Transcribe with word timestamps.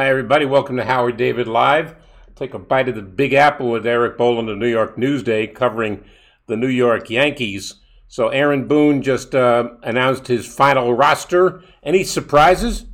Hi, 0.00 0.08
everybody. 0.08 0.46
Welcome 0.46 0.78
to 0.78 0.84
Howard 0.86 1.18
David 1.18 1.46
Live. 1.46 1.94
Take 2.34 2.54
a 2.54 2.58
bite 2.58 2.88
of 2.88 2.94
the 2.94 3.02
Big 3.02 3.34
Apple 3.34 3.70
with 3.70 3.86
Erik 3.86 4.16
Boland 4.16 4.48
of 4.48 4.56
New 4.56 4.66
York 4.66 4.96
Newsday 4.96 5.54
covering 5.54 6.02
the 6.46 6.56
New 6.56 6.68
York 6.68 7.10
Yankees. 7.10 7.74
So, 8.08 8.28
Aaron 8.28 8.66
Boone 8.66 9.02
just 9.02 9.34
uh, 9.34 9.72
announced 9.82 10.26
his 10.26 10.46
final 10.46 10.94
roster. 10.94 11.62
Any 11.82 12.02
surprises? 12.04 12.86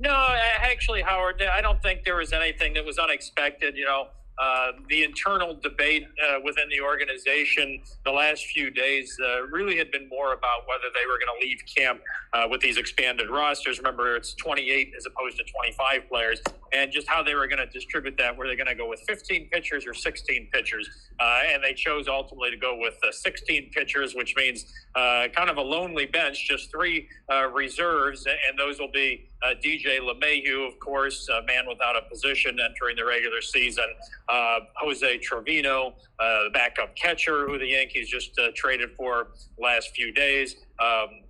No, 0.00 0.10
actually, 0.40 1.02
Howard, 1.02 1.40
I 1.40 1.60
don't 1.60 1.80
think 1.80 2.02
there 2.02 2.16
was 2.16 2.32
anything 2.32 2.74
that 2.74 2.84
was 2.84 2.98
unexpected. 2.98 3.76
You 3.76 3.84
know, 3.84 4.08
uh, 4.42 4.72
the 4.88 5.04
internal 5.04 5.54
debate 5.54 6.04
uh, 6.04 6.40
within 6.42 6.68
the 6.68 6.80
organization 6.80 7.80
the 8.04 8.10
last 8.10 8.46
few 8.46 8.70
days 8.70 9.16
uh, 9.24 9.42
really 9.46 9.76
had 9.76 9.88
been 9.92 10.08
more 10.08 10.32
about 10.32 10.66
whether 10.66 10.92
they 10.94 11.06
were 11.06 11.16
going 11.16 11.40
to 11.40 11.46
leave 11.46 11.62
camp 11.76 12.00
uh, 12.32 12.48
with 12.50 12.60
these 12.60 12.76
expanded 12.76 13.30
rosters. 13.30 13.78
Remember, 13.78 14.16
it's 14.16 14.34
28 14.34 14.94
as 14.96 15.06
opposed 15.06 15.36
to 15.36 15.44
25 15.44 16.08
players, 16.08 16.42
and 16.72 16.90
just 16.90 17.06
how 17.06 17.22
they 17.22 17.36
were 17.36 17.46
going 17.46 17.60
to 17.60 17.66
distribute 17.66 18.16
that. 18.18 18.36
Were 18.36 18.48
they 18.48 18.56
going 18.56 18.66
to 18.66 18.74
go 18.74 18.88
with 18.88 19.00
15 19.06 19.48
pitchers 19.50 19.86
or 19.86 19.94
16 19.94 20.48
pitchers? 20.52 20.90
Uh, 21.20 21.42
and 21.46 21.62
they 21.62 21.72
chose 21.72 22.08
ultimately 22.08 22.50
to 22.50 22.56
go 22.56 22.76
with 22.76 22.94
uh, 23.06 23.12
16 23.12 23.70
pitchers, 23.70 24.16
which 24.16 24.34
means 24.34 24.72
kind 24.96 25.50
of 25.50 25.56
a 25.56 25.62
lonely 25.62 26.06
bench, 26.06 26.48
just 26.48 26.68
three 26.70 27.08
reserves, 27.52 28.26
and 28.26 28.58
those 28.58 28.80
will 28.80 28.90
be 28.90 29.28
uh, 29.42 29.54
DJ 29.62 29.98
LeMahieu, 29.98 30.66
of 30.68 30.78
course, 30.78 31.28
a 31.28 31.42
man 31.44 31.64
without 31.68 31.96
a 31.96 32.02
position 32.08 32.58
entering 32.60 32.96
the 32.96 33.04
regular 33.04 33.40
season. 33.40 33.84
Uh, 34.28 34.60
Jose 34.76 35.18
Trevino, 35.18 35.94
uh, 36.20 36.44
the 36.44 36.50
backup 36.52 36.94
catcher, 36.94 37.46
who 37.46 37.58
the 37.58 37.66
Yankees 37.66 38.08
just 38.08 38.38
uh, 38.38 38.48
traded 38.54 38.90
for 38.96 39.28
last 39.58 39.90
few 39.94 40.12
days. 40.12 40.56
Um, 40.78 41.22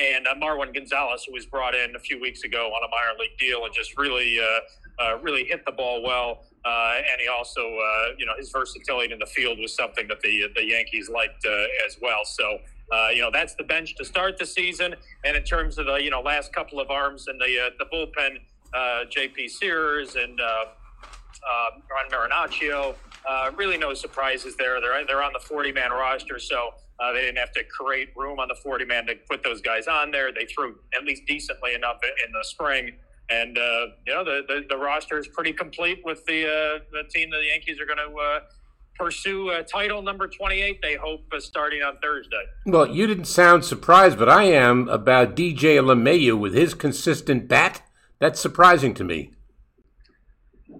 and 0.00 0.26
uh, 0.26 0.34
Marwin 0.34 0.74
Gonzalez, 0.74 1.24
who 1.24 1.32
was 1.32 1.46
brought 1.46 1.74
in 1.74 1.96
a 1.96 1.98
few 1.98 2.20
weeks 2.20 2.42
ago 2.42 2.66
on 2.66 2.84
a 2.84 2.88
minor 2.88 3.18
league 3.18 3.38
deal 3.38 3.64
and 3.64 3.72
just 3.72 3.96
really, 3.96 4.38
uh, 4.38 5.16
really 5.22 5.44
hit 5.44 5.64
the 5.64 5.72
ball 5.72 6.02
well. 6.02 6.44
And 6.66 7.18
he 7.18 7.28
also, 7.28 7.62
you 8.18 8.26
know, 8.26 8.34
his 8.36 8.50
versatility 8.50 9.14
in 9.14 9.18
the 9.18 9.26
field 9.26 9.58
was 9.58 9.74
something 9.74 10.06
that 10.08 10.20
the 10.20 10.48
the 10.54 10.66
Yankees 10.66 11.08
liked 11.08 11.46
as 11.86 11.96
well. 12.02 12.26
So, 12.26 12.58
uh, 12.92 13.08
you 13.08 13.20
know, 13.20 13.30
that's 13.30 13.54
the 13.54 13.64
bench 13.64 13.94
to 13.96 14.04
start 14.04 14.38
the 14.38 14.46
season. 14.46 14.94
And 15.24 15.36
in 15.36 15.44
terms 15.44 15.78
of 15.78 15.86
the, 15.86 15.96
you 15.96 16.10
know, 16.10 16.20
last 16.20 16.52
couple 16.52 16.80
of 16.80 16.90
arms 16.90 17.26
in 17.28 17.38
the 17.38 17.66
uh, 17.66 17.70
the 17.78 17.84
bullpen, 17.86 18.38
uh, 18.74 19.04
J.P. 19.10 19.48
Sears 19.48 20.16
and 20.16 20.40
uh, 20.40 20.64
Ron 21.90 22.10
Marinaccio. 22.10 22.94
Uh, 23.28 23.50
really, 23.56 23.76
no 23.76 23.94
surprises 23.94 24.56
there. 24.56 24.80
They're 24.80 25.04
they're 25.06 25.22
on 25.22 25.32
the 25.32 25.40
40 25.40 25.72
man 25.72 25.90
roster, 25.90 26.38
so 26.38 26.70
uh, 27.00 27.12
they 27.12 27.20
didn't 27.20 27.38
have 27.38 27.52
to 27.52 27.64
create 27.64 28.10
room 28.16 28.38
on 28.38 28.48
the 28.48 28.54
40 28.54 28.84
man 28.84 29.06
to 29.06 29.16
put 29.28 29.42
those 29.42 29.60
guys 29.60 29.86
on 29.86 30.10
there. 30.10 30.32
They 30.32 30.46
threw 30.46 30.76
at 30.96 31.04
least 31.04 31.22
decently 31.26 31.74
enough 31.74 31.98
in 32.04 32.32
the 32.32 32.44
spring, 32.44 32.92
and 33.30 33.58
uh, 33.58 33.86
you 34.06 34.14
know 34.14 34.24
the, 34.24 34.42
the 34.48 34.64
the 34.68 34.76
roster 34.76 35.18
is 35.18 35.28
pretty 35.28 35.52
complete 35.52 36.00
with 36.04 36.24
the 36.26 36.46
uh, 36.46 36.78
the 36.92 37.08
team 37.10 37.30
that 37.30 37.38
the 37.38 37.46
Yankees 37.46 37.80
are 37.80 37.86
going 37.86 37.98
to. 37.98 38.42
Pursue 38.98 39.50
uh, 39.50 39.62
title 39.62 40.02
number 40.02 40.26
28, 40.26 40.82
they 40.82 40.96
hope, 40.96 41.22
uh, 41.32 41.38
starting 41.38 41.82
on 41.82 41.98
Thursday. 42.02 42.42
Well, 42.66 42.86
you 42.86 43.06
didn't 43.06 43.26
sound 43.26 43.64
surprised, 43.64 44.18
but 44.18 44.28
I 44.28 44.44
am 44.44 44.88
about 44.88 45.36
DJ 45.36 45.78
LeMahieu 45.78 46.38
with 46.38 46.54
his 46.54 46.74
consistent 46.74 47.46
bat. 47.46 47.82
That's 48.18 48.40
surprising 48.40 48.94
to 48.94 49.04
me. 49.04 49.30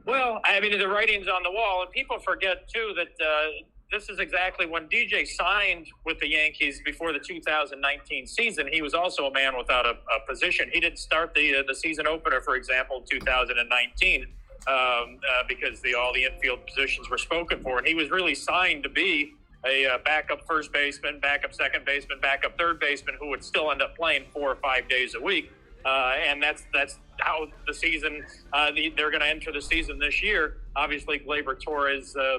Well, 0.04 0.40
I 0.44 0.58
mean, 0.60 0.76
the 0.78 0.88
writing's 0.88 1.28
on 1.28 1.42
the 1.42 1.50
wall, 1.50 1.82
and 1.82 1.90
people 1.92 2.18
forget 2.18 2.68
too 2.68 2.94
that 2.96 3.24
uh, 3.24 3.64
this 3.90 4.08
is 4.08 4.18
exactly 4.18 4.66
when 4.66 4.88
DJ 4.88 5.26
signed 5.26 5.86
with 6.04 6.18
the 6.18 6.28
Yankees 6.28 6.80
before 6.84 7.12
the 7.12 7.18
2019 7.18 8.26
season. 8.26 8.68
He 8.70 8.82
was 8.82 8.94
also 8.94 9.26
a 9.26 9.32
man 9.32 9.56
without 9.56 9.86
a, 9.86 9.90
a 9.90 10.26
position. 10.28 10.68
He 10.72 10.80
didn't 10.80 10.98
start 10.98 11.34
the 11.34 11.56
uh, 11.56 11.62
the 11.66 11.74
season 11.74 12.06
opener, 12.06 12.40
for 12.40 12.56
example, 12.56 13.04
2019, 13.08 14.26
um, 14.66 14.74
uh, 14.74 15.44
because 15.48 15.80
the 15.80 15.94
all 15.94 16.12
the 16.12 16.24
infield 16.24 16.66
positions 16.66 17.08
were 17.08 17.18
spoken 17.18 17.62
for, 17.62 17.78
and 17.78 17.86
he 17.86 17.94
was 17.94 18.10
really 18.10 18.34
signed 18.34 18.82
to 18.82 18.88
be 18.88 19.34
a 19.66 19.86
uh, 19.86 19.98
backup 20.04 20.46
first 20.46 20.72
baseman, 20.72 21.18
backup 21.20 21.52
second 21.54 21.84
baseman, 21.84 22.18
backup 22.20 22.56
third 22.58 22.78
baseman, 22.78 23.16
who 23.18 23.28
would 23.28 23.42
still 23.42 23.70
end 23.70 23.82
up 23.82 23.96
playing 23.96 24.24
four 24.32 24.50
or 24.50 24.56
five 24.56 24.88
days 24.88 25.14
a 25.14 25.20
week. 25.20 25.50
Uh, 25.84 26.14
and 26.26 26.42
that's 26.42 26.64
that's 26.72 26.98
how 27.20 27.46
the 27.66 27.74
season 27.74 28.24
uh, 28.52 28.70
the, 28.72 28.92
they're 28.96 29.10
going 29.10 29.22
to 29.22 29.28
enter 29.28 29.52
the 29.52 29.62
season 29.62 29.98
this 29.98 30.22
year. 30.22 30.58
Obviously, 30.76 31.18
Gleyber 31.18 31.60
Torres 31.60 32.14
uh, 32.16 32.38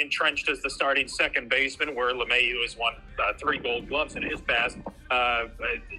entrenched 0.00 0.48
as 0.48 0.60
the 0.62 0.70
starting 0.70 1.08
second 1.08 1.48
baseman, 1.48 1.94
where 1.94 2.14
LeMahieu 2.14 2.62
has 2.62 2.76
won 2.76 2.94
uh, 3.18 3.32
three 3.38 3.58
Gold 3.58 3.88
Gloves 3.88 4.16
in 4.16 4.22
his 4.22 4.40
past. 4.40 4.78
Uh, 5.10 5.44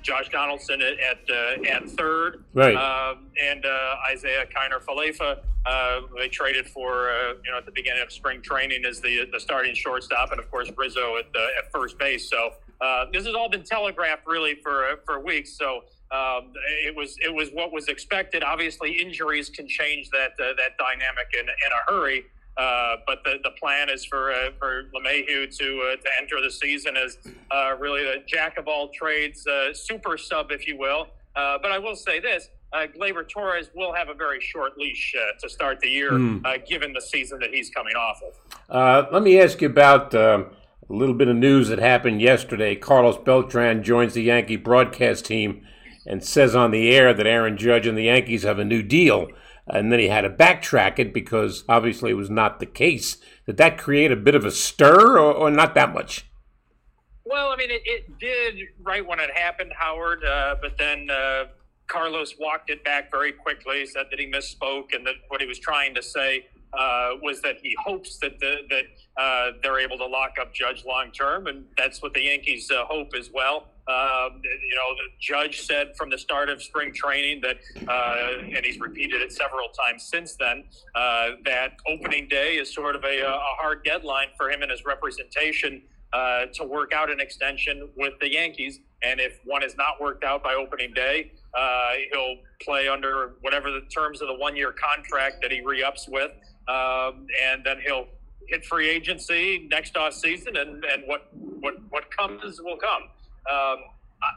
Josh 0.02 0.30
Donaldson 0.30 0.82
at 0.82 1.00
at, 1.00 1.20
uh, 1.30 1.70
at 1.70 1.90
third, 1.92 2.44
Right. 2.54 2.76
Um, 2.76 3.28
and 3.42 3.66
uh, 3.66 3.96
Isiah 4.14 4.46
Kiner 4.46 4.82
Falefa. 4.84 5.40
Uh, 5.66 6.02
they 6.18 6.30
traded 6.30 6.68
for 6.70 7.10
uh, 7.10 7.34
you 7.44 7.52
know 7.52 7.58
at 7.58 7.66
the 7.66 7.72
beginning 7.72 8.02
of 8.02 8.12
spring 8.12 8.42
training 8.42 8.86
as 8.86 9.02
the 9.02 9.28
the 9.32 9.40
starting 9.40 9.76
shortstop, 9.76 10.32
and 10.32 10.40
of 10.40 10.50
course 10.50 10.72
Rizzo 10.78 11.18
at 11.18 11.26
uh, 11.36 11.60
at 11.60 11.72
first 11.72 11.98
base. 11.98 12.30
So 12.30 12.52
uh, 12.80 13.06
this 13.12 13.26
has 13.26 13.36
all 13.36 13.50
been 13.50 13.64
telegraphed 13.64 14.26
really 14.28 14.56
for 14.56 14.86
uh, 14.86 14.96
for 15.06 15.20
weeks. 15.20 15.58
So 15.58 15.84
um, 16.12 16.54
it 16.86 16.96
was 16.96 17.18
it 17.24 17.34
was 17.34 17.50
what 17.50 17.72
was 17.74 17.88
expected. 17.90 18.44
Obviously, 18.44 18.92
injuries 18.92 19.50
can 19.50 19.68
change 19.68 20.10
that 20.12 20.32
uh, 20.40 20.54
that 20.58 20.78
dynamic 20.78 21.28
in, 21.34 21.42
in 21.48 21.50
a 21.50 21.92
hurry. 21.92 22.26
Uh, 22.58 22.96
but 23.06 23.24
the, 23.24 23.38
the 23.44 23.52
plan 23.52 23.88
is 23.90 24.04
for 24.04 24.32
uh, 24.32 24.50
for 24.58 24.86
LeMahieu 24.96 25.56
to 25.58 25.92
uh, 25.92 25.96
to 25.96 26.10
enter 26.20 26.42
the 26.42 26.50
season 26.50 26.98
as 26.98 27.20
uh, 27.52 27.76
really 27.78 28.04
the 28.04 28.24
jack 28.26 28.58
of 28.58 28.68
all 28.68 28.90
trades, 28.90 29.46
uh, 29.46 29.74
super 29.74 30.18
sub, 30.18 30.52
if 30.52 30.68
you 30.68 30.78
will. 30.78 31.08
Uh, 31.36 31.60
but 31.62 31.72
I 31.72 31.78
will 31.78 31.96
say 31.96 32.20
this: 32.20 32.50
uh, 32.74 32.88
Gleyber 32.88 33.28
Torres 33.28 33.70
will 33.76 33.94
have 33.94 34.10
a 34.10 34.14
very 34.14 34.42
short 34.42 34.78
leash 34.78 35.16
uh, 35.16 35.40
to 35.40 35.50
start 35.50 35.80
the 35.80 35.88
year, 35.88 36.14
uh, 36.46 36.58
given 36.68 36.94
the 36.94 37.02
season 37.02 37.40
that 37.40 37.54
he's 37.54 37.70
coming 37.70 37.96
off 37.96 38.22
of. 38.24 38.60
Uh, 38.70 39.08
let 39.12 39.24
me 39.24 39.40
ask 39.40 39.62
you 39.62 39.70
about 39.70 40.14
um, 40.16 40.48
a 40.90 40.94
little 40.94 41.16
bit 41.16 41.28
of 41.28 41.36
news 41.36 41.70
that 41.70 41.80
happened 41.80 42.22
yesterday. 42.22 42.76
Carlos 42.76 43.18
Beltran 43.18 43.84
joins 43.84 44.14
the 44.16 44.24
Yankee 44.24 44.56
broadcast 44.58 45.26
team 45.26 45.66
and 46.06 46.24
says 46.24 46.56
on 46.56 46.72
the 46.72 46.90
air 46.96 47.14
that 47.14 47.28
Aaron 47.28 47.58
Judge 47.58 47.88
and 47.88 47.98
the 47.98 48.04
Yankees 48.04 48.44
have 48.44 48.60
a 48.60 48.66
new 48.66 48.82
deal. 48.82 49.28
And 49.70 49.92
then 49.92 50.00
he 50.00 50.08
had 50.08 50.22
to 50.22 50.30
backtrack 50.30 50.98
it 51.00 51.14
because 51.14 51.64
obviously 51.68 52.12
it 52.12 52.16
was 52.16 52.30
not 52.30 52.60
the 52.60 52.66
case. 52.66 53.18
Did 53.46 53.58
that 53.58 53.78
create 53.78 54.12
a 54.12 54.16
bit 54.16 54.36
of 54.36 54.46
a 54.46 54.52
stir 54.52 55.18
or, 55.18 55.34
or 55.34 55.52
not 55.52 55.76
that 55.76 55.94
much? 55.94 56.26
Well, 57.26 57.50
I 57.50 57.58
mean, 57.58 57.72
it, 57.72 57.82
it 57.86 58.20
did 58.20 58.68
right 58.82 59.06
when 59.06 59.20
it 59.20 59.30
happened, 59.36 59.74
Howard. 59.78 60.24
Uh, 60.24 60.56
but 60.62 60.78
then 60.78 61.10
uh, 61.10 61.46
Carlos 61.88 62.36
walked 62.40 62.70
it 62.70 62.84
back 62.86 63.12
very 63.12 63.34
quickly. 63.34 63.86
Said 63.86 64.06
that 64.10 64.20
he 64.20 64.32
misspoke, 64.32 64.94
and 64.94 65.06
that 65.06 65.16
what 65.28 65.42
he 65.42 65.48
was 65.48 65.60
trying 65.60 65.94
to 65.96 66.02
say 66.02 66.46
uh, 66.74 67.12
was 67.22 67.42
that 67.42 67.58
he 67.62 67.76
hopes 67.84 68.18
that 68.20 68.40
the, 68.40 68.58
that 68.70 69.22
uh, 69.22 69.52
they're 69.62 69.80
able 69.80 69.98
to 69.98 70.06
lock 70.06 70.36
up 70.40 70.54
Judge 70.54 70.86
long 70.86 71.12
term, 71.12 71.48
and 71.48 71.66
that's 71.78 72.02
what 72.02 72.14
the 72.14 72.22
Yankees 72.22 72.72
uh, 72.72 72.86
hope 72.86 73.14
as 73.18 73.30
well. 73.34 73.68
Um, 73.88 74.42
you 74.44 74.76
know, 74.76 74.94
the 74.96 75.10
judge 75.20 75.62
said 75.62 75.96
from 75.96 76.10
the 76.10 76.18
start 76.18 76.50
of 76.50 76.62
spring 76.62 76.94
training 76.94 77.42
that, 77.42 77.58
uh, 77.88 78.44
and 78.44 78.66
he's 78.66 78.80
repeated 78.80 79.22
it 79.22 79.32
several 79.32 79.70
times 79.70 80.04
since 80.04 80.36
then, 80.36 80.66
uh, 80.94 81.30
that 81.46 81.78
opening 81.88 82.28
day 82.28 82.56
is 82.56 82.74
sort 82.74 82.98
of 82.98 83.04
a, 83.06 83.22
a 83.22 83.40
hard 83.58 83.86
deadline 83.86 84.28
for 84.36 84.50
him 84.50 84.62
and 84.62 84.72
his 84.72 84.84
representation 84.84 85.82
uh, 86.12 86.48
to 86.54 86.66
work 86.66 86.94
out 86.94 87.10
an 87.10 87.22
extension 87.22 87.88
with 87.96 88.14
the 88.20 88.32
Yankees. 88.32 88.80
And 89.04 89.22
if 89.22 89.40
one 89.46 89.64
is 89.64 89.78
not 89.78 90.02
worked 90.02 90.24
out 90.24 90.44
by 90.44 90.56
opening 90.56 90.94
day, 90.94 91.32
uh, 91.54 91.92
he'll 92.12 92.38
play 92.62 92.90
under 92.90 93.36
whatever 93.42 93.72
the 93.72 93.82
terms 93.82 94.22
of 94.22 94.28
the 94.28 94.36
one 94.36 94.56
year 94.56 94.74
contract 94.74 95.38
that 95.42 95.52
he 95.52 95.62
re 95.62 95.84
ups 95.84 96.10
with. 96.10 96.32
Um, 96.68 97.28
and 97.42 97.64
then 97.64 97.78
he'll 97.86 98.08
hit 98.48 98.66
free 98.66 98.90
agency 98.90 99.68
next 99.70 99.96
off 99.96 100.14
season, 100.14 100.58
and, 100.58 100.84
and 100.86 101.04
what, 101.06 101.30
what, 101.34 101.76
what 101.90 102.10
comes 102.16 102.60
will 102.62 102.78
come. 102.78 103.04
Um, 103.52 103.78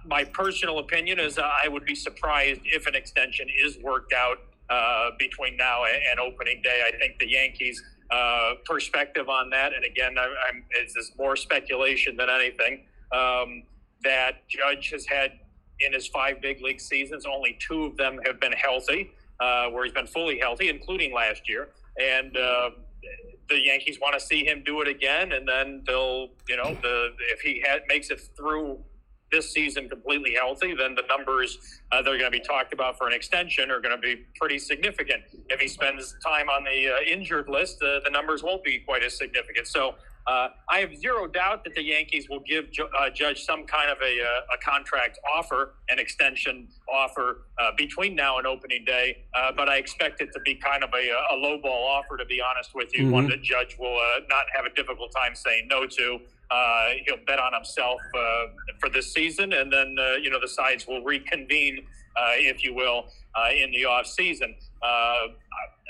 my 0.07 0.25
personal 0.25 0.79
opinion 0.79 1.19
is 1.19 1.39
I 1.39 1.69
would 1.69 1.85
be 1.85 1.95
surprised 1.95 2.61
if 2.65 2.87
an 2.87 2.95
extension 2.95 3.47
is 3.65 3.79
worked 3.79 4.13
out 4.13 4.39
uh, 4.69 5.11
between 5.19 5.57
now 5.57 5.85
and 5.85 6.21
opening 6.21 6.63
day. 6.63 6.83
I 6.87 6.97
think 6.97 7.19
the 7.19 7.29
Yankees' 7.29 7.83
uh, 8.11 8.55
perspective 8.65 9.29
on 9.29 9.51
that, 9.51 9.73
and 9.75 9.85
again, 9.85 10.17
I, 10.19 10.25
am 10.49 10.65
it's 10.71 11.13
more 11.19 11.37
speculation 11.37 12.17
than 12.17 12.29
anything, 12.29 12.85
um, 13.13 13.63
that 14.03 14.49
Judge 14.49 14.91
has 14.91 15.07
had 15.07 15.33
in 15.81 15.93
his 15.93 16.07
five 16.09 16.41
big 16.41 16.61
league 16.61 16.81
seasons, 16.81 17.25
only 17.27 17.59
two 17.59 17.85
of 17.85 17.97
them 17.97 18.21
have 18.27 18.39
been 18.39 18.53
healthy, 18.53 19.11
uh, 19.41 19.67
where 19.69 19.85
he's 19.85 19.95
been 19.95 20.07
fully 20.07 20.39
healthy, 20.39 20.69
including 20.69 21.13
last 21.15 21.49
year. 21.49 21.71
And 22.01 22.37
uh, 22.37 22.71
the 23.49 23.59
Yankees 23.59 23.99
want 24.01 24.15
to 24.15 24.21
see 24.21 24.45
him 24.45 24.63
do 24.65 24.81
it 24.83 24.89
again, 24.89 25.33
and 25.33 25.49
then 25.49 25.83
they'll, 25.87 26.29
you 26.49 26.57
know, 26.57 26.77
the 26.83 27.13
if 27.33 27.41
he 27.41 27.65
makes 27.89 28.11
it 28.11 28.21
through 28.37 28.79
this 29.31 29.53
season 29.53 29.89
completely 29.89 30.35
healthy, 30.35 30.75
then 30.75 30.95
the 30.95 31.05
numbers 31.09 31.81
uh, 31.93 32.03
that 32.03 32.09
are 32.09 32.19
going 32.19 32.31
to 32.31 32.39
be 32.39 32.45
talked 32.45 32.73
about 32.73 32.99
for 32.99 33.07
an 33.07 33.13
extension 33.13 33.71
are 33.71 33.81
going 33.81 33.95
to 33.95 34.01
be 34.01 34.27
pretty 34.39 34.59
significant. 34.59 35.23
If 35.49 35.61
he 35.61 35.69
spends 35.69 36.17
time 36.25 36.49
on 36.49 36.65
the 36.65 36.95
uh, 36.95 37.01
injured 37.01 37.49
list, 37.49 37.83
uh, 37.83 38.01
the 38.05 38.11
numbers 38.11 38.43
won't 38.43 38.65
be 38.65 38.79
quite 38.79 39.03
as 39.03 39.17
significant. 39.17 39.67
So 39.67 39.95
uh, 40.27 40.49
I 40.69 40.79
have 40.79 40.95
zero 40.97 41.27
doubt 41.27 41.65
that 41.65 41.75
the 41.75 41.83
Yankees 41.83 42.29
will 42.29 42.41
give 42.41 42.67
uh, 42.99 43.11
Judge 43.11 43.45
some 43.45 43.65
kind 43.65 43.91
of 43.91 43.99
a, 44.03 44.23
uh, 44.23 44.55
a, 44.55 44.59
contract 44.59 45.19
offer, 45.35 45.75
an 45.89 45.99
extension 45.99 46.69
offer 46.93 47.47
uh, 47.59 47.71
between 47.77 48.15
now 48.15 48.39
and 48.39 48.47
opening 48.47 48.85
day. 48.85 49.25
Uh, 49.35 49.51
but 49.57 49.69
I 49.69 49.77
expect 49.77 50.21
it 50.21 50.31
to 50.33 50.41
be 50.41 50.55
kind 50.55 50.85
of 50.85 50.91
a, 50.95 51.35
a 51.35 51.37
low 51.37 51.59
ball 51.61 51.87
offer, 51.87 52.17
to 52.17 52.27
be 52.27 52.41
honest 52.41 52.75
with 52.75 52.95
you, 52.97 53.05
mm-hmm. 53.05 53.13
one 53.13 53.29
that 53.29 53.43
Judge 53.43 53.77
will 53.79 53.97
uh, 53.97 54.21
not 54.29 54.45
have 54.55 54.67
a 54.67 54.75
difficult 54.75 55.11
time 55.13 55.35
saying 55.35 55.69
no 55.69 55.87
to. 55.87 56.21
he'll 57.07 57.25
bet 57.27 57.39
on 57.39 57.55
himself 57.55 58.01
for 58.79 58.89
this 58.91 59.13
season, 59.13 59.53
and 59.53 59.73
then 59.73 59.97
you 60.23 60.31
know 60.31 60.41
the 60.41 60.49
sides 60.49 60.87
will 60.87 61.03
reconvene, 61.03 61.87
if 62.37 62.63
you 62.63 62.75
will, 62.75 63.07
in 63.55 63.71
the 63.71 63.85
off 63.85 64.07
season 64.07 64.55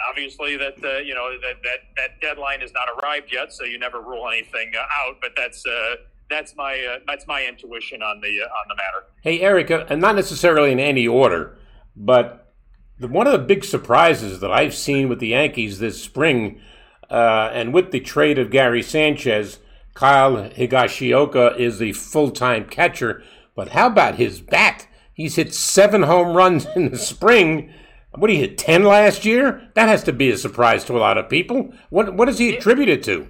obviously 0.08 0.56
that 0.56 0.82
uh, 0.82 0.98
you 0.98 1.14
know 1.14 1.30
that, 1.40 1.62
that 1.62 1.78
that 1.96 2.20
deadline 2.20 2.60
has 2.60 2.72
not 2.72 2.88
arrived 2.88 3.32
yet, 3.32 3.52
so 3.52 3.64
you 3.64 3.78
never 3.78 4.00
rule 4.00 4.28
anything 4.28 4.72
uh, 4.76 4.80
out. 4.80 5.16
But 5.20 5.32
that's 5.36 5.64
uh, 5.66 5.96
that's 6.28 6.56
my 6.56 6.74
uh, 6.74 6.98
that's 7.06 7.26
my 7.26 7.44
intuition 7.46 8.02
on 8.02 8.20
the 8.20 8.40
uh, 8.42 8.44
on 8.44 8.68
the 8.68 8.74
matter. 8.76 9.06
Hey, 9.22 9.40
Erik, 9.40 9.70
uh, 9.70 9.86
and 9.88 10.00
not 10.00 10.16
necessarily 10.16 10.72
in 10.72 10.80
any 10.80 11.06
order, 11.06 11.56
but 11.96 12.52
the, 12.98 13.08
one 13.08 13.26
of 13.26 13.32
the 13.32 13.38
big 13.38 13.64
surprises 13.64 14.40
that 14.40 14.50
I've 14.50 14.74
seen 14.74 15.08
with 15.08 15.20
the 15.20 15.28
Yankees 15.28 15.78
this 15.78 16.02
spring, 16.02 16.60
and 17.08 17.72
with 17.72 17.90
the 17.90 18.00
trade 18.00 18.38
of 18.38 18.50
Gary 18.50 18.82
Sanchez, 18.82 19.58
Kyle 19.94 20.50
Higashioka 20.50 21.58
is 21.58 21.78
the 21.78 21.92
full 21.92 22.30
time 22.30 22.66
catcher. 22.66 23.22
But 23.54 23.70
how 23.70 23.88
about 23.88 24.14
his 24.14 24.40
bat? 24.40 24.86
He's 25.12 25.36
hit 25.36 25.52
seven 25.52 26.04
home 26.04 26.34
runs 26.34 26.66
in 26.74 26.90
the 26.90 26.96
spring 26.96 27.74
what 28.14 28.30
he 28.30 28.36
hit? 28.36 28.58
Ten 28.58 28.84
last 28.84 29.24
year? 29.24 29.68
That 29.74 29.88
has 29.88 30.04
to 30.04 30.12
be 30.12 30.30
a 30.30 30.36
surprise 30.36 30.84
to 30.84 30.96
a 30.96 31.00
lot 31.00 31.18
of 31.18 31.28
people. 31.28 31.72
What 31.90 32.14
what 32.14 32.26
does 32.26 32.38
he 32.38 32.56
attribute 32.56 32.88
it 32.88 33.02
to? 33.04 33.28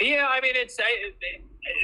Yeah, 0.00 0.26
I 0.28 0.40
mean 0.40 0.52
it's 0.54 0.76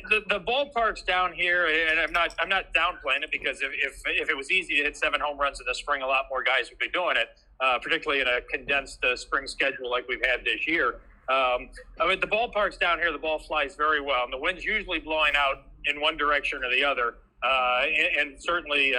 the, 0.08 0.22
the 0.28 0.40
ballparks 0.40 1.04
down 1.04 1.32
here, 1.32 1.66
and 1.66 1.98
I'm 1.98 2.12
not 2.12 2.34
I'm 2.38 2.48
not 2.48 2.72
downplaying 2.74 3.24
it 3.24 3.30
because 3.32 3.60
if, 3.60 3.72
if, 3.72 4.02
if 4.06 4.30
it 4.30 4.36
was 4.36 4.50
easy 4.50 4.76
to 4.76 4.84
hit 4.84 4.96
seven 4.96 5.20
home 5.20 5.38
runs 5.38 5.60
in 5.60 5.66
the 5.66 5.74
spring, 5.74 6.02
a 6.02 6.06
lot 6.06 6.26
more 6.30 6.44
guys 6.44 6.70
would 6.70 6.78
be 6.78 6.88
doing 6.88 7.16
it. 7.16 7.28
Uh, 7.62 7.78
particularly 7.78 8.20
in 8.20 8.26
a 8.26 8.40
condensed 8.50 9.04
uh, 9.04 9.14
spring 9.14 9.46
schedule 9.46 9.88
like 9.88 10.08
we've 10.08 10.24
had 10.24 10.44
this 10.44 10.66
year. 10.66 10.96
Um, 11.28 11.70
I 12.00 12.08
mean, 12.08 12.18
the 12.18 12.26
ballparks 12.26 12.76
down 12.76 12.98
here, 12.98 13.12
the 13.12 13.18
ball 13.18 13.38
flies 13.38 13.76
very 13.76 14.00
well, 14.00 14.24
and 14.24 14.32
the 14.32 14.38
wind's 14.38 14.64
usually 14.64 14.98
blowing 14.98 15.34
out 15.36 15.62
in 15.84 16.00
one 16.00 16.16
direction 16.16 16.64
or 16.64 16.74
the 16.74 16.82
other. 16.82 17.14
Uh, 17.40 17.82
and, 17.84 18.30
and, 18.32 18.42
certainly, 18.42 18.96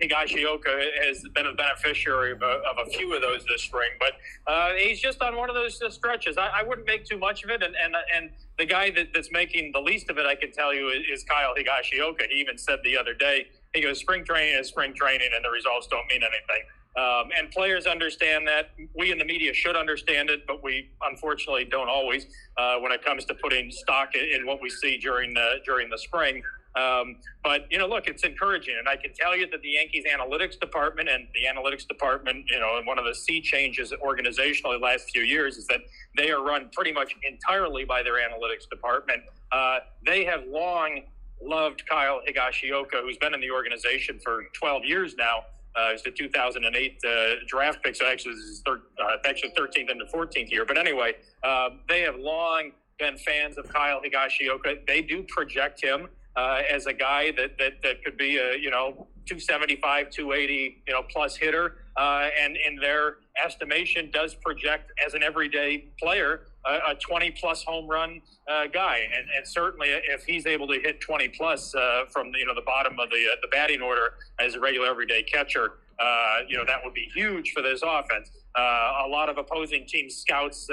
uh, 0.00 0.04
Higashioka 0.04 1.06
has 1.06 1.24
been 1.34 1.46
a 1.46 1.54
beneficiary 1.54 2.32
of 2.32 2.42
a, 2.42 2.62
of 2.68 2.86
a 2.86 2.90
few 2.90 3.14
of 3.14 3.22
those 3.22 3.44
this 3.46 3.62
spring, 3.62 3.90
but 3.98 4.12
uh, 4.52 4.72
he's 4.74 5.00
just 5.00 5.20
on 5.22 5.36
one 5.36 5.48
of 5.48 5.54
those 5.54 5.80
uh, 5.82 5.90
stretches. 5.90 6.38
I, 6.38 6.60
I, 6.60 6.62
wouldn't 6.62 6.86
make 6.86 7.04
too 7.04 7.18
much 7.18 7.44
of 7.44 7.50
it, 7.50 7.62
and 7.62 7.74
and, 7.82 7.94
and 8.14 8.30
the 8.58 8.66
guy 8.66 8.90
that, 8.90 9.08
that's 9.14 9.30
making 9.32 9.72
the 9.72 9.80
least 9.80 10.10
of 10.10 10.18
it, 10.18 10.26
I 10.26 10.34
can 10.34 10.52
tell 10.52 10.74
you, 10.74 10.88
is, 10.88 11.20
is 11.20 11.24
Kyle 11.24 11.54
Higashioka. 11.54 12.28
He 12.30 12.40
even 12.40 12.58
said 12.58 12.80
the 12.84 12.96
other 12.96 13.14
day, 13.14 13.48
he 13.74 13.82
goes, 13.82 13.98
"Spring 13.98 14.24
training 14.24 14.58
is 14.58 14.68
spring 14.68 14.94
training, 14.94 15.30
and 15.34 15.44
the 15.44 15.50
results 15.50 15.86
don't 15.86 16.06
mean 16.08 16.22
anything." 16.22 16.66
Um, 16.96 17.30
and 17.38 17.50
players 17.52 17.86
understand 17.86 18.48
that. 18.48 18.70
We 18.94 19.12
in 19.12 19.18
the 19.18 19.24
media 19.24 19.54
should 19.54 19.76
understand 19.76 20.28
it, 20.28 20.44
but 20.46 20.62
we 20.62 20.90
unfortunately 21.08 21.64
don't 21.64 21.88
always 21.88 22.26
uh, 22.56 22.76
when 22.78 22.90
it 22.90 23.04
comes 23.04 23.24
to 23.26 23.34
putting 23.34 23.70
stock 23.70 24.16
in, 24.16 24.40
in 24.40 24.46
what 24.46 24.60
we 24.60 24.70
see 24.70 24.98
during 24.98 25.32
the 25.32 25.56
during 25.64 25.88
the 25.88 25.98
spring. 25.98 26.42
Um, 26.76 27.16
but 27.42 27.66
you 27.70 27.78
know, 27.78 27.88
look, 27.88 28.06
it's 28.06 28.22
encouraging, 28.22 28.76
and 28.78 28.88
I 28.88 28.96
can 28.96 29.12
tell 29.12 29.36
you 29.36 29.48
that 29.50 29.60
the 29.62 29.70
Yankees 29.70 30.04
analytics 30.04 30.58
department 30.58 31.08
and 31.08 31.26
the 31.34 31.44
analytics 31.44 31.86
department, 31.86 32.44
you 32.48 32.60
know, 32.60 32.78
and 32.78 32.86
one 32.86 32.98
of 32.98 33.04
the 33.04 33.14
sea 33.14 33.40
changes 33.40 33.92
organizationally 33.92 34.78
the 34.78 34.84
last 34.84 35.10
few 35.10 35.22
years 35.22 35.56
is 35.56 35.66
that 35.66 35.80
they 36.16 36.30
are 36.30 36.42
run 36.42 36.70
pretty 36.72 36.92
much 36.92 37.14
entirely 37.28 37.84
by 37.84 38.02
their 38.02 38.14
analytics 38.14 38.68
department. 38.70 39.22
Uh, 39.50 39.78
they 40.06 40.24
have 40.24 40.44
long 40.46 41.00
loved 41.42 41.82
Kyle 41.88 42.20
Higashioka, 42.28 43.00
who's 43.02 43.16
been 43.16 43.34
in 43.34 43.40
the 43.40 43.50
organization 43.50 44.20
for 44.22 44.44
12 44.52 44.84
years 44.84 45.16
now. 45.16 45.44
Uh, 45.76 45.90
it's 45.92 46.02
the 46.02 46.10
2008 46.10 46.98
uh, 47.04 47.34
draft 47.46 47.82
pick, 47.82 47.94
so 47.94 48.06
actually 48.06 48.34
this 48.34 48.44
is 48.44 48.62
thir- 48.66 48.82
uh, 49.02 49.16
actually 49.24 49.50
13th 49.58 49.90
and 49.90 50.00
the 50.00 50.10
14th 50.12 50.50
year. 50.50 50.64
But 50.64 50.76
anyway, 50.76 51.14
uh, 51.42 51.70
they 51.88 52.00
have 52.02 52.16
long 52.16 52.72
been 52.98 53.16
fans 53.16 53.56
of 53.56 53.68
Kyle 53.68 54.00
Higashioka. 54.00 54.86
They 54.86 55.00
do 55.00 55.22
project 55.22 55.82
him 55.82 56.08
uh, 56.36 56.62
as 56.70 56.86
a 56.86 56.92
guy 56.92 57.32
that, 57.32 57.58
that, 57.58 57.82
that 57.82 58.04
could 58.04 58.16
be 58.16 58.38
a, 58.38 58.56
you 58.56 58.70
know, 58.70 59.08
275, 59.26 60.10
280, 60.10 60.82
you 60.86 60.92
know, 60.92 61.02
plus 61.02 61.36
hitter. 61.36 61.76
Uh, 61.96 62.28
and 62.40 62.56
in 62.66 62.76
their 62.76 63.16
estimation 63.44 64.10
does 64.10 64.34
project 64.34 64.92
as 65.04 65.14
an 65.14 65.22
everyday 65.22 65.84
player 66.00 66.46
a 66.66 66.94
20 66.94 67.30
plus 67.32 67.62
home 67.64 67.88
run 67.88 68.20
uh, 68.50 68.66
guy. 68.66 69.00
And, 69.16 69.26
and, 69.36 69.46
certainly 69.46 69.88
if 69.88 70.24
he's 70.24 70.46
able 70.46 70.66
to 70.68 70.74
hit 70.74 71.00
20 71.00 71.28
plus 71.28 71.74
uh, 71.74 72.04
from, 72.10 72.32
you 72.38 72.44
know, 72.44 72.54
the 72.54 72.62
bottom 72.66 72.98
of 72.98 73.08
the, 73.08 73.26
uh, 73.32 73.36
the 73.40 73.48
batting 73.48 73.80
order 73.80 74.14
as 74.38 74.54
a 74.54 74.60
regular 74.60 74.86
everyday 74.86 75.22
catcher, 75.22 75.78
uh, 75.98 76.38
you 76.48 76.56
know, 76.58 76.64
that 76.66 76.80
would 76.84 76.94
be 76.94 77.08
huge 77.14 77.52
for 77.52 77.62
this 77.62 77.80
offense. 77.82 78.30
a 78.56 79.08
lot 79.08 79.28
of 79.28 79.38
opposing 79.38 79.86
team 79.86 80.10
scouts, 80.10 80.66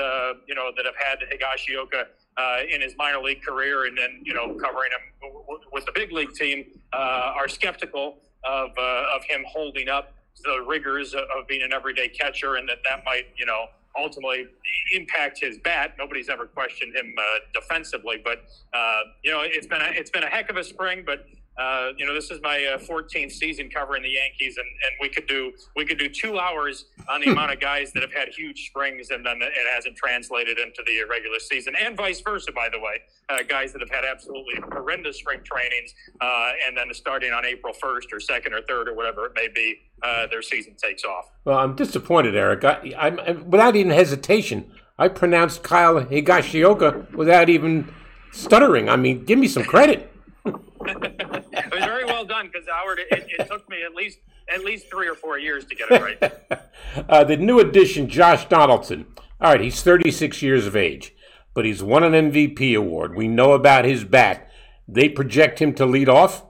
you 0.46 0.56
know, 0.56 0.72
that 0.76 0.86
have 0.86 0.96
had 0.98 1.20
Higashioka 1.20 2.06
uh, 2.38 2.60
in 2.70 2.82
his 2.82 2.96
minor 2.98 3.20
league 3.20 3.42
career 3.42 3.86
and 3.86 3.98
then, 3.98 4.22
you 4.24 4.34
know, 4.34 4.54
covering 4.56 4.92
him 4.92 5.32
with 5.72 5.86
the 5.86 5.92
big 5.94 6.12
league 6.12 6.34
team 6.34 6.66
uh, 6.94 7.34
are 7.36 7.48
skeptical 7.48 8.20
of, 8.44 8.70
uh, 8.78 9.16
of 9.16 9.24
him 9.24 9.44
holding 9.48 9.90
up 9.90 10.14
the 10.44 10.64
rigors 10.68 11.14
of 11.14 11.48
being 11.48 11.64
an 11.64 11.74
everyday 11.74 12.08
catcher 12.08 12.56
and 12.56 12.70
that 12.70 12.78
that 12.88 13.04
might, 13.06 13.26
you 13.38 13.46
know, 13.46 13.66
ultimately 13.98 14.48
impact 14.94 15.40
his 15.40 15.58
bat. 15.58 15.96
Nobody's 15.98 16.30
ever 16.30 16.46
questioned 16.46 16.96
him 16.96 17.14
uh, 17.18 17.24
defensively, 17.54 18.22
but 18.24 18.46
uh, 18.74 19.02
you 19.24 19.32
know 19.32 19.42
it's 19.44 19.68
been 19.68 19.82
a, 19.82 19.90
it's 19.92 20.12
been 20.12 20.24
a 20.24 20.30
heck 20.30 20.50
of 20.50 20.58
a 20.58 20.64
spring. 20.64 21.04
But 21.06 21.26
uh, 21.58 21.90
you 21.98 22.06
know, 22.06 22.14
this 22.14 22.30
is 22.30 22.40
my 22.44 22.64
uh, 22.66 22.78
14th 22.78 23.32
season 23.32 23.70
covering 23.70 24.04
the 24.04 24.10
Yankees, 24.10 24.58
and, 24.58 24.68
and 24.68 24.92
we 25.02 25.10
could 25.10 25.28
do 25.28 25.52
we 25.76 25.86
could 25.86 25.98
do 25.98 26.08
two 26.08 26.38
hours 26.38 26.86
on 27.10 27.22
the 27.22 27.28
amount 27.32 27.52
of 27.52 27.60
guys 27.60 27.92
that 27.94 28.04
have 28.04 28.14
had 28.14 28.30
huge 28.30 28.68
springs, 28.68 29.10
and 29.10 29.26
then 29.26 29.42
it 29.42 29.52
hasn't 29.74 29.96
translated 29.96 30.60
into 30.60 30.84
the 30.86 31.04
regular 31.10 31.40
season, 31.40 31.74
and 31.76 31.98
vice 31.98 32.22
versa. 32.22 32.52
By 32.52 32.70
the 32.72 32.80
way, 32.80 33.02
uh, 33.30 33.38
guys 33.48 33.74
that 33.74 33.82
have 33.82 33.90
had 33.90 34.06
absolutely 34.06 34.56
horrendous 34.72 35.18
spring 35.18 35.40
trainings, 35.44 35.96
uh, 36.22 36.52
and 36.68 36.78
then 36.78 36.94
starting 36.94 37.32
on 37.32 37.44
April 37.46 37.74
1st 37.74 38.14
or 38.14 38.20
2nd 38.20 38.52
or 38.52 38.62
3rd 38.62 38.88
or 38.90 38.94
whatever 38.94 39.26
it 39.26 39.32
may 39.36 39.48
be, 39.48 39.80
uh, 40.04 40.28
their 40.28 40.44
season 40.44 40.76
takes 40.76 41.04
off. 41.04 41.32
Well, 41.44 41.58
I'm 41.58 41.76
disappointed, 41.76 42.36
Erik. 42.36 42.64
I, 42.64 42.94
I'm 42.98 43.50
without 43.50 43.76
even 43.76 43.92
hesitation. 43.92 44.72
I 45.00 45.08
pronounced 45.08 45.64
Kyle 45.64 45.96
Higashioka 46.04 47.14
without 47.14 47.50
even 47.50 47.92
stuttering. 48.32 48.90
I 48.90 48.96
mean, 48.96 49.26
give 49.26 49.40
me 49.40 49.48
some 49.48 49.64
credit. 49.64 50.12
It 50.48 51.72
was 51.72 51.84
very 51.84 52.06
well 52.06 52.26
done 52.26 52.50
because 52.52 52.68
Howard. 52.68 53.00
It, 53.00 53.28
it, 53.40 53.48
took 53.48 53.70
me 53.70 53.84
at 53.84 53.94
least 53.94 54.20
at 54.54 54.64
least 54.64 54.90
three 54.90 55.08
or 55.08 55.16
four 55.16 55.38
years 55.38 55.66
to 55.66 55.76
get 55.76 55.92
it 55.92 56.02
right. 56.02 56.62
uh, 57.10 57.24
the 57.24 57.38
new 57.38 57.60
addition, 57.60 58.10
Josh 58.10 58.48
Donaldson. 58.48 59.06
All 59.40 59.52
right, 59.52 59.62
he's 59.62 59.84
36 59.84 60.42
years 60.42 60.66
of 60.66 60.76
age, 60.76 61.14
but 61.54 61.66
he's 61.66 61.84
won 61.84 62.04
an 62.04 62.32
MVP 62.32 62.76
award. 62.76 63.16
We 63.16 63.28
know 63.28 63.52
about 63.52 63.86
his 63.86 64.04
bat. 64.04 64.50
They 64.88 65.10
project 65.10 65.60
him 65.62 65.74
to 65.76 65.86
lead 65.86 66.10
off. 66.10 66.44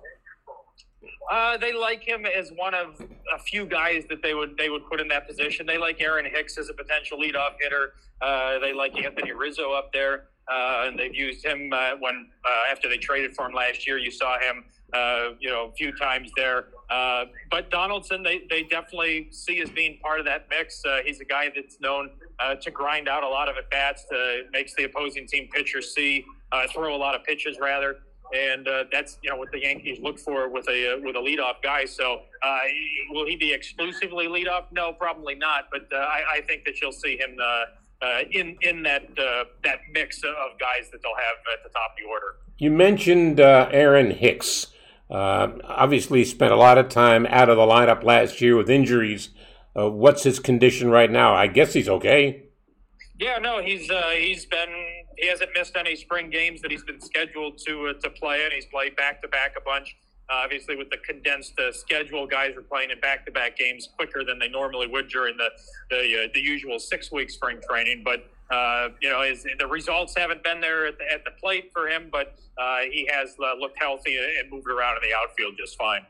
Uh, 1.29 1.57
they 1.57 1.73
like 1.73 2.01
him 2.01 2.25
as 2.25 2.51
one 2.55 2.73
of 2.73 3.01
a 3.35 3.39
few 3.39 3.65
guys 3.65 4.05
that 4.09 4.21
they 4.21 4.33
would 4.33 4.55
they 4.57 4.69
would 4.69 4.87
put 4.89 5.01
in 5.01 5.07
that 5.09 5.27
position. 5.27 5.65
They 5.65 5.77
like 5.77 6.01
Aaron 6.01 6.25
Hicks 6.25 6.57
as 6.57 6.69
a 6.69 6.73
potential 6.73 7.19
leadoff 7.19 7.55
hitter. 7.59 7.93
Uh, 8.21 8.59
they 8.59 8.73
like 8.73 8.97
Anthony 8.97 9.33
Rizzo 9.33 9.73
up 9.73 9.91
there. 9.91 10.27
Uh, 10.49 10.85
and 10.87 10.97
they've 10.97 11.13
used 11.13 11.43
him 11.43 11.71
uh, 11.73 11.91
when 11.99 12.29
uh, 12.45 12.71
after 12.71 12.87
they 12.87 12.97
traded 12.97 13.35
for 13.35 13.47
him 13.47 13.53
last 13.53 13.85
year. 13.85 13.97
You 13.97 14.11
saw 14.11 14.39
him, 14.39 14.63
uh, 14.93 15.29
you 15.39 15.49
know, 15.49 15.65
a 15.65 15.71
few 15.73 15.91
times 15.91 16.31
there. 16.37 16.67
Uh, 16.89 17.25
but 17.51 17.69
Donaldson, 17.69 18.23
they, 18.23 18.43
they 18.49 18.63
definitely 18.63 19.27
see 19.31 19.61
as 19.61 19.69
being 19.69 19.99
part 19.99 20.19
of 20.19 20.25
that 20.25 20.47
mix. 20.49 20.83
He's 21.05 21.19
a 21.19 21.25
guy 21.25 21.51
that's 21.53 21.81
known 21.81 22.11
to 22.61 22.71
grind 22.71 23.09
out 23.09 23.23
a 23.23 23.27
lot 23.27 23.49
of 23.49 23.57
at 23.57 23.69
bats, 23.69 24.05
makes 24.53 24.73
the 24.75 24.85
opposing 24.85 25.27
team 25.27 25.49
pitcher 25.53 25.81
see 25.81 26.25
throw 26.73 26.95
a 26.95 26.97
lot 26.97 27.13
of 27.13 27.23
pitches 27.25 27.57
rather. 27.59 27.97
and 28.33 28.67
uh, 28.67 28.83
that's 28.91 29.17
you 29.21 29.29
know 29.29 29.35
what 29.35 29.51
the 29.51 29.59
Yankees 29.59 29.99
look 30.01 30.19
for 30.19 30.49
with 30.49 30.67
a 30.69 30.95
uh, 30.95 30.97
with 31.01 31.15
a 31.15 31.19
leadoff 31.19 31.61
guy. 31.63 31.85
So 31.85 32.21
uh, 32.43 32.59
will 33.09 33.25
he 33.25 33.35
be 33.35 33.53
exclusively 33.53 34.27
leadoff? 34.27 34.65
No, 34.71 34.93
probably 34.93 35.35
not. 35.35 35.65
But 35.71 35.87
I, 35.93 36.23
I 36.35 36.41
think 36.41 36.65
that 36.65 36.81
you'll 36.81 36.91
see 36.91 37.17
him 37.17 37.37
uh, 38.01 38.19
in 38.31 38.57
in 38.61 38.83
that 38.83 39.03
uh, 39.17 39.45
that 39.63 39.79
mix 39.91 40.23
of 40.23 40.59
guys 40.59 40.89
that 40.91 41.01
they'll 41.01 41.15
have 41.15 41.35
at 41.53 41.63
the 41.63 41.69
top 41.69 41.91
of 41.91 41.97
the 41.97 42.09
order. 42.09 42.35
You 42.57 42.71
mentioned 42.71 43.39
uh, 43.39 43.69
Aaron 43.71 44.11
Hicks. 44.11 44.67
Uh, 45.09 45.49
obviously, 45.63 46.23
spent 46.25 46.51
a 46.51 46.57
lot 46.57 46.77
of 46.77 46.89
time 46.89 47.25
out 47.27 47.49
of 47.49 47.57
the 47.57 47.63
lineup 47.63 48.03
last 48.03 48.41
year 48.41 48.57
with 48.57 48.69
injuries. 48.69 49.29
Uh, 49.77 49.89
what's 49.89 50.23
his 50.23 50.39
condition 50.39 50.89
right 50.89 51.09
now? 51.09 51.33
I 51.33 51.47
guess 51.47 51.73
he's 51.73 51.87
okay. 51.87 52.43
Yeah, 53.19 53.37
no, 53.37 53.63
he's 53.63 53.89
uh, 53.89 54.09
he's 54.17 54.45
been 54.45 54.69
he 55.17 55.27
hasn't 55.27 55.51
missed 55.55 55.75
any 55.75 55.95
spring 55.95 56.29
games 56.29 56.61
that 56.61 56.71
he's 56.71 56.83
been 56.83 57.01
scheduled 57.01 57.57
to 57.65 57.87
uh, 57.87 57.93
to 58.01 58.09
play 58.11 58.43
and 58.43 58.53
He's 58.53 58.65
played 58.65 58.95
back 58.95 59.21
to 59.21 59.27
back 59.27 59.53
a 59.57 59.61
bunch. 59.61 59.95
Uh, 60.29 60.41
obviously, 60.43 60.75
with 60.75 60.89
the 60.89 60.97
condensed 60.97 61.57
uh, 61.59 61.71
schedule, 61.71 62.27
guys 62.27 62.55
are 62.57 62.61
playing 62.61 62.91
in 62.91 62.99
back 62.99 63.25
to 63.25 63.31
back 63.31 63.57
games 63.57 63.87
quicker 63.95 64.23
than 64.25 64.37
they 64.37 64.49
normally 64.49 64.87
would 64.87 65.07
during 65.07 65.37
the 65.37 65.49
the, 65.89 66.23
uh, 66.23 66.27
the 66.33 66.41
usual 66.41 66.79
six 66.79 67.11
week 67.11 67.29
spring 67.29 67.59
training. 67.67 68.03
But 68.03 68.29
uh, 68.49 68.89
you 69.01 69.09
know, 69.09 69.23
the 69.59 69.67
results 69.67 70.15
haven't 70.17 70.43
been 70.43 70.61
there 70.61 70.87
at 70.87 70.97
the, 70.97 71.05
at 71.11 71.25
the 71.25 71.31
plate 71.31 71.71
for 71.73 71.87
him, 71.87 72.09
but 72.11 72.35
uh, 72.57 72.79
he 72.91 73.07
has 73.11 73.35
uh, 73.43 73.55
looked 73.59 73.77
healthy 73.77 74.17
and 74.17 74.51
moved 74.51 74.67
around 74.67 74.97
in 75.01 75.09
the 75.09 75.15
outfield 75.15 75.55
just 75.57 75.77
fine. 75.77 76.01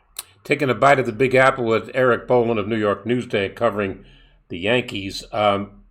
Taking 0.43 0.69
a 0.69 0.75
bite 0.75 0.99
of 0.99 1.05
the 1.05 1.11
Big 1.11 1.35
Apple 1.35 1.65
with 1.65 1.91
Erik 1.93 2.27
Boland 2.27 2.59
of 2.59 2.67
New 2.67 2.77
York 2.77 3.05
Newsday 3.05 3.53
covering 3.53 4.05
the 4.49 4.57
Yankees. 4.57 5.23
Um, 5.31 5.83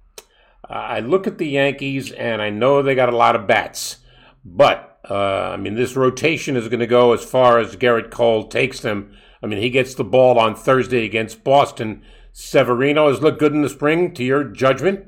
I 0.68 1.00
look 1.00 1.26
at 1.26 1.38
the 1.38 1.47
Yankees 1.47 2.11
and 2.12 2.40
I 2.42 2.50
know 2.50 2.83
they 2.83 2.95
got 2.95 3.09
a 3.09 3.16
lot 3.16 3.37
of 3.37 3.47
bats, 3.47 3.99
but 4.45 4.96
uh, 5.10 5.50
I 5.52 5.56
mean 5.56 5.75
this 5.75 5.96
rotation 5.96 6.56
is 6.56 6.68
going 6.68 6.80
to 6.80 6.86
go 6.86 7.12
as 7.12 7.25
far 7.25 7.58
as 7.58 7.76
Gerrit 7.76 8.10
Cole 8.10 8.48
takes 8.48 8.80
them. 8.80 9.16
I 9.42 9.46
mean 9.46 9.60
he 9.60 9.70
gets 9.70 9.94
the 9.94 10.04
ball 10.04 10.38
on 10.38 10.54
Thursday 10.54 11.04
against 11.04 11.44
Boston. 11.44 12.02
Severino 12.32 13.08
has 13.08 13.22
looked 13.22 13.38
good 13.38 13.52
in 13.52 13.62
the 13.62 13.68
spring, 13.68 14.12
to 14.14 14.22
your 14.22 14.44
judgment. 14.44 15.06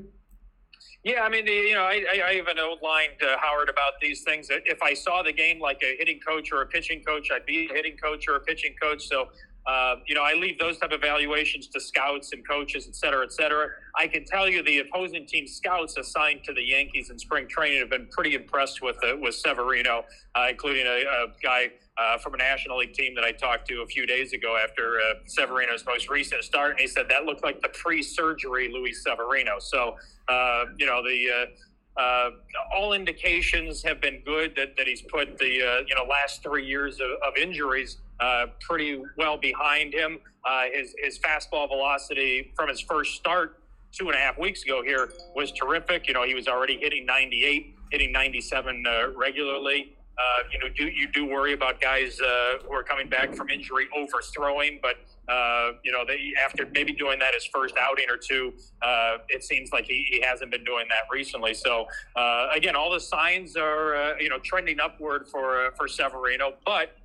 Yeah, 1.04 1.22
I 1.22 1.28
mean, 1.28 1.46
you 1.46 1.74
know, 1.74 1.84
I, 1.84 2.04
I 2.24 2.34
even 2.34 2.58
outlined 2.58 3.22
uh, 3.22 3.36
Howard 3.38 3.68
about 3.68 3.92
these 4.00 4.24
things. 4.24 4.48
If 4.50 4.82
I 4.82 4.94
saw 4.94 5.22
the 5.22 5.32
game 5.32 5.60
like 5.60 5.80
a 5.82 5.96
hitting 5.96 6.20
coach 6.20 6.50
or 6.52 6.62
a 6.62 6.66
pitching 6.66 7.02
coach, 7.02 7.28
I'd 7.32 7.46
be 7.46 7.68
a 7.70 7.74
hitting 7.74 7.96
coach 7.96 8.26
or 8.28 8.36
a 8.36 8.40
pitching 8.40 8.74
coach. 8.80 9.06
So 9.06 9.28
uh, 9.68 9.96
you 10.06 10.14
know, 10.14 10.22
I 10.22 10.32
leave 10.32 10.58
those 10.58 10.78
type 10.78 10.92
of 10.92 11.02
evaluations 11.02 11.66
to 11.68 11.80
scouts 11.80 12.32
and 12.32 12.46
coaches, 12.48 12.88
et 12.88 12.96
cetera, 12.96 13.22
et 13.22 13.32
cetera. 13.32 13.68
I 13.94 14.08
can 14.08 14.25
tell 14.25 14.48
you 14.48 14.62
the 14.62 14.78
opposing 14.78 15.26
team 15.26 15.46
scouts 15.46 15.98
assigned 15.98 16.42
to 16.44 16.54
the 16.54 16.62
Yankees 16.62 17.10
in 17.10 17.18
spring 17.18 17.46
training 17.46 17.80
have 17.80 17.90
been 17.90 18.06
pretty 18.06 18.34
impressed 18.34 18.80
with 18.80 18.96
uh, 19.04 19.18
with 19.18 19.34
Severino, 19.34 20.06
uh, 20.34 20.46
including 20.48 20.87
a, 20.87 21.04
a 21.04 21.26
guy 21.42 21.70
uh, 21.98 22.16
from 22.16 22.32
a 22.32 22.38
National 22.38 22.78
League 22.78 22.94
team 22.94 23.14
that 23.14 23.25
I 23.25 23.32
talked 23.32 23.68
to 23.68 23.82
a 23.82 23.87
few 23.87 24.06
days 24.06 24.32
ago 24.32 24.56
after 24.56 25.00
uh, 25.00 25.14
Severino's 25.26 25.84
most 25.84 26.08
recent 26.08 26.42
start, 26.44 26.70
and 26.70 26.80
he 26.80 26.87
said 26.87 27.06
that 27.10 27.25
looked 27.25 27.44
like 27.44 27.60
the 27.60 27.68
pre-surgery 27.68 28.72
Luis 28.72 29.02
Severino. 29.02 29.58
So, 29.58 29.96
you 30.78 30.87
know, 30.87 31.02
the 31.02 31.48
uh, 31.98 32.30
all 32.75 32.92
indications 32.92 33.82
have 33.82 34.00
been 34.00 34.22
good 34.25 34.54
that, 34.56 34.76
that 34.76 34.87
he's 34.87 35.02
put 35.02 35.37
the 35.37 35.62
uh, 35.62 35.84
you 35.87 35.94
know 35.94 36.04
last 36.08 36.42
three 36.42 36.64
years 36.64 37.00
of, 37.00 37.10
of 37.26 37.37
injuries 37.37 37.98
uh, 38.20 38.46
pretty 38.60 39.02
well 39.16 39.37
behind 39.37 39.92
him. 39.94 40.18
Uh, 40.44 40.64
his 40.72 40.94
his 40.98 41.18
fastball 41.18 41.68
velocity 41.68 42.52
from 42.56 42.68
his 42.68 42.80
first 42.80 43.14
start 43.14 43.62
two 43.92 44.06
and 44.08 44.14
a 44.14 44.18
half 44.18 44.38
weeks 44.38 44.62
ago 44.62 44.82
here 44.82 45.10
was 45.34 45.52
terrific. 45.52 46.06
You 46.06 46.14
know 46.14 46.25
he 46.25 46.34
was 46.34 46.48
already 46.48 46.78
hitting 46.78 47.06
98, 47.06 47.75
hitting 47.90 48.12
97 48.12 48.84
uh, 48.87 49.08
regularly. 49.16 49.94
Uh, 50.18 50.42
you 50.52 50.58
know, 50.58 50.68
do 50.75 50.88
you 50.88 51.06
do 51.12 51.26
worry 51.26 51.52
about 51.52 51.80
guys 51.80 52.18
who 52.18 52.72
are 52.72 52.82
coming 52.82 53.08
back 53.08 53.34
from 53.34 53.48
injury 53.50 53.87
overthrowing, 53.94 54.80
but 54.82 54.96
uh, 55.28 55.72
you 55.84 55.92
know, 55.92 56.04
they, 56.06 56.32
after 56.42 56.66
maybe 56.72 56.92
doing 56.92 57.18
that 57.18 57.34
his 57.34 57.44
first 57.44 57.75
outing 57.78 58.06
or 58.08 58.16
two, 58.16 58.54
uh, 58.80 59.18
it 59.28 59.44
seems 59.44 59.72
like 59.72 59.84
he, 59.84 60.06
he, 60.10 60.22
hasn't 60.22 60.50
been 60.50 60.64
doing 60.64 60.87
that 60.88 61.02
recently. 61.12 61.52
So 61.52 61.87
uh, 62.16 62.48
again, 62.54 62.75
all 62.75 62.90
the 62.90 63.00
signs 63.00 63.54
are 63.54 63.94
uh, 63.94 64.14
you 64.18 64.30
know 64.30 64.38
trending 64.38 64.80
upward 64.80 65.28
for 65.28 65.66
uh, 65.66 65.70
for 65.76 65.87
Severino, 65.87 66.54
but 66.64 66.96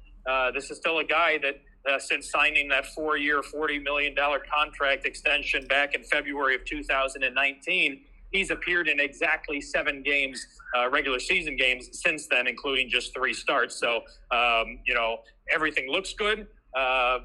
this 0.54 0.70
is 0.72 0.78
still 0.78 1.00
a 1.00 1.04
guy 1.04 1.38
that. 1.40 1.56
since 2.00 2.32
signing 2.32 2.70
that 2.70 2.86
four-year, 2.96 3.44
forty 3.44 3.78
million 3.78 4.16
dollar 4.16 4.40
contract 4.40 5.06
extension 5.06 5.68
back 5.68 5.96
in 5.96 6.04
February 6.04 6.56
of 6.56 6.64
2019, 6.64 8.00
he's 8.32 8.52
appeared 8.52 8.88
in 8.90 9.00
exactly 9.00 9.62
seven 9.62 10.02
games, 10.04 10.46
uh, 10.78 10.90
regular 10.90 11.20
season 11.20 11.56
games 11.56 11.90
since 11.92 12.28
then, 12.28 12.48
including 12.48 12.90
just 12.90 13.14
three 13.14 13.34
starts. 13.34 13.76
So, 13.76 14.02
um, 14.32 14.80
you 14.86 14.94
know, 14.94 15.20
everything 15.54 15.90
looks 15.90 16.14
good. 16.14 16.48
Uh, 16.76 17.20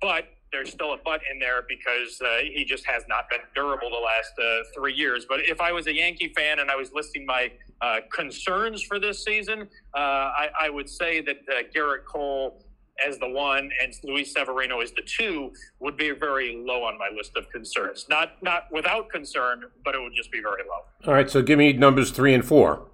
but 0.00 0.24
there's 0.54 0.70
still 0.70 0.92
a 0.94 0.96
butt 0.96 1.20
in 1.30 1.40
there 1.40 1.64
because 1.68 2.20
uh, 2.20 2.38
he 2.42 2.64
just 2.64 2.86
has 2.86 3.02
not 3.08 3.28
been 3.28 3.40
durable 3.56 3.90
the 3.90 3.96
last 3.96 4.32
uh, 4.38 4.62
three 4.74 4.94
years. 4.94 5.26
But 5.28 5.40
if 5.40 5.60
I 5.60 5.72
was 5.72 5.88
a 5.88 5.94
Yankee 5.94 6.32
fan 6.34 6.60
and 6.60 6.70
I 6.70 6.76
was 6.76 6.92
listing 6.92 7.26
my 7.26 7.50
uh, 7.80 7.98
concerns 8.12 8.80
for 8.80 9.00
this 9.00 9.24
season, 9.24 9.62
uh, 9.94 9.98
I, 9.98 10.48
I, 10.60 10.70
would 10.70 10.88
say 10.88 11.20
that 11.22 11.38
uh, 11.50 11.62
Gerrit 11.74 12.04
Cole 12.06 12.64
as 13.04 13.18
the 13.18 13.28
one 13.28 13.68
and 13.82 13.92
Luis 14.04 14.32
Severino 14.32 14.80
as 14.80 14.92
the 14.92 15.02
two 15.02 15.52
would 15.80 15.96
be 15.96 16.12
very 16.12 16.62
low 16.64 16.84
on 16.84 16.96
my 16.96 17.10
list 17.14 17.32
of 17.36 17.50
concerns. 17.50 18.06
Not 18.08 18.40
not 18.40 18.68
without 18.70 19.10
concern, 19.10 19.64
but 19.84 19.96
it 19.96 20.00
would 20.00 20.14
just 20.14 20.30
be 20.30 20.40
very 20.40 20.62
low. 20.62 21.08
All 21.08 21.14
right, 21.14 21.28
so 21.28 21.42
give 21.42 21.58
me 21.58 21.72
numbers 21.72 22.12
three 22.12 22.32
and 22.32 22.44
four 22.44 22.86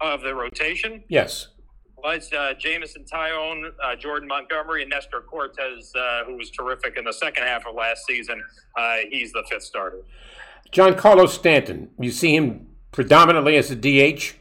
of 0.00 0.22
the 0.22 0.34
rotation. 0.34 1.04
Yes 1.06 1.48
was 2.04 2.30
uh, 2.32 2.52
Jameson 2.58 3.04
Taillon, 3.04 3.72
uh, 3.82 3.96
Jordan 3.96 4.28
Montgomery, 4.28 4.82
and 4.82 4.90
Nestor 4.90 5.22
Cortes, 5.22 5.90
uh, 5.96 6.24
who 6.24 6.36
was 6.36 6.50
terrific 6.50 6.98
in 6.98 7.04
the 7.04 7.12
second 7.12 7.44
half 7.44 7.66
of 7.66 7.74
last 7.74 8.04
season. 8.06 8.42
Uh, 8.76 8.96
he's 9.10 9.32
the 9.32 9.42
fifth 9.50 9.62
starter. 9.62 10.02
Giancarlo 10.70 11.26
Stanton, 11.26 11.90
you 11.98 12.10
see 12.10 12.36
him 12.36 12.66
predominantly 12.92 13.56
as 13.56 13.70
a 13.70 13.76
DH? 13.76 14.34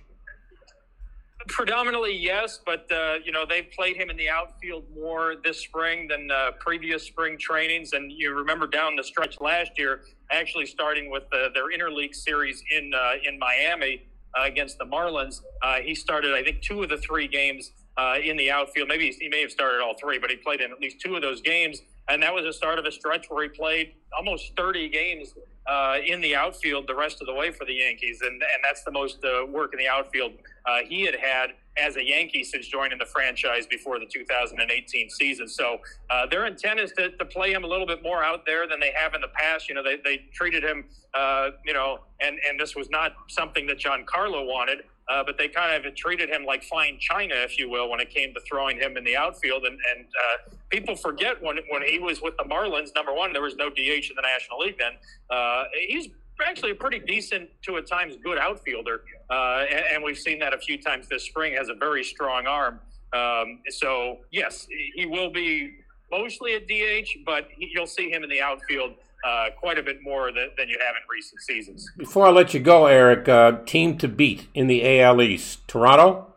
Predominantly, 1.48 2.16
yes, 2.18 2.60
but 2.66 2.90
uh, 2.92 3.16
you 3.24 3.32
know 3.32 3.46
they've 3.46 3.70
played 3.72 3.98
him 3.98 4.10
in 4.10 4.16
the 4.16 4.30
outfield 4.30 4.86
more 4.96 5.36
this 5.44 5.60
spring 5.60 6.08
than 6.08 6.32
uh, 6.32 6.52
previous 6.60 7.04
spring 7.04 7.38
trainings. 7.38 7.92
And 7.92 8.12
you 8.12 8.34
remember 8.34 8.66
down 8.66 8.96
the 8.96 9.04
stretch 9.04 9.42
last 9.42 9.72
year, 9.78 10.04
actually 10.32 10.66
starting 10.66 11.10
with 11.10 11.24
their 11.32 11.70
interleague 11.78 12.16
series 12.16 12.64
in 12.72 12.94
in 13.28 13.38
Miami, 13.38 14.04
uh, 14.38 14.44
against 14.44 14.78
the 14.78 14.86
Marlins. 14.86 15.42
Uh, 15.62 15.76
he 15.78 15.96
started, 15.96 16.34
I 16.34 16.44
think, 16.44 16.62
two 16.62 16.84
of 16.84 16.90
the 16.90 16.98
three 16.98 17.28
games 17.28 17.72
uh, 17.98 18.16
in 18.24 18.38
the 18.38 18.52
outfield. 18.52 18.88
Maybe 18.88 19.12
he 19.12 19.30
may 19.30 19.42
have 19.42 19.52
started 19.52 19.82
all 19.82 19.96
three, 20.00 20.18
but 20.18 20.30
he 20.30 20.36
played 20.36 20.62
in 20.62 20.72
at 20.72 20.80
least 20.80 21.00
two 21.00 21.16
of 21.16 21.22
those 21.22 21.42
games. 21.42 21.82
And 22.10 22.22
that 22.22 22.34
was 22.34 22.44
the 22.44 22.54
start 22.54 22.80
of 22.80 22.86
a 22.86 22.92
stretch 22.92 23.28
where 23.30 23.44
he 23.44 23.50
played 23.50 23.94
almost 24.18 24.54
30 24.58 24.90
games 24.90 25.34
uh, 25.68 25.98
in 26.06 26.20
the 26.20 26.36
outfield 26.36 26.88
the 26.88 26.96
rest 26.96 27.22
of 27.22 27.28
the 27.28 27.34
way 27.34 27.52
for 27.52 27.66
the 27.66 27.74
Yankees. 27.74 28.22
And, 28.22 28.34
and 28.34 28.64
that's 28.64 28.84
the 28.84 28.92
most 28.92 29.24
uh, 29.24 29.46
work 29.46 29.74
in 29.74 29.80
the 29.80 29.88
outfield 29.88 30.34
uh, 30.66 30.80
he 30.88 31.06
had 31.06 31.16
had 31.16 31.52
as 31.78 31.96
a 31.96 32.04
Yankee 32.04 32.44
since 32.44 32.68
joining 32.68 32.98
the 32.98 33.06
franchise 33.06 33.66
before 33.66 34.00
the 34.00 34.06
2018 34.06 35.10
season. 35.10 35.48
So 35.48 35.80
uh, 36.10 36.26
their 36.28 36.46
intent 36.46 36.80
is 36.80 36.92
to, 36.94 37.10
to, 37.12 37.26
play 37.26 37.52
him 37.52 37.64
a 37.64 37.68
little 37.68 37.88
bit 37.88 38.04
more 38.04 38.24
out 38.24 38.46
there 38.46 38.68
than 38.68 38.80
they 38.80 38.92
have 38.96 39.16
in 39.16 39.22
the 39.22 39.30
past. 39.30 39.68
You 39.68 39.76
know, 39.76 39.84
they, 39.84 39.98
they 40.04 40.26
treated 40.34 40.64
him, 40.64 40.86
uh, 41.14 41.52
you 41.66 41.74
know, 41.74 42.02
and, 42.20 42.38
and 42.48 42.60
this 42.60 42.76
was 42.76 42.90
not 42.90 43.14
something 43.28 43.66
that 43.68 43.80
Giancarlo 43.80 44.46
wanted. 44.46 44.80
Uh, 45.10 45.22
but 45.22 45.38
they 45.38 45.50
kind 45.50 45.86
of 45.86 45.96
treated 45.96 46.30
him 46.30 46.46
like 46.46 46.64
fine 46.64 46.98
china, 46.98 47.36
if 47.36 47.60
you 47.60 47.70
will, 47.70 47.90
when 47.90 48.00
it 48.00 48.10
came 48.10 48.34
to 48.34 48.40
throwing 48.48 48.78
him 48.78 48.96
in 48.96 49.04
the 49.04 49.18
outfield. 49.18 49.66
And, 49.66 49.78
and 49.94 50.06
uh, 50.06 50.56
people 50.70 50.96
forget 50.96 51.42
when 51.44 51.58
when 51.70 51.82
he 51.82 52.00
was 52.00 52.22
with 52.22 52.38
the 52.38 52.46
Marlins. 52.46 52.96
Number 52.96 53.14
one, 53.14 53.34
there 53.34 53.42
was 53.42 53.56
no 53.58 53.70
DH 53.70 53.78
in 53.80 54.16
the 54.16 54.22
National 54.22 54.60
League 54.60 54.78
then. 54.80 54.94
Uh, 55.30 55.66
he's 55.88 56.08
actually 56.48 56.72
a 56.72 56.76
pretty 56.76 57.00
decent 57.00 57.50
to 57.64 57.78
at 57.78 57.88
times 57.88 58.16
good 58.24 58.38
outfielder, 58.38 59.02
uh, 59.34 59.66
and, 59.70 59.86
and, 59.94 60.04
we've 60.04 60.18
seen 60.18 60.38
that 60.40 60.54
a 60.54 60.58
few 60.58 60.78
times 60.82 61.08
this 61.08 61.24
spring. 61.24 61.56
Has 61.56 61.70
a 61.70 61.74
very 61.74 62.04
strong 62.04 62.46
arm. 62.46 62.80
Um, 63.14 63.60
so 63.70 64.20
yes, 64.32 64.68
he 64.96 65.06
will 65.06 65.32
be 65.32 65.76
mostly 66.12 66.56
a 66.56 66.60
DH, 66.60 67.26
but 67.26 67.48
he, 67.58 67.72
you'll 67.74 67.88
see 67.88 68.12
him 68.12 68.24
in 68.24 68.30
the 68.30 68.42
outfield 68.42 68.94
uh, 69.24 69.46
quite 69.58 69.78
a 69.78 69.84
bit 69.84 70.04
more 70.04 70.32
than, 70.32 70.50
than, 70.58 70.68
you 70.68 70.78
have 70.86 70.96
in 70.96 71.02
recent 71.10 71.42
seasons. 71.42 71.90
Before 71.98 72.28
I 72.28 72.32
let 72.32 72.54
you 72.54 72.60
go, 72.60 72.88
Erik, 72.88 73.28
uh, 73.30 73.64
team 73.66 73.98
to 74.00 74.08
beat 74.08 74.48
in 74.54 74.68
the 74.68 75.00
AL 75.00 75.22
East, 75.22 75.68
Toronto. 75.68 76.33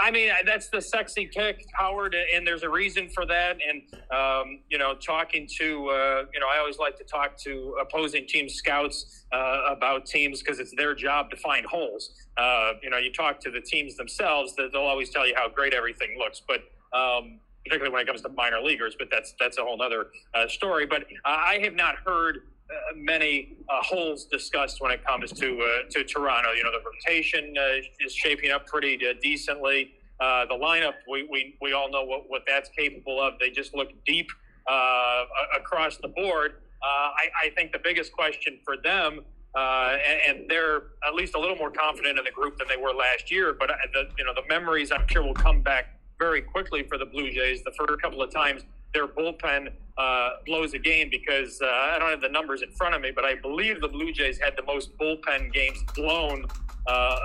I 0.00 0.10
mean, 0.10 0.30
that's 0.46 0.68
the 0.68 0.80
sexy 0.80 1.26
pick, 1.26 1.66
Howard, 1.74 2.14
and 2.14 2.46
there's 2.46 2.62
a 2.62 2.68
reason 2.68 3.10
for 3.10 3.26
that. 3.26 3.58
And 3.66 3.82
um, 4.10 4.60
you 4.70 4.78
know, 4.78 4.94
talking 4.94 5.46
to 5.58 5.88
uh, 5.90 6.24
you 6.32 6.40
know, 6.40 6.46
I 6.52 6.58
always 6.58 6.78
like 6.78 6.96
to 6.98 7.04
talk 7.04 7.36
to 7.38 7.76
opposing 7.80 8.26
team 8.26 8.48
scouts 8.48 9.26
uh, 9.32 9.62
about 9.68 10.06
teams 10.06 10.40
because 10.42 10.58
it's 10.58 10.74
their 10.74 10.94
job 10.94 11.30
to 11.30 11.36
find 11.36 11.66
holes. 11.66 12.12
Uh, 12.36 12.72
you 12.82 12.88
know, 12.88 12.96
you 12.96 13.12
talk 13.12 13.40
to 13.40 13.50
the 13.50 13.60
teams 13.60 13.96
themselves; 13.96 14.56
that 14.56 14.70
they'll 14.72 14.82
always 14.82 15.10
tell 15.10 15.26
you 15.26 15.34
how 15.36 15.48
great 15.48 15.74
everything 15.74 16.16
looks, 16.18 16.40
but 16.46 16.60
um, 16.98 17.38
particularly 17.64 17.92
when 17.92 18.02
it 18.02 18.06
comes 18.06 18.22
to 18.22 18.28
minor 18.30 18.60
leaguers. 18.60 18.96
But 18.98 19.08
that's 19.10 19.34
that's 19.38 19.58
a 19.58 19.62
whole 19.62 19.80
other 19.82 20.06
uh, 20.34 20.48
story. 20.48 20.86
But 20.86 21.04
I 21.26 21.60
have 21.62 21.74
not 21.74 21.96
heard 22.06 22.36
uh, 22.36 22.59
many 22.96 23.56
uh, 23.68 23.82
holes 23.82 24.24
discussed 24.24 24.80
when 24.80 24.90
it 24.90 25.04
comes 25.04 25.32
to 25.32 25.60
uh, 25.60 25.90
to 25.90 26.04
Toronto. 26.04 26.52
You 26.52 26.64
know, 26.64 26.70
the 26.72 26.82
rotation 26.84 27.54
uh, 27.58 28.04
is 28.04 28.14
shaping 28.14 28.50
up 28.50 28.66
pretty 28.66 28.98
uh, 29.06 29.14
decently. 29.20 29.94
Uh, 30.20 30.44
the 30.46 30.54
lineup, 30.54 30.94
we, 31.08 31.26
we, 31.30 31.56
we 31.62 31.72
all 31.72 31.90
know 31.90 32.04
what, 32.04 32.28
what 32.28 32.42
that's 32.46 32.68
capable 32.68 33.22
of. 33.22 33.38
They 33.40 33.48
just 33.48 33.74
look 33.74 33.88
deep 34.04 34.28
uh, 34.70 35.24
across 35.56 35.96
the 35.96 36.08
board. 36.08 36.56
Uh, 36.82 36.86
I, 36.86 37.28
I 37.44 37.50
think 37.56 37.72
the 37.72 37.78
biggest 37.82 38.12
question 38.12 38.58
for 38.62 38.76
them 38.76 39.22
uh, 39.54 39.96
and, 40.06 40.38
and, 40.38 40.50
they're 40.50 40.82
at 41.04 41.14
least 41.14 41.34
a 41.34 41.38
little 41.38 41.56
more 41.56 41.72
confident 41.72 42.16
in 42.16 42.24
the 42.24 42.30
group 42.30 42.56
than 42.56 42.68
they 42.68 42.76
were 42.76 42.92
last 42.92 43.32
year. 43.32 43.52
But 43.58 43.70
uh, 43.70 43.74
the, 43.92 44.08
you 44.16 44.24
know, 44.24 44.32
the 44.32 44.46
memories 44.48 44.92
I'm 44.92 45.08
sure 45.08 45.24
will 45.24 45.34
come 45.34 45.60
back 45.60 45.98
very 46.20 46.40
quickly 46.40 46.84
for 46.84 46.96
the 46.96 47.06
Blue 47.06 47.32
Jays. 47.32 47.64
The 47.64 47.72
first 47.72 48.00
couple 48.00 48.22
of 48.22 48.32
times 48.32 48.62
their 48.92 49.06
bullpen 49.06 49.72
uh, 49.98 50.30
blows 50.46 50.74
a 50.74 50.78
game 50.78 51.08
because 51.10 51.60
uh, 51.62 51.66
I 51.66 51.98
don't 51.98 52.10
have 52.10 52.20
the 52.20 52.28
numbers 52.28 52.62
in 52.62 52.70
front 52.70 52.94
of 52.94 53.02
me, 53.02 53.10
but 53.14 53.24
I 53.24 53.34
believe 53.34 53.80
the 53.80 53.88
Blue 53.88 54.12
Jays 54.12 54.38
had 54.38 54.56
the 54.56 54.62
most 54.62 54.96
bullpen 54.98 55.52
games 55.52 55.78
blown 55.94 56.46
uh, 56.86 57.18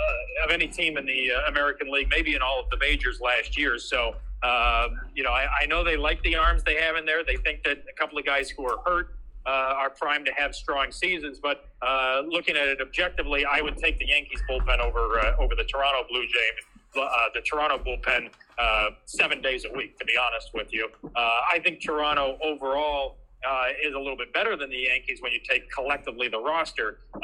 of 0.43 0.51
any 0.51 0.67
team 0.67 0.97
in 0.97 1.05
the 1.05 1.31
uh, 1.31 1.49
American 1.49 1.91
League, 1.91 2.09
maybe 2.09 2.35
in 2.35 2.41
all 2.41 2.59
of 2.59 2.69
the 2.69 2.77
majors 2.77 3.21
last 3.21 3.57
year. 3.57 3.79
So, 3.79 4.15
um, 4.43 4.99
you 5.15 5.23
know, 5.23 5.31
I, 5.31 5.47
I 5.61 5.65
know 5.67 5.83
they 5.83 5.97
like 5.97 6.21
the 6.23 6.35
arms 6.35 6.63
they 6.63 6.75
have 6.75 6.95
in 6.97 7.05
there. 7.05 7.23
They 7.23 7.37
think 7.37 7.63
that 7.63 7.83
a 7.89 7.93
couple 7.97 8.17
of 8.17 8.25
guys 8.25 8.49
who 8.49 8.65
are 8.67 8.77
hurt 8.85 9.15
uh, 9.45 9.49
are 9.49 9.89
primed 9.89 10.25
to 10.25 10.33
have 10.33 10.53
strong 10.55 10.91
seasons. 10.91 11.39
But 11.41 11.65
uh, 11.81 12.23
looking 12.27 12.55
at 12.55 12.67
it 12.67 12.81
objectively, 12.81 13.45
I 13.45 13.61
would 13.61 13.77
take 13.77 13.97
the 13.99 14.07
Yankees 14.07 14.41
bullpen 14.49 14.79
over 14.79 15.19
uh, 15.19 15.35
over 15.39 15.55
the 15.55 15.63
Toronto 15.63 16.05
Blue 16.09 16.25
Jays. 16.25 16.65
Uh, 16.97 17.09
the 17.33 17.41
Toronto 17.41 17.77
bullpen 17.77 18.29
uh, 18.57 18.89
seven 19.05 19.41
days 19.41 19.65
a 19.65 19.75
week, 19.75 19.97
to 19.99 20.05
be 20.05 20.13
honest 20.17 20.51
with 20.53 20.71
you. 20.71 20.89
Uh, 21.03 21.09
I 21.15 21.59
think 21.63 21.81
Toronto 21.81 22.37
overall 22.41 23.17
uh, 23.47 23.65
is 23.83 23.93
a 23.93 23.99
little 23.99 24.17
bit 24.17 24.33
better 24.33 24.55
than 24.55 24.69
the 24.69 24.77
Yankees 24.77 25.21
when 25.21 25.31
you 25.31 25.39
take 25.47 25.69
collectively 25.71 26.27
the 26.27 26.39
roster. 26.39 26.99
Uh, 27.13 27.19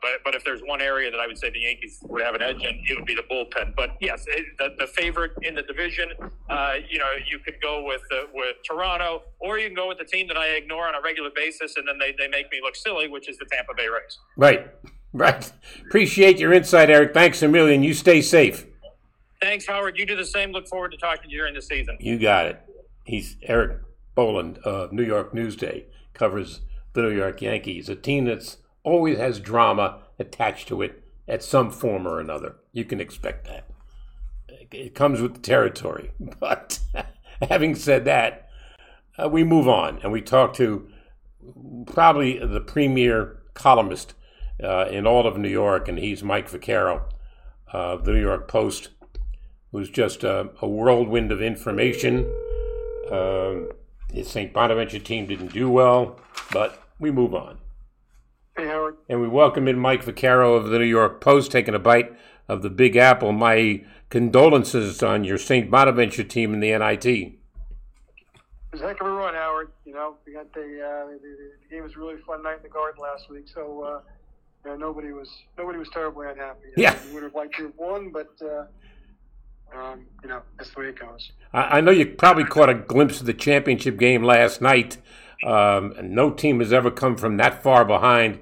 but 0.00 0.10
but 0.24 0.34
if 0.34 0.44
there's 0.44 0.60
one 0.62 0.80
area 0.80 1.10
that 1.10 1.20
I 1.20 1.26
would 1.26 1.38
say 1.38 1.50
the 1.50 1.60
Yankees 1.60 1.98
would 2.04 2.22
have 2.22 2.34
an 2.34 2.42
edge 2.42 2.62
in, 2.62 2.82
it 2.88 2.96
would 2.96 3.06
be 3.06 3.14
the 3.14 3.24
bullpen. 3.30 3.74
But 3.76 3.96
yes, 4.00 4.24
it, 4.28 4.46
the, 4.58 4.74
the 4.78 4.86
favorite 4.86 5.32
in 5.42 5.54
the 5.54 5.62
division, 5.62 6.10
uh, 6.48 6.74
you 6.88 6.98
know, 6.98 7.10
you 7.30 7.38
could 7.38 7.60
go 7.60 7.84
with 7.84 8.02
with 8.32 8.56
Toronto, 8.64 9.22
or 9.40 9.58
you 9.58 9.66
can 9.66 9.76
go 9.76 9.88
with 9.88 9.98
the 9.98 10.04
team 10.04 10.26
that 10.28 10.36
I 10.36 10.48
ignore 10.48 10.88
on 10.88 10.94
a 10.94 11.00
regular 11.02 11.30
basis, 11.34 11.76
and 11.76 11.86
then 11.86 11.98
they, 11.98 12.14
they 12.16 12.28
make 12.28 12.50
me 12.50 12.60
look 12.62 12.76
silly, 12.76 13.08
which 13.08 13.28
is 13.28 13.36
the 13.38 13.46
Tampa 13.50 13.74
Bay 13.76 13.88
Rays. 13.88 14.18
Right, 14.36 14.68
right. 15.12 15.52
Appreciate 15.86 16.38
your 16.38 16.52
insight, 16.52 16.90
Erik. 16.90 17.12
Thanks 17.12 17.42
a 17.42 17.48
million. 17.48 17.82
You 17.82 17.94
stay 17.94 18.22
safe. 18.22 18.64
Thanks, 19.40 19.66
Howard. 19.66 19.98
You 19.98 20.06
do 20.06 20.16
the 20.16 20.24
same. 20.24 20.52
Look 20.52 20.66
forward 20.66 20.92
to 20.92 20.96
talking 20.96 21.24
to 21.24 21.30
you 21.30 21.38
during 21.38 21.54
the 21.54 21.62
season. 21.62 21.96
You 22.00 22.18
got 22.18 22.46
it. 22.46 22.60
He's 23.04 23.36
Erik 23.42 23.78
Boland 24.14 24.58
of 24.58 24.92
New 24.92 25.04
York 25.04 25.32
Newsday 25.32 25.84
covers 26.12 26.60
the 26.92 27.02
New 27.02 27.16
York 27.16 27.40
Yankees, 27.40 27.88
a 27.88 27.94
team 27.94 28.24
that's 28.24 28.56
always 28.82 29.18
has 29.18 29.38
drama 29.38 30.00
attached 30.18 30.66
to 30.68 30.82
it 30.82 31.04
at 31.28 31.42
some 31.42 31.70
form 31.70 32.06
or 32.06 32.18
another. 32.18 32.56
You 32.72 32.84
can 32.84 33.00
expect 33.00 33.46
that. 33.46 33.68
It 34.72 34.94
comes 34.94 35.20
with 35.20 35.34
the 35.34 35.40
territory. 35.40 36.10
But 36.40 36.80
having 37.48 37.74
said 37.74 38.04
that, 38.06 38.48
uh, 39.16 39.28
we 39.28 39.44
move 39.44 39.68
on 39.68 40.00
and 40.02 40.12
we 40.12 40.20
talk 40.20 40.54
to 40.54 40.88
probably 41.86 42.38
the 42.38 42.60
premier 42.60 43.40
columnist 43.54 44.14
uh, 44.62 44.86
in 44.90 45.06
all 45.06 45.26
of 45.26 45.38
New 45.38 45.48
York, 45.48 45.88
and 45.88 45.98
he's 45.98 46.22
Mike 46.22 46.50
Vaccaro 46.50 47.02
of 47.72 48.04
the 48.04 48.12
New 48.12 48.20
York 48.20 48.48
Post, 48.48 48.88
who's 49.72 49.90
just 49.90 50.24
a, 50.24 50.50
a 50.60 50.68
whirlwind 50.68 51.32
of 51.32 51.42
information. 51.42 52.20
Um, 53.10 53.70
the 54.12 54.22
St. 54.24 54.52
Bonaventure 54.52 54.98
team 54.98 55.26
didn't 55.26 55.52
do 55.52 55.70
well, 55.70 56.18
but 56.52 56.82
we 56.98 57.10
move 57.10 57.34
on. 57.34 57.58
Hey, 58.56 58.66
Howard. 58.66 58.96
And 59.08 59.20
we 59.20 59.28
welcome 59.28 59.68
in 59.68 59.78
Mike 59.78 60.04
Vaccaro 60.04 60.56
of 60.56 60.68
the 60.68 60.78
New 60.78 60.84
York 60.84 61.20
Post, 61.20 61.52
taking 61.52 61.74
a 61.74 61.78
bite 61.78 62.12
of 62.48 62.62
the 62.62 62.70
Big 62.70 62.96
Apple. 62.96 63.32
My 63.32 63.84
condolences 64.10 65.02
on 65.02 65.24
your 65.24 65.38
St. 65.38 65.70
Bonaventure 65.70 66.24
team 66.24 66.54
in 66.54 66.60
the 66.60 66.76
NIT. 66.76 67.06
It 67.06 67.32
was 68.72 68.80
a 68.80 68.88
heck 68.88 69.00
of 69.00 69.06
a 69.06 69.10
run, 69.10 69.34
Howard. 69.34 69.70
You 69.84 69.94
know, 69.94 70.16
we 70.26 70.32
got 70.32 70.52
the, 70.54 70.60
uh, 70.60 71.06
the, 71.06 71.18
the 71.22 71.74
game 71.74 71.84
was 71.84 71.94
a 71.94 71.98
really 71.98 72.16
fun 72.26 72.42
night 72.42 72.56
in 72.56 72.62
the 72.62 72.68
Garden 72.68 73.00
last 73.02 73.30
week, 73.30 73.46
so 73.52 73.82
uh, 73.82 74.00
yeah, 74.66 74.76
nobody 74.76 75.12
was 75.12 75.28
nobody 75.56 75.78
was 75.78 75.88
terribly 75.90 76.26
unhappy. 76.26 76.68
Yeah, 76.76 76.96
we 77.06 77.14
would 77.14 77.22
have 77.22 77.34
liked 77.34 77.56
to 77.56 77.64
have 77.64 77.76
won, 77.76 78.10
but 78.10 78.30
uh, 78.42 78.64
um, 79.74 80.06
you 80.22 80.28
know, 80.28 80.42
that's 80.56 80.70
the 80.70 80.80
way 80.80 80.86
it 80.88 80.98
goes. 80.98 81.32
I, 81.52 81.78
I, 81.78 81.80
know 81.80 81.90
you 81.90 82.06
probably 82.06 82.44
caught 82.44 82.68
a 82.68 82.74
glimpse 82.74 83.20
of 83.20 83.26
the 83.26 83.34
championship 83.34 83.98
game 83.98 84.22
last 84.22 84.60
night. 84.60 84.98
Um, 85.44 85.94
no 86.02 86.30
team 86.30 86.60
has 86.60 86.72
ever 86.72 86.90
come 86.90 87.16
from 87.16 87.36
that 87.36 87.62
far 87.62 87.84
behind 87.84 88.40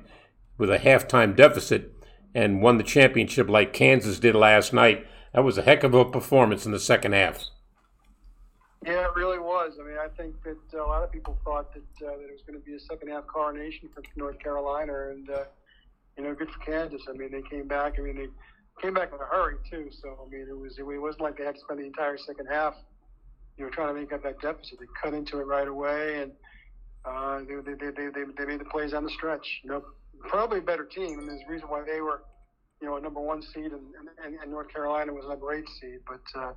with 0.57 0.71
a 0.71 0.79
halftime 0.79 1.37
deficit 1.37 1.93
and 2.35 2.62
won 2.62 2.79
the 2.79 2.85
championship 2.85 3.49
like 3.49 3.73
Kansas 3.73 4.19
did 4.19 4.35
last 4.35 4.73
night. 4.73 5.07
That 5.35 5.45
was 5.45 5.59
a 5.59 5.62
heck 5.62 5.85
of 5.85 5.95
a 5.95 6.05
performance 6.05 6.65
in 6.65 6.73
the 6.73 6.81
second 6.81 7.12
half. 7.12 7.45
Yeah, 8.85 9.05
it 9.05 9.15
really 9.17 9.39
was. 9.39 9.73
I 9.81 9.85
mean, 9.85 9.99
I 9.99 10.09
think 10.17 10.35
that 10.45 10.79
a 10.79 10.83
lot 10.83 11.03
of 11.03 11.11
people 11.11 11.37
thought 11.45 11.75
that, 11.75 12.07
uh, 12.07 12.17
that 12.17 12.25
it 12.25 12.33
was 12.33 12.43
going 12.47 12.59
to 12.59 12.65
be 12.65 12.75
a 12.75 12.81
second 12.81 13.09
half 13.09 13.27
coronation 13.27 13.89
for 13.93 14.03
North 14.15 14.39
Carolina, 14.39 15.09
and 15.11 15.29
uh, 15.29 15.45
you 16.17 16.25
know, 16.25 16.35
good 16.35 16.51
for 16.51 16.59
Kansas. 16.61 17.03
I 17.09 17.12
mean, 17.12 17.33
they 17.33 17.43
came 17.43 17.67
back. 17.67 17.99
I 17.99 18.03
mean, 18.03 18.17
they 18.17 18.29
came 18.81 18.95
back 18.95 19.11
in 19.12 19.21
a 19.21 19.25
hurry 19.25 19.57
too. 19.71 19.91
So 20.03 20.27
I 20.27 20.31
mean, 20.31 20.47
it 20.49 20.59
was 20.59 20.79
it 20.79 20.83
wasn't 20.85 21.23
like 21.23 21.39
they 21.39 21.45
had 21.45 21.55
to 21.55 21.61
spend 21.61 21.81
the 21.81 21.85
entire 21.85 22.19
second 22.19 22.47
half, 22.47 22.75
you 23.57 23.65
know, 23.65 23.71
trying 23.71 23.95
to 23.95 24.01
make 24.01 24.12
up 24.12 24.23
that 24.23 24.41
deficit. 24.41 24.79
They 24.81 24.87
cut 25.03 25.15
into 25.15 25.39
it 25.41 25.47
right 25.47 25.69
away, 25.69 26.23
and 26.23 26.33
uh, 27.05 27.41
they, 27.41 27.75
they, 27.75 27.91
they, 27.91 28.25
they, 28.37 28.45
made 28.45 28.61
the 28.61 28.65
plays 28.65 28.93
on 28.93 29.05
the 29.05 29.11
stretch. 29.11 29.61
You 29.62 29.71
know, 29.71 29.85
probably 30.29 30.59
a 30.59 30.62
better 30.62 30.85
team, 30.85 31.19
and 31.19 31.29
there's 31.29 31.41
a 31.47 31.53
reason 31.53 31.69
why 31.69 31.85
they 31.87 32.01
were, 32.01 32.23
you 32.81 32.89
know, 32.89 32.97
a 32.97 33.01
number 33.01 33.21
one 33.21 33.43
seed, 33.43 33.73
and, 33.73 33.83
and, 34.25 34.37
and 34.43 34.51
North 34.51 34.73
Carolina 34.73 35.12
was 35.12 35.25
a 35.25 35.29
number 35.29 35.53
eight 35.55 35.69
seed. 35.81 36.01
But 36.07 36.41
uh, 36.41 36.53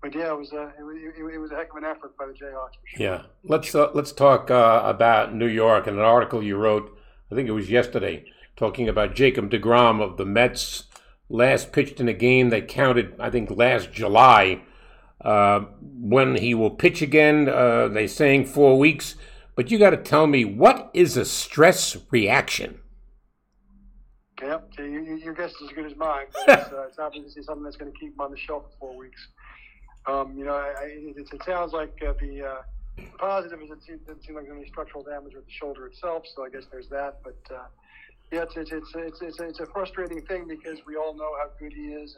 but 0.00 0.14
yeah, 0.14 0.32
it 0.32 0.38
was 0.38 0.52
a 0.52 0.72
it, 0.78 1.18
it, 1.18 1.34
it 1.34 1.38
was 1.38 1.50
a 1.50 1.56
heck 1.56 1.70
of 1.70 1.76
an 1.76 1.84
effort 1.84 2.16
by 2.16 2.26
the 2.26 2.32
Jayhawks. 2.32 2.70
Sure. 2.86 3.06
Yeah, 3.06 3.22
let's 3.44 3.74
uh, 3.74 3.90
let's 3.94 4.12
talk 4.12 4.50
uh, 4.50 4.82
about 4.84 5.34
New 5.34 5.48
York 5.48 5.86
and 5.86 5.98
an 5.98 6.04
article 6.04 6.42
you 6.42 6.56
wrote. 6.56 6.96
I 7.30 7.34
think 7.34 7.48
it 7.48 7.52
was 7.52 7.68
yesterday, 7.68 8.24
talking 8.56 8.88
about 8.88 9.14
Jacob 9.14 9.50
Degrom 9.50 10.00
of 10.00 10.16
the 10.16 10.24
Mets 10.24 10.84
last 11.28 11.72
pitched 11.72 12.00
in 12.00 12.08
a 12.08 12.12
game 12.12 12.50
that 12.50 12.68
counted, 12.68 13.14
I 13.18 13.30
think, 13.30 13.50
last 13.50 13.92
July. 13.92 14.62
Uh, 15.20 15.60
when 15.80 16.36
he 16.36 16.54
will 16.54 16.70
pitch 16.70 17.02
again, 17.02 17.48
uh, 17.48 17.88
they're 17.88 18.08
saying 18.08 18.46
four 18.46 18.78
weeks. 18.78 19.16
But 19.54 19.70
you 19.70 19.78
got 19.78 19.90
to 19.90 19.96
tell 19.96 20.26
me, 20.26 20.44
what 20.44 20.90
is 20.94 21.16
a 21.16 21.24
stress 21.24 21.96
reaction? 22.10 22.78
Yep, 24.40 24.70
yeah, 24.78 24.84
your 24.84 25.34
guess 25.34 25.50
is 25.50 25.62
as 25.62 25.68
good 25.70 25.86
as 25.86 25.96
mine. 25.96 26.26
But 26.46 26.60
it's, 26.60 26.72
uh, 26.72 26.82
it's 26.82 26.98
obviously 26.98 27.42
something 27.42 27.64
that's 27.64 27.76
going 27.76 27.92
to 27.92 27.98
keep 27.98 28.14
him 28.14 28.20
on 28.20 28.30
the 28.30 28.36
shelf 28.36 28.64
for 28.70 28.78
four 28.78 28.96
weeks. 28.96 29.20
Um, 30.06 30.38
you 30.38 30.44
know, 30.44 30.54
I, 30.54 30.74
I, 30.80 30.84
it, 30.84 31.28
it, 31.32 31.42
sounds 31.44 31.72
like 31.72 32.00
uh, 32.06 32.14
the 32.20 32.46
uh, 32.46 33.02
positive 33.18 33.60
is 33.60 33.70
it 33.88 34.06
doesn't 34.06 34.24
seem 34.24 34.36
like 34.36 34.46
there's 34.46 34.56
any 34.56 34.68
structural 34.68 35.02
damage 35.02 35.34
with 35.34 35.44
the 35.44 35.52
shoulder 35.52 35.86
itself, 35.86 36.24
so 36.34 36.44
I 36.44 36.50
guess 36.50 36.64
there's 36.70 36.88
that. 36.88 37.18
But 37.24 37.38
uh, 37.52 37.66
yeah, 38.30 38.42
it's 38.42 38.56
it's 38.56 38.72
it's 38.72 38.90
it's, 38.94 39.20
it's, 39.22 39.40
it's 39.40 39.60
a 39.60 39.66
frustrating 39.66 40.20
thing 40.22 40.46
because 40.46 40.78
we 40.86 40.96
all 40.96 41.14
know 41.14 41.30
how 41.38 41.50
good 41.58 41.72
he 41.72 41.92
is, 41.92 42.16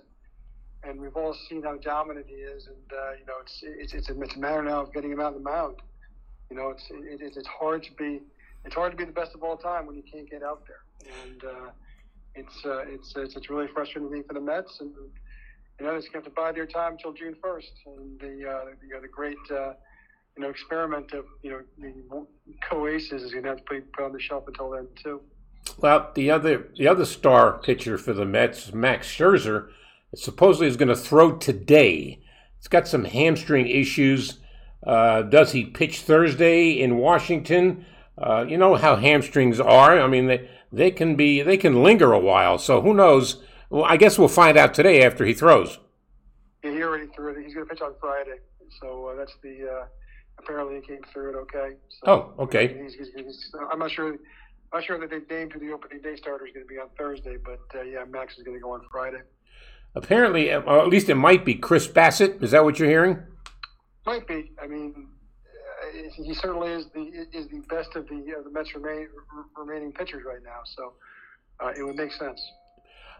and, 0.83 0.91
and 0.91 1.01
we've 1.01 1.17
all 1.17 1.37
seen 1.49 1.63
how 1.63 1.77
dominant 1.77 2.27
he 2.29 2.37
is, 2.37 2.67
and 2.67 2.93
uh, 2.93 3.13
you 3.19 3.27
know 3.27 3.35
it's 3.43 3.61
it's 3.63 3.95
it's 3.95 4.11
a, 4.11 4.21
it's 4.21 4.37
a 4.37 4.39
matter 4.39 4.63
now 4.63 4.81
of 4.81 4.93
getting 4.93 5.13
him 5.13 5.21
on 5.21 5.35
the 5.35 5.41
mound. 5.41 5.77
You 6.51 6.57
know, 6.57 6.71
it's 6.71 6.85
it, 6.91 7.21
it's 7.37 7.47
hard 7.47 7.85
to 7.85 7.93
be 7.93 8.21
it's 8.65 8.75
hard 8.75 8.91
to 8.91 8.97
be 8.97 9.05
the 9.05 9.13
best 9.13 9.35
of 9.35 9.43
all 9.43 9.57
time 9.57 9.87
when 9.87 9.95
you 9.97 10.03
can't 10.03 10.29
get 10.29 10.43
out 10.43 10.65
there, 10.67 10.83
and 11.25 11.45
uh, 11.45 11.71
it's 12.35 12.65
uh, 12.65 12.79
it's 12.89 13.15
it's 13.17 13.37
it's 13.37 13.49
really 13.49 13.69
frustrating 13.69 14.11
thing 14.11 14.25
for 14.27 14.35
the 14.35 14.41
Mets, 14.41 14.81
and 14.81 14.91
you 15.79 15.87
know, 15.87 15.95
it's 15.95 16.09
going 16.09 16.25
to 16.25 16.29
have 16.29 16.35
to 16.35 16.41
bide 16.41 16.57
their 16.57 16.67
time 16.67 16.93
until 16.93 17.13
June 17.13 17.37
first, 17.41 17.71
and 17.87 18.19
the 18.19 18.51
uh, 18.51 18.65
you 18.83 18.95
know 18.95 19.01
the 19.01 19.09
great. 19.09 19.39
Uh, 19.51 19.75
you 20.37 20.45
know, 20.45 20.51
experiment 20.51 21.13
of 21.13 21.25
you 21.43 21.51
know 21.51 22.27
the 22.47 22.55
co-aces 22.69 23.23
is 23.23 23.33
going 23.33 23.43
to 23.43 23.51
have 23.51 23.59
to 23.59 23.65
be 23.69 23.81
put 23.81 24.05
on 24.05 24.13
the 24.13 24.21
shelf 24.21 24.45
until 24.47 24.71
then 24.71 24.87
too. 25.03 25.21
Well, 25.79 26.11
the 26.15 26.31
other 26.31 26.69
the 26.77 26.89
other 26.89 27.05
star 27.05 27.59
pitcher 27.59 27.99
for 27.99 28.13
the 28.13 28.25
Mets, 28.25 28.73
Max 28.73 29.09
Scherzer, 29.09 29.69
supposedly 30.15 30.69
is 30.69 30.77
going 30.77 30.89
to 30.89 30.97
throw 30.97 31.37
today. 31.37 32.21
He's 32.59 32.69
got 32.69 32.89
some 32.89 33.05
hamstring 33.05 33.67
issues. 33.67 34.39
Uh, 34.87 35.23
does 35.23 35.53
he 35.53 35.65
pitch 35.65 36.01
Thursday 36.01 36.71
in 36.71 36.99
Washington? 36.99 37.85
Uh, 38.17 38.45
you 38.49 38.59
know 38.59 38.75
how 38.75 38.97
hamstrings 38.97 39.61
are. 39.61 40.01
I 40.01 40.07
mean, 40.07 40.27
they 40.27 40.49
they 40.73 40.91
can 40.91 41.17
be 41.17 41.43
they 41.43 41.57
can 41.57 41.83
linger 41.83 42.13
a 42.13 42.19
while. 42.19 42.59
So 42.59 42.81
who 42.81 42.95
knows? 42.95 43.43
Well, 43.71 43.85
I 43.85 43.97
guess 43.97 44.19
we'll 44.19 44.29
find 44.29 44.57
out 44.57 44.75
today 44.75 45.03
after 45.03 45.25
he 45.25 45.33
throws. 45.33 45.79
Yeah, 46.65 46.73
he 46.73 46.83
already 46.83 47.07
threw 47.15 47.33
it. 47.33 47.45
He's 47.45 47.55
going 47.55 47.67
to 47.67 47.73
pitch 47.73 47.83
on 47.83 47.95
Friday. 48.01 48.39
So 48.81 49.07
uh, 49.07 49.17
that's 49.17 49.35
the 49.43 49.69
uh, 49.69 49.85
apparently 50.39 50.77
he 50.77 50.87
came 50.87 51.03
through 51.13 51.31
it 51.31 51.37
okay. 51.37 51.77
So, 51.89 52.35
oh, 52.37 52.43
okay. 52.45 52.83
He's, 52.83 52.95
he's, 52.95 53.09
he's, 53.15 53.55
I'm 53.73 53.79
not 53.79 53.91
sure 53.91 54.17
not 54.73 54.85
sure 54.85 54.99
that 54.99 55.11
they've 55.11 55.29
named 55.29 55.53
who 55.53 55.61
the 55.61 55.73
opening 55.73 56.01
day 56.01 56.17
starter 56.17 56.47
is 56.47 56.53
going 56.53 56.67
to 56.67 56.69
be 56.69 56.79
on 56.79 56.89
Thursday, 56.97 57.37
but 57.45 57.61
uh, 57.75 57.83
yeah, 57.83 58.05
Max 58.09 58.37
is 58.39 58.45
going 58.45 58.57
to 58.57 58.63
go 58.63 58.73
on 58.73 58.83
Friday. 58.91 59.21
Apparently, 59.95 60.53
uh, 60.53 60.61
or 60.61 60.81
at 60.81 60.89
least 60.89 61.09
it 61.09 61.17
might 61.17 61.45
be 61.45 61.55
Chris 61.55 61.89
Bassitt. 61.89 62.43
Is 62.43 62.53
that 62.53 62.65
what 62.65 62.79
you're 62.79 62.89
hearing? 62.89 63.19
Might 64.07 64.27
be. 64.27 64.53
I 64.63 64.67
mean, 64.67 65.09
uh, 65.45 66.23
he 66.23 66.35
certainly 66.35 66.71
is 66.71 66.87
the 66.95 67.01
is 67.33 67.49
the 67.49 67.61
best 67.69 67.97
of 67.97 68.09
the 68.09 68.35
of 68.39 68.45
the 68.45 68.51
Mets 68.53 68.75
remain, 68.75 69.09
remaining 69.57 69.93
pitchers 69.93 70.23
right 70.25 70.43
now. 70.45 70.61
So 70.65 70.93
uh, 71.59 71.73
it 71.77 71.83
would 71.83 71.97
make 71.97 72.13
sense. 72.13 72.41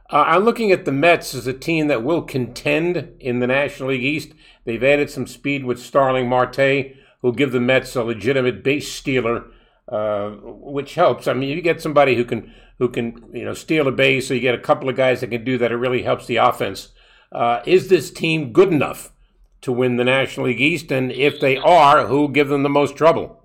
Uh, 0.09 0.25
I'm 0.27 0.45
looking 0.45 0.73
at 0.73 0.85
the 0.85 0.93
Mets 0.93 1.35
as 1.35 1.47
a 1.47 1.53
team 1.53 1.87
that 1.87 2.03
will 2.03 2.23
contend 2.23 3.15
in 3.21 3.39
the 3.39 3.47
National 3.47 3.91
League 3.91 4.03
East. 4.03 4.33
They've 4.65 4.83
added 4.83 5.09
some 5.09 5.27
speed 5.27 5.65
with 5.65 5.81
Starling 5.81 6.29
Marte, 6.29 6.97
who'll 7.23 7.33
give 7.33 7.53
the 7.53 7.61
Mets 7.61 7.95
a 7.95 8.03
legitimate 8.03 8.65
base 8.65 8.91
stealer, 8.91 9.45
uh, 9.91 10.31
which 10.43 10.95
helps. 10.95 11.27
I 11.27 11.35
mean, 11.35 11.49
you 11.49 11.61
get 11.61 11.83
somebody 11.83 12.15
who 12.15 12.25
can 12.25 12.53
who 12.79 12.89
can 12.89 13.31
you 13.33 13.45
know 13.45 13.55
steal 13.55 13.89
a 13.89 13.93
base, 13.93 14.29
so 14.29 14.35
you 14.35 14.41
get 14.41 14.55
a 14.55 14.59
couple 14.59 14.89
of 14.89 14.97
guys 14.97 15.21
that 15.21 15.29
can 15.29 15.45
do 15.45 15.59
that. 15.59 15.73
It 15.73 15.77
really 15.77 16.03
helps 16.03 16.27
the 16.27 16.37
offense. 16.37 16.89
Uh, 17.33 17.61
is 17.67 17.89
this 17.89 18.11
team 18.11 18.53
good 18.53 18.73
enough 18.73 19.13
to 19.61 19.73
win 19.73 19.97
the 19.97 20.05
National 20.05 20.47
League 20.47 20.61
East? 20.61 20.91
And 20.91 21.13
if 21.13 21.41
they 21.41 21.57
are, 21.57 22.07
who 22.07 22.29
give 22.29 22.49
them 22.49 22.63
the 22.63 22.69
most 22.69 22.97
trouble? 22.97 23.41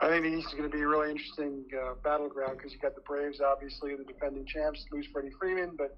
I 0.00 0.08
think 0.08 0.24
the 0.24 0.38
East 0.38 0.48
is 0.48 0.54
going 0.54 0.70
to 0.70 0.76
be 0.76 0.82
a 0.82 0.88
really 0.88 1.10
interesting 1.10 1.64
uh, 1.76 1.94
battleground 2.02 2.56
because 2.56 2.72
you've 2.72 2.80
got 2.80 2.94
the 2.94 3.02
Braves, 3.02 3.40
obviously, 3.40 3.94
the 3.96 4.04
defending 4.04 4.46
champs, 4.46 4.84
lose 4.90 5.06
Freddie 5.12 5.32
Freeman, 5.38 5.72
but 5.76 5.96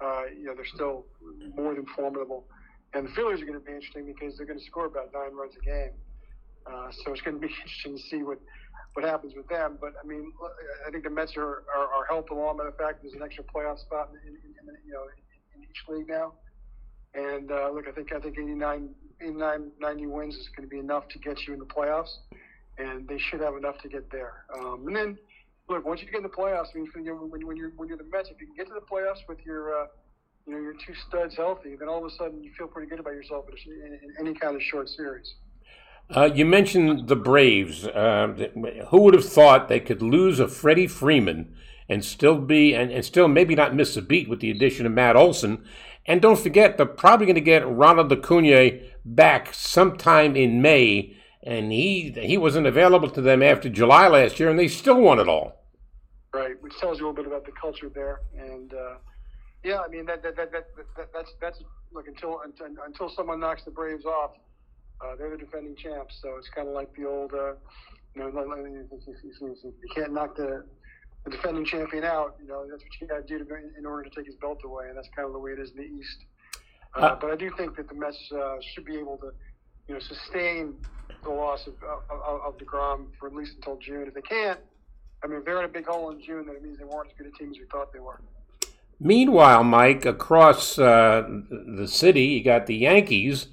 uh, 0.00 0.24
you 0.36 0.44
know 0.44 0.54
they're 0.54 0.64
still 0.64 1.06
more 1.54 1.74
than 1.74 1.86
formidable. 1.96 2.46
And 2.94 3.08
the 3.08 3.10
Phillies 3.10 3.42
are 3.42 3.46
going 3.46 3.58
to 3.58 3.64
be 3.64 3.72
interesting 3.72 4.06
because 4.06 4.36
they're 4.36 4.46
going 4.46 4.58
to 4.58 4.64
score 4.64 4.86
about 4.86 5.12
nine 5.12 5.34
runs 5.34 5.54
a 5.60 5.64
game. 5.64 5.90
Uh, 6.66 6.90
so 6.90 7.12
it's 7.12 7.20
going 7.22 7.40
to 7.40 7.40
be 7.40 7.52
interesting 7.62 7.96
to 7.96 8.02
see 8.02 8.22
what 8.22 8.38
what 8.94 9.04
happens 9.04 9.34
with 9.34 9.48
them. 9.48 9.76
But 9.80 9.94
I 10.02 10.06
mean, 10.06 10.32
I 10.86 10.90
think 10.90 11.04
the 11.04 11.10
Mets 11.10 11.36
are, 11.36 11.64
are, 11.74 11.88
are 11.94 12.06
helped 12.08 12.30
along 12.30 12.58
by 12.58 12.64
the 12.64 12.72
fact 12.72 13.02
there's 13.02 13.14
an 13.14 13.22
extra 13.22 13.44
playoff 13.44 13.80
spot 13.80 14.10
in, 14.10 14.28
in, 14.28 14.34
in 14.36 14.76
you 14.86 14.92
know 14.92 15.02
in, 15.56 15.62
in 15.62 15.68
each 15.68 15.82
league 15.88 16.08
now. 16.08 16.34
And 17.14 17.50
uh, 17.50 17.70
look, 17.70 17.86
I 17.88 17.92
think 17.92 18.12
I 18.12 18.20
think 18.20 18.38
89, 18.38 18.90
89, 19.20 19.70
90 19.80 20.06
wins 20.06 20.34
is 20.36 20.48
going 20.56 20.68
to 20.68 20.70
be 20.70 20.78
enough 20.78 21.08
to 21.08 21.18
get 21.18 21.46
you 21.46 21.54
in 21.54 21.58
the 21.58 21.66
playoffs 21.66 22.10
and 22.78 23.06
they 23.08 23.18
should 23.18 23.40
have 23.40 23.56
enough 23.56 23.78
to 23.82 23.88
get 23.88 24.10
there. 24.10 24.44
Um, 24.54 24.86
and 24.86 24.96
then, 24.96 25.18
look, 25.68 25.84
once 25.84 26.00
you 26.00 26.06
get 26.06 26.16
in 26.16 26.22
the 26.22 26.28
playoffs, 26.28 26.68
I 26.74 26.78
mean, 26.78 26.88
when 26.94 27.04
you're, 27.04 27.16
when 27.16 27.56
you're 27.56 27.70
when 27.76 27.88
you're 27.88 27.98
the 27.98 28.08
Mets, 28.10 28.30
if 28.30 28.40
you 28.40 28.46
can 28.46 28.56
get 28.56 28.66
to 28.68 28.74
the 28.74 28.80
playoffs 28.80 29.26
with 29.28 29.38
your 29.44 29.82
uh, 29.82 29.86
you 30.46 30.54
know 30.54 30.60
your 30.60 30.74
two 30.74 30.94
studs 31.08 31.36
healthy, 31.36 31.76
then 31.78 31.88
all 31.88 31.98
of 31.98 32.04
a 32.04 32.14
sudden 32.16 32.42
you 32.42 32.50
feel 32.56 32.66
pretty 32.66 32.88
good 32.88 33.00
about 33.00 33.14
yourself 33.14 33.44
in 33.66 33.98
any 34.18 34.34
kind 34.34 34.56
of 34.56 34.62
short 34.62 34.88
series. 34.88 35.34
Uh, 36.10 36.30
you 36.34 36.44
mentioned 36.44 37.08
the 37.08 37.16
Braves. 37.16 37.86
Uh, 37.86 38.48
who 38.88 39.00
would 39.02 39.14
have 39.14 39.28
thought 39.28 39.68
they 39.68 39.80
could 39.80 40.02
lose 40.02 40.40
a 40.40 40.48
Freddie 40.48 40.86
Freeman 40.86 41.54
and 41.88 42.04
still 42.04 42.38
be 42.38 42.74
and, 42.74 42.90
and 42.90 43.04
still 43.04 43.28
maybe 43.28 43.54
not 43.54 43.74
miss 43.74 43.96
a 43.96 44.02
beat 44.02 44.28
with 44.28 44.40
the 44.40 44.50
addition 44.50 44.86
of 44.86 44.92
Matt 44.92 45.16
Olson? 45.16 45.64
And 46.06 46.20
don't 46.20 46.38
forget, 46.38 46.76
they're 46.76 46.86
probably 46.86 47.26
going 47.26 47.34
to 47.34 47.40
get 47.40 47.66
Ronald 47.66 48.12
Acuna 48.12 48.78
back 49.04 49.54
sometime 49.54 50.36
in 50.36 50.60
May 50.60 51.16
and 51.44 51.70
he 51.70 52.10
he 52.22 52.38
wasn't 52.38 52.66
available 52.66 53.10
to 53.10 53.20
them 53.20 53.42
after 53.42 53.68
July 53.68 54.08
last 54.08 54.40
year, 54.40 54.50
and 54.50 54.58
they 54.58 54.68
still 54.68 55.00
won 55.00 55.20
it 55.20 55.28
all. 55.28 55.60
Right, 56.32 56.60
which 56.62 56.76
tells 56.78 56.98
you 56.98 57.06
a 57.06 57.08
little 57.08 57.22
bit 57.22 57.30
about 57.30 57.44
the 57.44 57.52
culture 57.52 57.90
there, 57.94 58.22
and 58.36 58.72
uh, 58.72 58.94
yeah, 59.62 59.80
I 59.80 59.88
mean 59.88 60.06
that 60.06 60.22
that, 60.22 60.36
that, 60.36 60.52
that, 60.52 60.66
that 60.96 61.12
that's 61.12 61.32
that's 61.40 61.58
look 61.92 62.08
until 62.08 62.40
until, 62.44 62.66
until 62.84 63.10
someone 63.10 63.40
knocks 63.40 63.62
the 63.64 63.70
Braves 63.70 64.06
off, 64.06 64.32
uh, 65.00 65.16
they're 65.16 65.30
the 65.30 65.38
defending 65.38 65.76
champs. 65.76 66.18
So 66.20 66.36
it's 66.38 66.48
kind 66.48 66.68
of 66.68 66.74
like 66.74 66.94
the 66.96 67.06
old, 67.06 67.32
uh, 67.32 67.54
you 68.14 68.22
know, 68.22 68.28
you 68.28 69.88
can't 69.94 70.12
knock 70.12 70.36
the 70.36 70.64
the 71.24 71.30
defending 71.30 71.64
champion 71.64 72.04
out. 72.04 72.36
You 72.40 72.48
know, 72.48 72.66
that's 72.68 72.82
what 72.82 73.00
you 73.00 73.06
got 73.06 73.26
to 73.26 73.38
do 73.38 73.44
to, 73.44 73.54
in 73.78 73.86
order 73.86 74.08
to 74.08 74.14
take 74.14 74.26
his 74.26 74.34
belt 74.36 74.60
away, 74.64 74.88
and 74.88 74.96
that's 74.96 75.08
kind 75.16 75.26
of 75.26 75.32
the 75.32 75.38
way 75.38 75.52
it 75.52 75.58
is 75.58 75.70
in 75.70 75.76
the 75.78 75.84
East. 75.84 76.18
Uh, 76.94 77.00
uh, 77.00 77.18
but 77.20 77.30
I 77.30 77.36
do 77.36 77.50
think 77.56 77.76
that 77.76 77.88
the 77.88 77.94
Mets 77.94 78.30
uh, 78.32 78.56
should 78.60 78.84
be 78.84 78.96
able 78.96 79.16
to, 79.18 79.32
you 79.88 79.94
know, 79.94 80.00
sustain 80.00 80.74
the 81.22 81.30
loss 81.30 81.66
of, 81.66 81.74
of, 81.82 82.40
of 82.42 82.58
DeGrom 82.58 83.06
for 83.18 83.26
at 83.28 83.34
least 83.34 83.54
until 83.56 83.78
June. 83.78 84.06
If 84.06 84.14
they 84.14 84.22
can't, 84.22 84.60
I 85.22 85.26
mean, 85.26 85.38
if 85.38 85.44
they're 85.44 85.58
in 85.58 85.64
a 85.64 85.68
big 85.68 85.86
hole 85.86 86.10
in 86.10 86.20
June, 86.20 86.46
then 86.46 86.56
it 86.56 86.62
means 86.62 86.78
they 86.78 86.84
weren't 86.84 87.08
as 87.08 87.16
good 87.16 87.26
a 87.26 87.38
team 87.38 87.50
as 87.50 87.58
we 87.58 87.64
thought 87.72 87.92
they 87.92 88.00
were. 88.00 88.20
Meanwhile, 89.00 89.64
Mike, 89.64 90.04
across 90.04 90.78
uh, 90.78 91.26
the 91.50 91.88
city, 91.88 92.24
you 92.26 92.44
got 92.44 92.66
the 92.66 92.76
Yankees. 92.76 93.48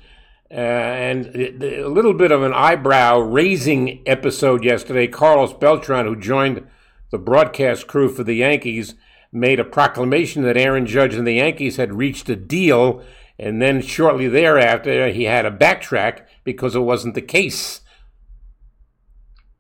Uh, 0.51 0.55
and 0.55 1.27
a 1.63 1.87
little 1.87 2.13
bit 2.13 2.31
of 2.31 2.43
an 2.43 2.53
eyebrow 2.53 3.19
raising 3.19 4.01
episode 4.05 4.65
yesterday. 4.65 5.07
Carlos 5.07 5.53
Beltran, 5.53 6.05
who 6.05 6.15
joined 6.15 6.67
the 7.09 7.17
broadcast 7.17 7.87
crew 7.87 8.09
for 8.09 8.23
the 8.23 8.35
Yankees, 8.35 8.95
made 9.31 9.59
a 9.59 9.63
proclamation 9.63 10.43
that 10.43 10.57
Aaron 10.57 10.85
Judge 10.85 11.15
and 11.15 11.25
the 11.25 11.35
Yankees 11.35 11.77
had 11.77 11.93
reached 11.93 12.27
a 12.27 12.35
deal 12.35 13.01
and 13.41 13.59
then 13.59 13.81
shortly 13.81 14.27
thereafter, 14.27 15.09
he 15.09 15.23
had 15.23 15.47
a 15.47 15.51
backtrack 15.51 16.27
because 16.43 16.75
it 16.75 16.81
wasn't 16.81 17.15
the 17.15 17.23
case. 17.23 17.81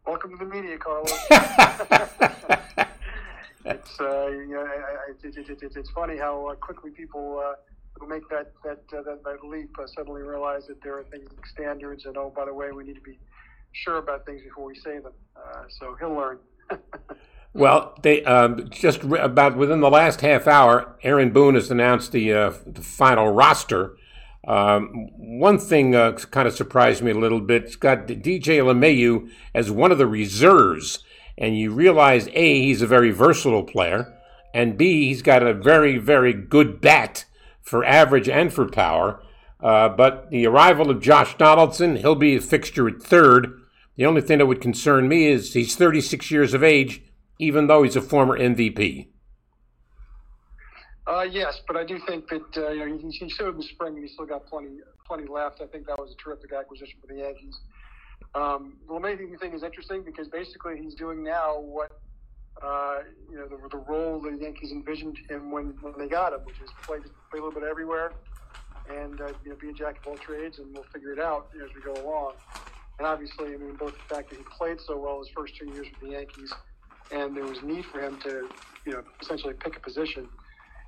Welcome 0.05 0.37
to 0.37 0.45
the 0.45 0.45
media, 0.45 0.77
Carlos. 0.77 1.11
it's 3.65 3.99
uh, 3.99 4.27
you 4.27 4.49
know, 4.49 4.67
it's 5.23 5.89
funny 5.89 6.17
how 6.17 6.45
uh, 6.45 6.55
quickly 6.55 6.91
people 6.91 7.41
uh, 7.43 7.55
who 8.01 8.07
make 8.07 8.27
that 8.29 8.51
that 8.63 8.81
uh, 8.97 9.01
that, 9.03 9.23
that 9.23 9.45
leap 9.45 9.77
uh, 9.79 9.85
suddenly 9.95 10.23
realize 10.23 10.65
that 10.67 10.81
there 10.81 10.97
are 10.97 11.03
things 11.03 11.29
like 11.35 11.45
standards, 11.45 12.05
and 12.05 12.17
oh, 12.17 12.33
by 12.35 12.45
the 12.45 12.53
way, 12.53 12.71
we 12.71 12.83
need 12.83 12.95
to 12.95 13.01
be 13.01 13.19
sure 13.71 13.97
about 13.97 14.25
things 14.25 14.41
before 14.41 14.65
we 14.65 14.75
say 14.75 14.99
them. 14.99 15.13
Uh, 15.35 15.63
so 15.69 15.95
he'll 15.99 16.15
learn. 16.15 16.39
Well, 17.53 17.99
they 18.01 18.23
um, 18.23 18.69
just 18.69 19.03
re- 19.03 19.19
about 19.19 19.57
within 19.57 19.81
the 19.81 19.89
last 19.89 20.21
half 20.21 20.47
hour, 20.47 20.95
Aaron 21.03 21.31
Boone 21.31 21.55
has 21.55 21.69
announced 21.69 22.13
the, 22.13 22.31
uh, 22.31 22.53
the 22.65 22.81
final 22.81 23.27
roster. 23.27 23.97
Um, 24.47 25.09
one 25.17 25.59
thing 25.59 25.93
uh, 25.93 26.13
kind 26.13 26.47
of 26.47 26.53
surprised 26.53 27.03
me 27.03 27.11
a 27.11 27.17
little 27.17 27.41
bit. 27.41 27.65
It's 27.65 27.75
got 27.75 28.07
DJ 28.07 28.61
LeMahieu 28.61 29.29
as 29.53 29.69
one 29.69 29.91
of 29.91 29.97
the 29.97 30.07
reserves, 30.07 30.99
and 31.37 31.59
you 31.59 31.73
realize 31.73 32.29
a 32.31 32.61
he's 32.61 32.81
a 32.81 32.87
very 32.87 33.11
versatile 33.11 33.63
player, 33.63 34.17
and 34.53 34.77
b 34.77 35.07
he's 35.09 35.21
got 35.21 35.43
a 35.43 35.53
very 35.53 35.97
very 35.97 36.31
good 36.31 36.79
bat 36.79 37.25
for 37.61 37.85
average 37.85 38.29
and 38.29 38.51
for 38.51 38.67
power. 38.67 39.21
Uh, 39.59 39.89
but 39.89 40.29
the 40.31 40.47
arrival 40.47 40.89
of 40.89 41.01
Josh 41.01 41.37
Donaldson, 41.37 41.97
he'll 41.97 42.15
be 42.15 42.35
a 42.35 42.41
fixture 42.41 42.87
at 42.87 43.01
third. 43.01 43.61
The 43.95 44.05
only 44.05 44.21
thing 44.21 44.39
that 44.39 44.47
would 44.47 44.61
concern 44.61 45.07
me 45.07 45.27
is 45.27 45.53
he's 45.53 45.75
36 45.75 46.31
years 46.31 46.53
of 46.53 46.63
age 46.63 47.03
even 47.41 47.65
though 47.65 47.81
he's 47.81 47.95
a 47.95 48.01
former 48.01 48.37
MVP? 48.37 49.07
Uh, 51.07 51.23
yes, 51.23 51.59
but 51.67 51.75
I 51.75 51.83
do 51.83 51.99
think 52.07 52.29
that 52.29 52.57
uh, 52.57 52.69
you 52.69 52.87
know 52.87 52.97
he, 52.97 53.09
he 53.09 53.29
showed 53.29 53.55
in 53.55 53.57
the 53.57 53.63
spring 53.63 53.95
and 53.95 54.03
he's 54.03 54.13
still 54.13 54.27
got 54.27 54.45
plenty 54.45 54.77
plenty 55.05 55.27
left. 55.27 55.59
I 55.59 55.65
think 55.65 55.87
that 55.87 55.97
was 55.97 56.11
a 56.11 56.23
terrific 56.23 56.53
acquisition 56.53 56.99
for 57.01 57.07
the 57.07 57.19
Yankees. 57.19 57.59
Um, 58.35 58.77
the 58.87 58.93
amazing 58.93 59.35
thing 59.39 59.53
is 59.53 59.63
interesting 59.63 60.03
because 60.03 60.27
basically 60.27 60.77
he's 60.77 60.93
doing 60.93 61.23
now 61.23 61.59
what 61.59 61.99
uh, 62.63 62.99
you 63.29 63.37
know 63.37 63.47
the, 63.47 63.57
the 63.69 63.83
role 63.87 64.19
the 64.21 64.37
Yankees 64.39 64.71
envisioned 64.71 65.17
him 65.29 65.51
when, 65.51 65.73
when 65.81 65.93
they 65.97 66.07
got 66.07 66.33
him, 66.33 66.39
which 66.43 66.59
is 66.61 66.69
play 66.85 66.97
play 66.99 67.39
a 67.39 67.43
little 67.43 67.51
bit 67.51 67.63
everywhere 67.67 68.13
and 68.89 69.21
uh, 69.21 69.27
you 69.43 69.51
know 69.51 69.55
be 69.61 69.69
a 69.69 69.73
jack 69.73 69.97
of 69.97 70.07
all 70.07 70.17
trades, 70.17 70.59
and 70.59 70.67
we'll 70.73 70.85
figure 70.93 71.13
it 71.13 71.19
out 71.19 71.47
as 71.63 71.69
we 71.75 71.81
go 71.81 71.93
along. 71.93 72.33
And 72.99 73.07
obviously, 73.07 73.53
I 73.53 73.57
mean, 73.57 73.75
both 73.77 73.93
the 73.93 74.15
fact 74.15 74.29
that 74.29 74.37
he 74.37 74.45
played 74.57 74.79
so 74.79 74.99
well 74.99 75.19
his 75.19 75.29
first 75.35 75.55
two 75.57 75.65
years 75.65 75.87
with 75.89 75.99
the 76.01 76.15
Yankees 76.15 76.53
and 77.11 77.35
there 77.35 77.45
was 77.45 77.61
need 77.61 77.85
for 77.85 77.99
him 77.99 78.19
to, 78.21 78.47
you 78.85 78.93
know, 78.93 79.03
essentially 79.21 79.53
pick 79.53 79.75
a 79.75 79.79
position. 79.79 80.27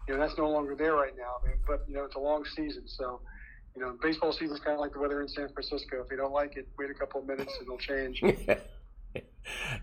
You 0.08 0.16
know, 0.16 0.20
that's 0.20 0.38
no 0.38 0.50
longer 0.50 0.76
there 0.76 0.96
right 0.96 1.14
now. 1.18 1.36
I 1.44 1.48
mean, 1.48 1.58
but 1.68 1.84
you 1.88 1.96
know, 1.96 2.04
it's 2.04 2.16
a 2.16 2.20
long 2.20 2.44
season, 2.46 2.84
so 2.86 3.22
you 3.76 3.82
know, 3.82 3.96
baseball 4.02 4.32
season 4.32 4.56
is 4.56 4.60
kind 4.60 4.76
of 4.76 4.80
like 4.80 4.94
the 4.94 5.00
weather 5.00 5.22
in 5.22 5.28
San 5.28 5.50
Francisco. 5.50 6.04
If 6.04 6.12
you 6.12 6.18
don't 6.18 6.34
like 6.34 6.58
it, 6.58 6.68
wait 6.78 6.92
a 6.92 6.94
couple 6.94 7.22
of 7.22 7.28
minutes 7.28 7.54
and 7.60 7.68
it'll 7.68 7.78
change. 7.78 8.22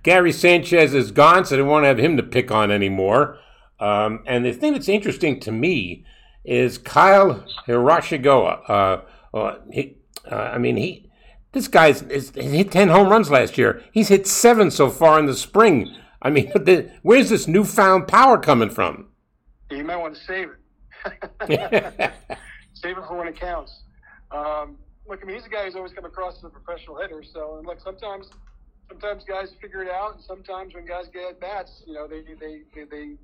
Gary 0.02 0.32
Sanchez 0.32 0.94
is 0.94 1.10
gone, 1.10 1.44
so 1.44 1.56
they 1.56 1.62
won't 1.62 1.84
have 1.84 1.98
him 1.98 2.16
to 2.16 2.22
pick 2.22 2.50
on 2.50 2.70
anymore. 2.70 3.38
Um, 3.78 4.22
and 4.26 4.44
the 4.44 4.52
thing 4.52 4.72
that's 4.72 4.88
interesting 4.88 5.40
to 5.40 5.52
me 5.52 6.04
is 6.44 6.78
Kyle 6.78 7.44
Higashioka. 7.66 8.68
Uh, 8.68 9.36
uh, 9.36 9.54
he, 9.70 9.96
uh, 10.30 10.34
I 10.34 10.58
mean, 10.58 10.76
he 10.76 11.10
this 11.52 11.68
guy's 11.68 12.02
is, 12.02 12.30
hit 12.30 12.70
ten 12.70 12.88
home 12.88 13.08
runs 13.08 13.30
last 13.30 13.58
year. 13.58 13.82
He's 13.92 14.08
hit 14.08 14.26
seven 14.26 14.70
so 14.70 14.90
far 14.90 15.18
in 15.18 15.26
the 15.26 15.34
spring. 15.34 15.94
I 16.22 16.30
mean, 16.30 16.50
the, 16.54 16.90
where's 17.02 17.30
this 17.30 17.48
newfound 17.48 18.08
power 18.08 18.38
coming 18.38 18.70
from? 18.70 19.08
You 19.70 19.84
might 19.84 19.96
want 19.96 20.14
to 20.14 20.20
save 20.20 20.48
it. 20.48 20.56
save 22.74 22.98
it 22.98 23.04
for 23.06 23.16
when 23.16 23.28
it 23.28 23.38
counts. 23.38 23.82
Um, 24.30 24.76
look, 25.08 25.20
I 25.22 25.26
mean, 25.26 25.36
he's 25.36 25.46
a 25.46 25.48
guy 25.48 25.64
who's 25.64 25.76
always 25.76 25.92
come 25.92 26.04
across 26.04 26.38
as 26.38 26.44
a 26.44 26.48
professional 26.48 26.96
hitter. 27.00 27.22
So, 27.32 27.56
and 27.58 27.66
look, 27.66 27.80
sometimes, 27.80 28.28
sometimes 28.90 29.24
guys 29.24 29.48
figure 29.62 29.82
it 29.82 29.90
out, 29.90 30.16
and 30.16 30.24
sometimes 30.24 30.74
when 30.74 30.84
guys 30.84 31.04
get 31.12 31.22
at 31.30 31.40
bats, 31.40 31.82
you 31.86 31.94
know, 31.94 32.06
they 32.06 32.22
they 32.22 32.62
they 32.74 32.84
they, 32.84 33.14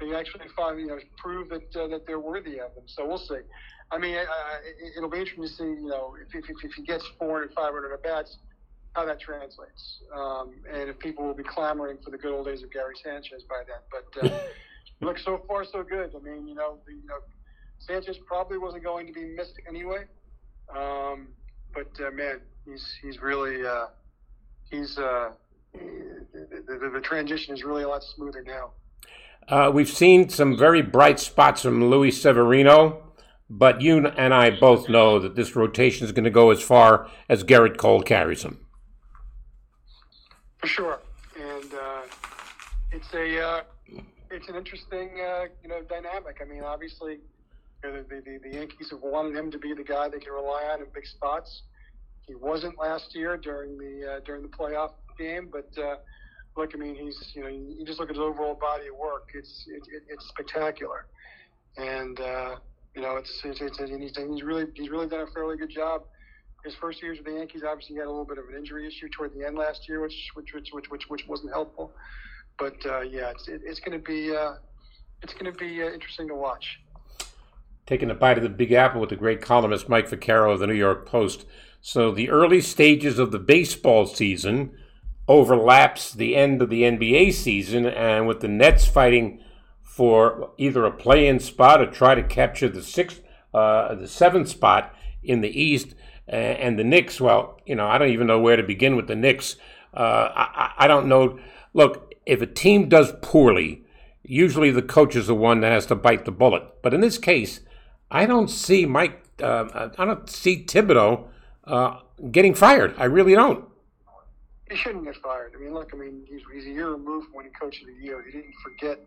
they 0.00 0.16
actually 0.16 0.48
find 0.56 0.80
you 0.80 0.86
know 0.86 0.98
prove 1.18 1.50
that 1.50 1.76
uh, 1.76 1.86
that 1.88 2.06
they're 2.06 2.20
worthy 2.20 2.58
of 2.58 2.74
them. 2.74 2.84
So 2.86 3.06
we'll 3.06 3.18
see. 3.18 3.40
I 3.90 3.98
mean, 3.98 4.16
uh, 4.16 4.24
it'll 4.96 5.10
be 5.10 5.18
interesting 5.18 5.44
to 5.44 5.50
see, 5.50 5.64
you 5.64 5.88
know, 5.88 6.14
if, 6.18 6.34
if, 6.34 6.64
if 6.64 6.72
he 6.72 6.82
gets 6.82 7.04
400, 7.18 7.52
500 7.54 7.92
at 7.92 8.02
bats, 8.02 8.38
how 8.94 9.04
that 9.04 9.20
translates, 9.20 10.00
um, 10.14 10.54
and 10.72 10.88
if 10.88 10.98
people 10.98 11.26
will 11.26 11.34
be 11.34 11.42
clamoring 11.42 11.98
for 12.02 12.10
the 12.10 12.16
good 12.16 12.32
old 12.32 12.46
days 12.46 12.62
of 12.62 12.72
Gary 12.72 12.94
Sanchez 13.04 13.42
by 13.42 13.62
then. 13.66 13.82
But 13.90 14.32
uh, 14.32 14.38
look, 15.02 15.18
so 15.18 15.42
far 15.46 15.66
so 15.66 15.82
good. 15.82 16.14
I 16.16 16.20
mean, 16.20 16.48
you 16.48 16.54
know, 16.54 16.78
the, 16.86 16.92
you 16.92 17.06
know, 17.06 17.18
Sanchez 17.80 18.16
probably 18.26 18.56
wasn't 18.56 18.84
going 18.84 19.06
to 19.08 19.12
be 19.12 19.24
missed 19.24 19.60
anyway, 19.68 20.04
um, 20.74 21.28
but 21.74 21.90
uh, 22.00 22.10
man, 22.12 22.40
he's 22.64 22.86
he's 23.02 23.20
really 23.20 23.66
uh, 23.66 23.86
he's 24.72 24.98
uh, 24.98 25.30
the, 25.72 26.64
the, 26.66 26.90
the 26.94 27.00
transition 27.00 27.54
is 27.54 27.62
really 27.62 27.84
a 27.84 27.88
lot 27.88 28.02
smoother 28.02 28.42
now. 28.42 28.72
Uh, 29.48 29.70
we've 29.72 29.88
seen 29.88 30.28
some 30.28 30.56
very 30.56 30.82
bright 30.82 31.20
spots 31.20 31.62
from 31.62 31.84
Luis 31.90 32.20
Severino, 32.20 33.02
but 33.50 33.80
you 33.80 34.06
and 34.06 34.34
I 34.34 34.50
both 34.50 34.88
know 34.88 35.18
that 35.18 35.36
this 35.36 35.54
rotation 35.54 36.04
is 36.04 36.12
going 36.12 36.24
to 36.24 36.30
go 36.30 36.50
as 36.50 36.60
far 36.60 37.08
as 37.28 37.44
Gerrit 37.44 37.76
Cole 37.76 38.02
carries 38.02 38.42
him. 38.42 38.64
For 40.58 40.66
sure, 40.66 40.98
and 41.36 41.74
uh, 41.74 42.02
it's 42.92 43.12
a 43.14 43.44
uh, 43.44 43.60
it's 44.30 44.48
an 44.48 44.54
interesting 44.54 45.10
uh, 45.20 45.46
you 45.62 45.68
know 45.68 45.82
dynamic. 45.82 46.38
I 46.40 46.44
mean, 46.44 46.62
obviously, 46.62 47.18
the, 47.82 48.04
the 48.08 48.38
the 48.42 48.56
Yankees 48.56 48.90
have 48.90 49.00
wanted 49.02 49.36
him 49.36 49.50
to 49.50 49.58
be 49.58 49.74
the 49.74 49.82
guy 49.82 50.08
they 50.08 50.20
can 50.20 50.32
rely 50.32 50.70
on 50.72 50.80
in 50.80 50.86
big 50.94 51.06
spots. 51.06 51.62
He 52.26 52.34
wasn't 52.34 52.78
last 52.78 53.14
year 53.14 53.36
during 53.36 53.76
the 53.76 54.14
uh, 54.14 54.20
during 54.24 54.42
the 54.42 54.48
playoff 54.48 54.92
game, 55.18 55.48
but 55.50 55.68
uh, 55.82 55.96
look, 56.56 56.70
I 56.74 56.78
mean, 56.78 56.94
he's 56.94 57.32
you 57.34 57.42
know 57.42 57.48
you 57.48 57.84
just 57.84 57.98
look 57.98 58.10
at 58.10 58.16
his 58.16 58.22
overall 58.22 58.54
body 58.54 58.88
of 58.88 58.96
work. 58.96 59.30
It's 59.34 59.64
it, 59.68 59.82
it, 59.92 60.02
it's 60.08 60.26
spectacular, 60.28 61.06
and 61.76 62.20
uh, 62.20 62.56
you 62.94 63.02
know 63.02 63.16
it's 63.16 63.40
it's, 63.44 63.60
it's 63.60 63.78
and 63.78 64.02
he's, 64.02 64.16
he's 64.16 64.42
really 64.42 64.66
he's 64.74 64.90
really 64.90 65.08
done 65.08 65.20
a 65.20 65.26
fairly 65.32 65.56
good 65.56 65.70
job. 65.70 66.02
His 66.64 66.74
first 66.76 67.02
years 67.02 67.18
with 67.18 67.26
the 67.26 67.32
Yankees, 67.32 67.62
obviously, 67.68 67.94
he 67.94 67.98
had 67.98 68.06
a 68.06 68.10
little 68.10 68.24
bit 68.24 68.38
of 68.38 68.44
an 68.48 68.56
injury 68.56 68.86
issue 68.86 69.08
toward 69.08 69.34
the 69.34 69.44
end 69.44 69.58
last 69.58 69.88
year, 69.88 70.00
which 70.00 70.14
which 70.34 70.54
which 70.54 70.68
which 70.72 70.90
which, 70.90 71.04
which 71.08 71.26
wasn't 71.26 71.52
helpful. 71.52 71.92
But 72.58 72.76
uh, 72.86 73.00
yeah, 73.00 73.30
it's 73.30 73.48
it, 73.48 73.62
it's 73.64 73.80
going 73.80 73.98
to 73.98 74.04
be 74.04 74.34
uh, 74.34 74.54
it's 75.22 75.32
going 75.34 75.46
to 75.46 75.58
be 75.58 75.82
uh, 75.82 75.86
interesting 75.86 76.28
to 76.28 76.34
watch. 76.34 76.78
Taking 77.86 78.10
a 78.10 78.14
bite 78.14 78.36
of 78.36 78.44
the 78.44 78.48
Big 78.48 78.70
Apple 78.72 79.00
with 79.00 79.10
the 79.10 79.16
great 79.16 79.40
columnist 79.40 79.88
Mike 79.88 80.08
Vaccaro 80.08 80.52
of 80.52 80.60
the 80.60 80.68
New 80.68 80.74
York 80.74 81.04
Post. 81.04 81.46
So 81.84 82.12
the 82.12 82.30
early 82.30 82.60
stages 82.60 83.18
of 83.18 83.32
the 83.32 83.40
baseball 83.40 84.06
season 84.06 84.70
overlaps 85.26 86.12
the 86.12 86.36
end 86.36 86.62
of 86.62 86.70
the 86.70 86.82
NBA 86.82 87.32
season, 87.32 87.86
and 87.86 88.28
with 88.28 88.38
the 88.38 88.46
Nets 88.46 88.86
fighting 88.86 89.42
for 89.82 90.52
either 90.58 90.84
a 90.84 90.92
play-in 90.92 91.40
spot 91.40 91.80
or 91.80 91.90
try 91.90 92.14
to 92.14 92.22
capture 92.22 92.68
the 92.68 92.84
sixth, 92.84 93.20
uh, 93.52 93.96
the 93.96 94.06
seventh 94.06 94.48
spot 94.48 94.94
in 95.24 95.40
the 95.40 95.60
East, 95.60 95.96
and 96.28 96.78
the 96.78 96.84
Knicks. 96.84 97.20
Well, 97.20 97.60
you 97.66 97.74
know, 97.74 97.88
I 97.88 97.98
don't 97.98 98.10
even 98.10 98.28
know 98.28 98.38
where 98.38 98.56
to 98.56 98.62
begin 98.62 98.94
with 98.94 99.08
the 99.08 99.16
Knicks. 99.16 99.56
Uh, 99.92 100.28
I, 100.34 100.72
I 100.78 100.86
don't 100.86 101.08
know. 101.08 101.40
Look, 101.74 102.14
if 102.24 102.40
a 102.40 102.46
team 102.46 102.88
does 102.88 103.12
poorly, 103.22 103.84
usually 104.22 104.70
the 104.70 104.82
coach 104.82 105.16
is 105.16 105.26
the 105.26 105.34
one 105.34 105.60
that 105.60 105.72
has 105.72 105.86
to 105.86 105.96
bite 105.96 106.26
the 106.26 106.30
bullet. 106.30 106.62
But 106.80 106.94
in 106.94 107.00
this 107.00 107.18
case, 107.18 107.60
I 108.08 108.24
don't 108.24 108.48
see 108.48 108.86
Mike. 108.86 109.20
Uh, 109.42 109.90
I 109.98 110.04
don't 110.04 110.30
see 110.30 110.64
Thibodeau 110.64 111.28
uh, 111.64 112.00
getting 112.30 112.54
fired. 112.54 112.94
I 112.98 113.04
really 113.04 113.34
don't. 113.34 113.64
He 114.70 114.76
shouldn't 114.76 115.04
get 115.04 115.16
fired. 115.16 115.52
I 115.54 115.60
mean, 115.62 115.74
look, 115.74 115.90
I 115.92 115.96
mean, 115.96 116.24
he's, 116.28 116.40
he's 116.52 116.66
a 116.66 116.70
year 116.70 116.90
removed 116.90 117.26
from 117.26 117.34
when 117.36 117.44
he 117.44 117.50
coached 117.50 117.84
the 117.84 117.92
Yale. 117.92 118.22
He 118.24 118.32
didn't 118.32 118.54
forget 118.62 118.98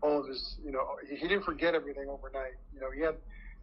all 0.00 0.20
of 0.20 0.28
his, 0.28 0.56
you 0.64 0.72
know, 0.72 0.96
he, 1.08 1.16
he 1.16 1.28
didn't 1.28 1.44
forget 1.44 1.74
everything 1.74 2.08
overnight. 2.08 2.54
You 2.72 2.80
know, 2.80 2.90
he 2.90 3.02
had, 3.02 3.16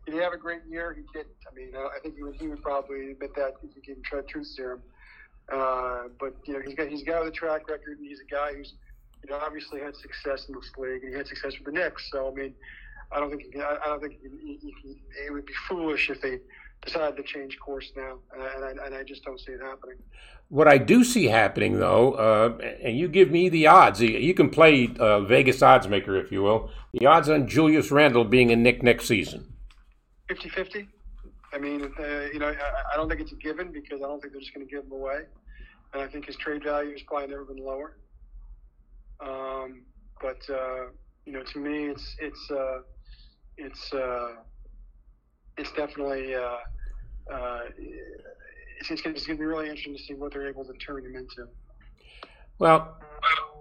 did 0.05 0.15
he 0.15 0.21
have 0.21 0.33
a 0.33 0.37
great 0.37 0.61
year? 0.69 0.93
He 0.93 1.03
didn't. 1.13 1.35
I 1.49 1.55
mean, 1.55 1.71
uh, 1.75 1.87
I 1.95 1.99
think 2.01 2.15
he 2.15 2.23
would, 2.23 2.35
he 2.35 2.47
would 2.47 2.61
probably 2.61 3.11
admit 3.11 3.35
that 3.35 3.55
if 3.63 3.75
you 3.75 3.81
gave 3.81 3.97
him 3.97 4.03
try 4.03 4.21
truth 4.21 4.47
serum. 4.47 4.81
Uh, 5.51 6.03
but 6.19 6.35
you 6.45 6.53
know, 6.53 6.61
he's 6.61 6.75
got 6.75 6.87
he's 6.87 7.03
with 7.05 7.27
a 7.27 7.31
track 7.31 7.67
record, 7.69 7.97
and 7.97 8.07
he's 8.07 8.19
a 8.19 8.31
guy 8.31 8.53
who's, 8.53 8.73
you 9.23 9.29
know, 9.29 9.37
obviously 9.37 9.81
had 9.81 9.95
success 9.95 10.47
in 10.47 10.55
this 10.55 10.71
league, 10.77 11.03
and 11.03 11.11
he 11.11 11.17
had 11.17 11.27
success 11.27 11.53
with 11.57 11.65
the 11.65 11.71
Knicks. 11.71 12.09
So 12.11 12.31
I 12.31 12.33
mean, 12.33 12.53
I 13.11 13.19
don't 13.19 13.29
think 13.29 13.53
he, 13.53 13.59
I, 13.59 13.77
I 13.83 13.87
don't 13.87 14.01
think 14.01 14.19
he, 14.21 14.57
he, 14.61 14.73
he, 14.81 15.01
it 15.25 15.31
would 15.33 15.45
be 15.45 15.53
foolish 15.67 16.09
if 16.09 16.21
they 16.21 16.39
decided 16.85 17.17
to 17.17 17.23
change 17.23 17.59
course 17.59 17.91
now, 17.95 18.17
and 18.33 18.65
I, 18.65 18.85
and 18.85 18.95
I 18.95 19.03
just 19.03 19.23
don't 19.23 19.39
see 19.39 19.51
it 19.51 19.61
happening. 19.61 19.97
What 20.49 20.67
I 20.67 20.77
do 20.77 21.03
see 21.03 21.25
happening, 21.25 21.79
though, 21.79 22.13
uh, 22.13 22.57
and 22.83 22.97
you 22.97 23.07
give 23.07 23.31
me 23.31 23.47
the 23.49 23.67
odds. 23.67 24.01
You 24.01 24.33
can 24.33 24.49
play 24.49 24.89
uh, 24.99 25.21
Vegas 25.21 25.61
odds 25.61 25.87
maker, 25.87 26.15
if 26.15 26.31
you 26.31 26.41
will. 26.43 26.69
The 26.93 27.05
odds 27.05 27.29
on 27.29 27.47
Julius 27.47 27.89
Randle 27.91 28.25
being 28.25 28.51
a 28.51 28.55
Knick 28.55 28.83
next 28.83 29.05
season. 29.05 29.53
50-50. 30.29 30.87
I 31.53 31.57
mean, 31.57 31.93
uh, 31.99 32.03
you 32.33 32.39
know, 32.39 32.47
I, 32.47 32.93
I 32.93 32.95
don't 32.95 33.09
think 33.09 33.21
it's 33.21 33.31
a 33.31 33.35
given 33.35 33.71
because 33.71 34.01
I 34.01 34.07
don't 34.07 34.21
think 34.21 34.33
they're 34.33 34.41
just 34.41 34.53
going 34.53 34.65
to 34.65 34.71
give 34.71 34.85
him 34.85 34.91
away, 34.91 35.21
and 35.93 36.01
I 36.01 36.07
think 36.07 36.25
his 36.25 36.35
trade 36.35 36.63
value 36.63 36.91
has 36.91 37.01
probably 37.03 37.27
never 37.27 37.45
been 37.45 37.63
lower. 37.63 37.97
Um, 39.19 39.83
but 40.21 40.41
uh, 40.49 40.87
you 41.25 41.33
know, 41.33 41.43
to 41.43 41.59
me, 41.59 41.89
it's 41.89 42.15
it's 42.19 42.51
uh, 42.51 42.79
it's 43.57 43.93
uh, 43.93 44.35
it's 45.61 45.71
definitely 45.73 46.35
uh, 46.35 46.57
uh, 47.31 47.59
it's, 48.79 48.89
it's 48.89 49.01
going 49.01 49.15
to 49.15 49.35
be 49.35 49.45
really 49.45 49.69
interesting 49.69 49.95
to 49.95 50.01
see 50.01 50.13
what 50.15 50.33
they're 50.33 50.49
able 50.49 50.65
to 50.65 50.73
turn 50.73 51.05
him 51.05 51.15
into. 51.15 51.47
Well, 52.57 52.97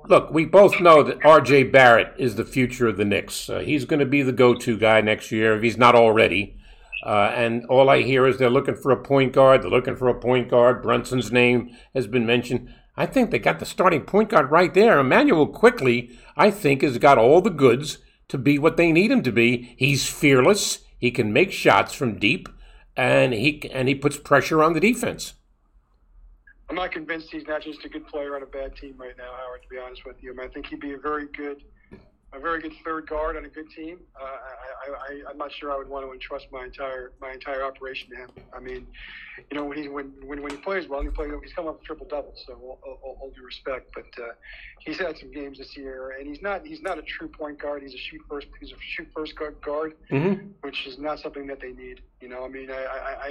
look, 0.09 0.31
we 0.31 0.47
both 0.47 0.81
know 0.81 1.03
that 1.03 1.25
R.J. 1.25 1.65
Barrett 1.65 2.15
is 2.19 2.35
the 2.35 2.45
future 2.45 2.89
of 2.89 2.97
the 2.97 3.05
Knicks. 3.05 3.49
Uh, 3.49 3.61
he's 3.61 3.85
going 3.85 4.01
to 4.01 4.07
be 4.07 4.23
the 4.23 4.33
go-to 4.33 4.79
guy 4.79 5.01
next 5.01 5.31
year 5.31 5.57
if 5.57 5.63
he's 5.63 5.77
not 5.77 5.95
already. 5.95 6.57
Uh, 7.05 7.33
and 7.35 7.65
all 7.67 7.89
I 7.89 8.03
hear 8.03 8.27
is 8.27 8.39
they're 8.39 8.51
looking 8.51 8.77
for 8.77 8.93
a 8.93 9.03
point 9.03 9.33
guard. 9.33 9.63
They're 9.63 9.71
looking 9.71 9.97
for 9.97 10.09
a 10.09 10.19
point 10.19 10.51
guard. 10.51 10.83
Brunson's 10.83 11.31
name 11.31 11.71
has 11.95 12.07
been 12.07 12.27
mentioned. 12.27 12.73
I 12.97 13.07
think 13.07 13.31
they 13.31 13.39
got 13.39 13.59
the 13.59 13.67
starting 13.67 14.03
point 14.03 14.31
guard 14.31 14.51
right 14.51 14.73
there. 14.73 14.99
Immanuel 14.99 15.47
Quickley, 15.47 16.19
I 16.37 16.51
think, 16.51 16.83
has 16.83 16.99
got 16.99 17.17
all 17.17 17.41
the 17.41 17.51
goods 17.51 17.99
to 18.29 18.37
be 18.37 18.59
what 18.59 18.77
they 18.77 18.93
need 18.93 19.11
him 19.11 19.23
to 19.23 19.33
be. 19.33 19.75
He's 19.79 20.09
fearless. 20.09 20.81
He 21.01 21.11
can 21.11 21.33
make 21.33 21.51
shots 21.51 21.95
from 21.95 22.19
deep, 22.19 22.49
and 22.95 23.33
he 23.33 23.69
and 23.73 23.89
he 23.89 23.95
puts 23.95 24.19
pressure 24.19 24.63
on 24.63 24.75
the 24.75 24.81
defense. 24.81 25.33
I'm 26.69 26.77
not 26.77 26.93
convinced 26.93 27.31
he's 27.33 27.47
not 27.49 27.63
just 27.63 27.85
a 27.85 27.89
good 27.89 28.07
player 28.07 28.37
on 28.37 28.43
a 28.43 28.47
bad 28.47 28.77
team 28.77 28.95
right 28.97 29.17
now, 29.17 29.33
Howard. 29.37 29.63
To 29.63 29.69
be 29.69 29.79
honest 29.79 30.05
with 30.05 30.23
you, 30.23 30.33
I, 30.33 30.37
mean, 30.37 30.47
I 30.49 30.53
think 30.53 30.67
he'd 30.67 30.81
be 30.81 30.93
a 30.93 30.99
very 30.99 31.27
good, 31.37 31.65
a 32.33 32.39
very 32.39 32.61
good 32.61 32.73
third 32.85 33.09
guard 33.09 33.37
on 33.37 33.45
a 33.45 33.49
good 33.49 33.69
team. 33.71 33.99
Uh, 34.21 34.25
I, 34.25 34.29
I, 34.29 34.95
I, 35.27 35.31
I'm 35.31 35.39
not 35.39 35.53
sure 35.53 35.73
I 35.73 35.77
would 35.77 35.89
want 35.89 36.07
to 36.07 36.13
entrust 36.13 36.47
my 36.53 36.65
entire 36.65 37.13
my 37.21 37.33
entire 37.33 37.65
operation 37.65 38.09
to 38.11 38.17
him. 38.17 38.31
I 38.55 38.61
mean, 38.61 38.87
you 39.51 39.57
know, 39.57 39.65
when 39.65 39.79
he 39.79 39.89
when 39.89 40.13
when, 40.25 40.41
when 40.43 40.53
he 40.53 40.57
plays 40.59 40.89
well, 40.89 41.03
he 41.03 41.09
plays. 41.09 41.33
He's 41.43 41.53
come 41.53 41.67
up 41.67 41.79
with 41.79 41.85
triple 41.85 42.07
doubles, 42.07 42.43
so 42.47 42.55
all, 42.55 42.79
all, 43.03 43.19
all 43.21 43.33
due 43.35 43.45
respect. 43.45 43.91
But 43.95 44.23
uh, 44.23 44.29
he's 44.79 44.99
had 44.99 45.19
some 45.19 45.33
games 45.33 45.59
this 45.59 45.77
year, 45.77 46.15
and 46.19 46.29
he's 46.29 46.41
not 46.41 46.65
he's 46.65 46.83
not 46.83 46.99
a 46.99 47.03
true 47.03 47.29
point 47.29 47.59
guard. 47.61 47.83
He's 47.83 47.95
a 47.95 47.99
shoot 47.99 48.21
first. 48.29 48.47
He's 48.61 48.73
a 48.73 48.77
shoot 48.81 49.09
first 49.15 49.37
guard, 49.37 49.61
guard 49.61 49.95
Mm-hmm. 50.11 50.51
which 50.61 50.87
is 50.87 50.99
not 50.99 51.19
something 51.19 51.47
that 51.49 51.61
they 51.61 51.73
need. 51.73 52.01
You 52.21 52.29
know, 52.29 52.45
I 52.45 52.49
mean, 52.49 52.71
I, 52.71 52.85
I, 52.85 53.27
I 53.27 53.29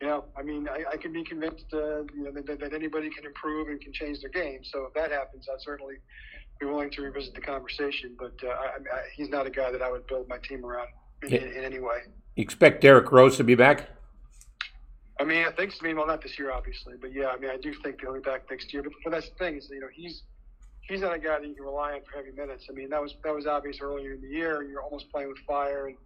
you 0.00 0.08
know, 0.08 0.24
I 0.36 0.42
mean, 0.42 0.68
I, 0.68 0.82
I 0.92 0.96
can 0.96 1.12
be 1.12 1.22
convinced, 1.22 1.66
uh, 1.72 2.02
you 2.12 2.24
know, 2.24 2.32
that, 2.32 2.58
that 2.58 2.72
anybody 2.74 3.08
can 3.08 3.24
improve 3.24 3.68
and 3.68 3.80
can 3.80 3.92
change 3.92 4.20
their 4.20 4.30
game. 4.30 4.60
So 4.64 4.84
if 4.86 4.94
that 4.94 5.12
happens, 5.12 5.46
I'd 5.52 5.60
certainly 5.60 5.94
be 6.62 6.70
willing 6.70 6.90
to 6.90 7.02
revisit 7.02 7.34
the 7.34 7.40
conversation. 7.40 8.14
But 8.18 8.32
uh, 8.44 8.48
I, 8.50 8.66
I, 8.76 9.02
he's 9.14 9.28
not 9.28 9.46
a 9.46 9.50
guy 9.50 9.70
that 9.70 9.82
I 9.82 9.90
would 9.90 10.06
build 10.06 10.28
my 10.28 10.38
team 10.38 10.64
around 10.64 10.88
in, 11.22 11.30
Yeah. 11.30 11.38
in, 11.38 11.52
in 11.52 11.64
any 11.64 11.80
way. 11.80 11.98
You 12.36 12.42
expect 12.42 12.80
Derrick 12.80 13.10
Rose 13.12 13.36
to 13.36 13.44
be 13.44 13.54
back? 13.54 13.90
I 15.20 15.24
mean, 15.24 15.44
I 15.46 15.52
think. 15.52 15.74
I 15.80 15.84
mean, 15.86 15.96
well, 15.96 16.06
not 16.06 16.22
this 16.22 16.38
year, 16.38 16.50
obviously, 16.50 16.94
but 17.00 17.12
yeah, 17.12 17.28
I 17.28 17.36
mean, 17.38 17.50
I 17.50 17.56
do 17.58 17.72
think 17.82 18.00
he'll 18.00 18.14
be 18.14 18.20
back 18.20 18.50
next 18.50 18.72
year. 18.72 18.82
But, 18.82 18.92
but 19.04 19.10
that's 19.10 19.28
the 19.28 19.34
thing 19.36 19.56
is, 19.56 19.68
you 19.70 19.80
know, 19.80 19.88
he's 19.92 20.22
he's 20.88 21.00
not 21.00 21.14
a 21.14 21.18
guy 21.18 21.38
that 21.38 21.46
you 21.46 21.54
can 21.54 21.64
rely 21.64 21.92
on 21.92 22.00
for 22.02 22.16
heavy 22.16 22.32
minutes. 22.34 22.66
I 22.70 22.72
mean, 22.72 22.88
that 22.90 23.00
was 23.02 23.14
that 23.22 23.34
was 23.34 23.46
obvious 23.46 23.78
earlier 23.80 24.14
in 24.14 24.22
the 24.22 24.28
year. 24.28 24.62
You're 24.62 24.82
almost 24.82 25.10
playing 25.12 25.28
with 25.28 25.38
fire, 25.46 25.86
and 25.88 25.96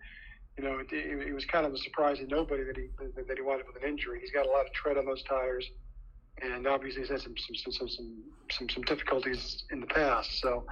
you 0.59 0.65
know, 0.65 0.79
it, 0.81 0.89
it, 0.93 1.29
it 1.29 1.33
was 1.33 1.45
kind 1.47 1.65
of 1.65 1.73
a 1.73 1.79
surprise 1.79 2.19
to 2.19 2.27
nobody 2.27 2.65
that 2.65 2.77
he 2.77 2.89
that, 3.15 3.29
that 3.29 3.37
he 3.39 3.43
wound 3.43 3.61
up 3.61 3.69
with 3.73 3.83
an 3.83 3.89
injury. 3.89 4.19
He's 4.21 4.33
got 4.33 4.45
a 4.45 4.51
lot 4.51 4.67
of 4.67 4.73
tread 4.73 4.99
on 4.99 5.07
those 5.07 5.23
tires, 5.23 5.65
and 6.43 6.67
obviously 6.67 7.03
he's 7.03 7.11
had 7.11 7.21
some 7.21 7.35
some 7.37 7.73
some 7.73 7.89
some 7.89 8.23
some, 8.51 8.69
some 8.69 8.83
difficulties 8.83 9.65
in 9.71 9.81
the 9.81 9.87
past. 9.87 10.41
So, 10.41 10.65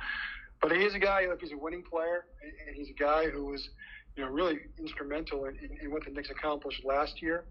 but 0.61 0.73
he 0.73 0.85
is 0.85 0.95
a 0.95 0.99
guy. 0.99 1.27
He's 1.41 1.53
a 1.53 1.57
winning 1.57 1.83
player, 1.83 2.27
and 2.43 2.53
and 2.69 2.77
he's 2.77 2.91
a 2.91 3.01
guy 3.01 3.29
who 3.29 3.47
was, 3.47 3.69
you 4.17 4.25
know, 4.25 4.31
really 4.31 4.59
instrumental 4.79 5.47
in, 5.47 5.57
in, 5.57 5.79
in 5.83 5.91
what 5.91 6.05
the 6.05 6.11
Knicks 6.11 6.31
accomplished 6.31 6.85
last 6.85 7.23
year. 7.23 7.45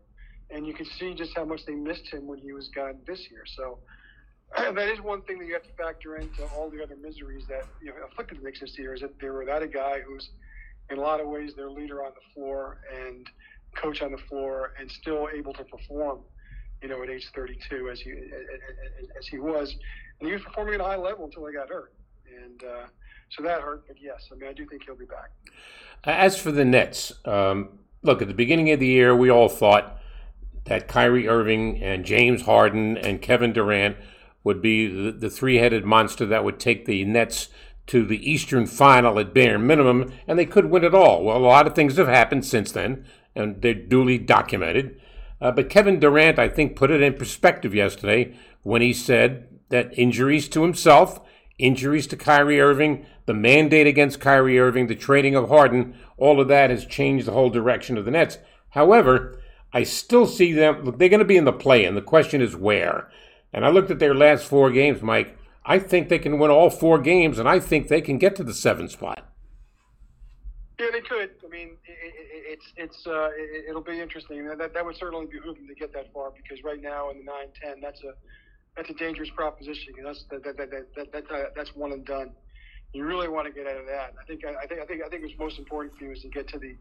And 0.50 0.68
you 0.68 0.74
can 0.74 0.86
see 0.86 1.14
just 1.16 1.36
how 1.36 1.46
much 1.46 1.66
they 1.66 1.74
missed 1.74 2.08
him 2.08 2.28
when 2.28 2.38
he 2.38 2.52
was 2.52 2.68
gone 2.68 3.00
this 3.08 3.32
year. 3.32 3.44
So 3.46 3.80
that 4.58 4.90
is 4.90 5.02
one 5.02 5.22
thing 5.24 5.40
that 5.40 5.46
you 5.46 5.54
have 5.54 5.64
to 5.64 5.74
factor 5.74 6.18
into 6.18 6.44
all 6.56 6.70
the 6.70 6.84
other 6.84 6.96
miseries 6.96 7.46
that 7.48 7.64
you 7.82 7.88
know 7.88 7.96
afflicted 8.12 8.40
the 8.40 8.44
Knicks 8.44 8.60
this 8.60 8.78
year. 8.78 8.94
Is 8.94 9.02
that 9.02 9.20
they 9.20 9.30
were 9.30 9.40
without 9.40 9.64
a 9.64 9.68
guy 9.68 10.02
who's, 10.06 10.30
in 10.90 10.98
a 10.98 11.02
lot 11.02 11.20
of 11.20 11.28
ways, 11.28 11.54
their 11.56 11.70
leader 11.70 12.04
on 12.04 12.12
the 12.14 12.34
floor 12.34 12.80
and 12.94 13.28
coach 13.76 14.04
on 14.04 14.12
the 14.12 14.20
floor, 14.30 14.74
and 14.80 14.92
still 14.92 15.28
able 15.36 15.54
to 15.54 15.64
perform. 15.64 16.20
You 16.84 16.90
know, 16.90 17.02
at 17.02 17.10
age 17.10 17.32
32, 17.34 17.90
as 17.90 18.02
he 18.02 18.12
as 19.18 19.26
he 19.26 19.40
was, 19.40 19.76
and 20.20 20.28
he 20.28 20.34
was 20.34 20.44
performing 20.44 20.76
at 20.76 20.82
a 20.82 20.84
high 20.84 20.98
level 20.98 21.26
until 21.26 21.46
he 21.48 21.54
got 21.54 21.70
hurt, 21.70 21.94
and 22.28 22.62
uh, 22.64 22.86
so 23.30 23.42
that 23.42 23.62
hurt. 23.62 23.88
But 23.88 23.96
yes, 24.02 24.28
I 24.32 24.36
mean, 24.36 24.50
I 24.50 24.54
do 24.54 24.66
think 24.66 24.84
he'll 24.84 24.96
be 24.96 25.06
back. 25.06 25.32
As 26.04 26.38
for 26.38 26.52
the 26.52 26.66
Nets, 26.66 27.14
um, 27.24 27.80
look, 28.02 28.22
at 28.22 28.28
the 28.28 28.34
beginning 28.34 28.70
of 28.72 28.82
the 28.82 28.88
year, 28.88 29.16
we 29.16 29.32
all 29.32 29.48
thought 29.48 29.98
that 30.66 30.88
Kyrie 30.90 31.28
Irving 31.28 31.82
and 31.82 32.06
James 32.06 32.44
Harden 32.44 32.98
and 32.98 33.22
Kevin 33.22 33.54
Durant 33.54 33.98
would 34.44 34.62
be 34.62 34.88
the, 34.88 35.12
the 35.12 35.30
three 35.30 35.58
headed 35.58 35.86
monster 35.86 36.26
that 36.26 36.44
would 36.44 36.60
take 36.60 36.86
the 36.86 37.06
Nets 37.06 37.50
to 37.88 38.06
the 38.06 38.30
Eastern 38.30 38.66
final 38.66 39.20
at 39.20 39.34
bare 39.34 39.60
minimum, 39.60 40.14
and 40.28 40.40
they 40.40 40.46
could 40.46 40.66
win 40.66 40.84
it 40.84 40.94
all. 40.94 41.24
Well, 41.24 41.38
a 41.38 41.40
lot 41.40 41.68
of 41.68 41.76
things 41.76 41.98
have 41.98 42.08
happened 42.08 42.46
since 42.46 42.72
then, 42.72 43.06
and 43.36 43.62
they're 43.62 43.74
duly 43.74 44.18
documented. 44.18 45.00
Uh, 45.44 45.52
but 45.52 45.70
Kevin 45.70 46.00
Durant, 46.00 46.40
I 46.40 46.48
think, 46.48 46.78
put 46.78 46.90
it 46.90 47.02
in 47.02 47.16
perspective 47.16 47.76
yesterday 47.76 48.34
when 48.62 48.82
he 48.82 48.94
said 48.94 49.50
that 49.68 49.92
injuries 50.00 50.48
to 50.48 50.62
himself, 50.62 51.20
injuries 51.58 52.08
to 52.08 52.16
Kyrie 52.16 52.62
Irving, 52.62 53.06
the 53.26 53.34
mandate 53.34 53.86
against 53.86 54.22
Kyrie 54.22 54.58
Irving, 54.58 54.88
the 54.88 54.96
trading 54.96 55.36
of 55.36 55.50
Harden, 55.50 55.96
all 56.18 56.40
of 56.40 56.48
that 56.48 56.70
has 56.70 56.86
changed 56.86 57.28
the 57.28 57.34
whole 57.34 57.50
direction 57.50 57.98
of 57.98 58.06
the 58.06 58.12
Nets. 58.12 58.38
However, 58.70 59.38
I 59.74 59.84
still 59.84 60.28
see 60.28 60.54
them, 60.54 60.86
Look, 60.86 60.98
they're 60.98 61.10
going 61.10 61.20
to 61.20 61.26
be 61.26 61.36
in 61.36 61.44
the 61.44 61.52
play, 61.52 61.84
and 61.84 61.98
the 61.98 62.02
question 62.02 62.42
is 62.42 62.56
where. 62.56 63.12
And 63.52 63.66
I 63.66 63.70
looked 63.70 63.92
at 63.92 64.00
their 64.00 64.16
last 64.16 64.46
four 64.46 64.72
games, 64.72 65.02
Mike. 65.02 65.38
I 65.66 65.78
think 65.78 66.08
they 66.08 66.20
can 66.20 66.40
win 66.40 66.52
all 66.52 66.70
four 66.70 67.00
games, 67.00 67.38
and 67.38 67.50
I 67.50 67.60
think 67.60 67.90
they 67.90 68.02
can 68.02 68.18
get 68.18 68.38
to 68.38 68.46
the 68.46 68.54
seventh 68.54 68.92
spot. 68.92 69.30
Yeah, 70.80 70.88
they 70.94 71.02
could. 71.02 71.32
I 71.46 71.50
mean, 71.50 71.72
it's 72.54 72.68
it's 72.78 73.08
uh, 73.08 73.30
it, 73.36 73.66
it'll 73.70 73.82
be 73.82 74.00
interesting. 74.00 74.48
That 74.48 74.74
that 74.74 74.86
would 74.86 74.98
certainly 74.98 75.26
behoove 75.26 75.56
them 75.56 75.68
to 75.68 75.76
get 75.76 75.92
that 75.94 76.14
far 76.14 76.32
because 76.32 76.64
right 76.64 76.82
now 76.82 77.10
in 77.10 77.18
the 77.18 77.24
nine 77.24 77.50
ten, 77.60 77.82
that's 77.82 78.02
a 78.04 78.14
that's 78.76 78.90
a 78.90 78.94
dangerous 78.94 79.30
proposition 79.36 79.94
that's 80.04 80.24
that, 80.32 80.44
that, 80.44 80.58
that, 80.58 80.72
that, 80.72 81.12
that, 81.12 81.30
that, 81.30 81.56
that's 81.56 81.76
one 81.76 81.92
and 81.92 82.06
done. 82.06 82.32
You 82.94 83.06
really 83.06 83.28
want 83.28 83.48
to 83.48 83.54
get 83.54 83.68
out 83.68 83.78
of 83.78 83.86
that. 83.88 84.14
I 84.22 84.26
think 84.28 84.46
I 84.46 84.68
think 84.68 84.82
I 84.82 84.86
think 84.86 85.02
I 85.06 85.10
think 85.10 85.24
what's 85.24 85.40
most 85.40 85.58
important 85.58 85.98
for 85.98 86.06
you 86.06 86.12
is 86.12 86.22
to 86.22 86.30
get 86.30 86.48
to 86.50 86.60
the 86.60 86.76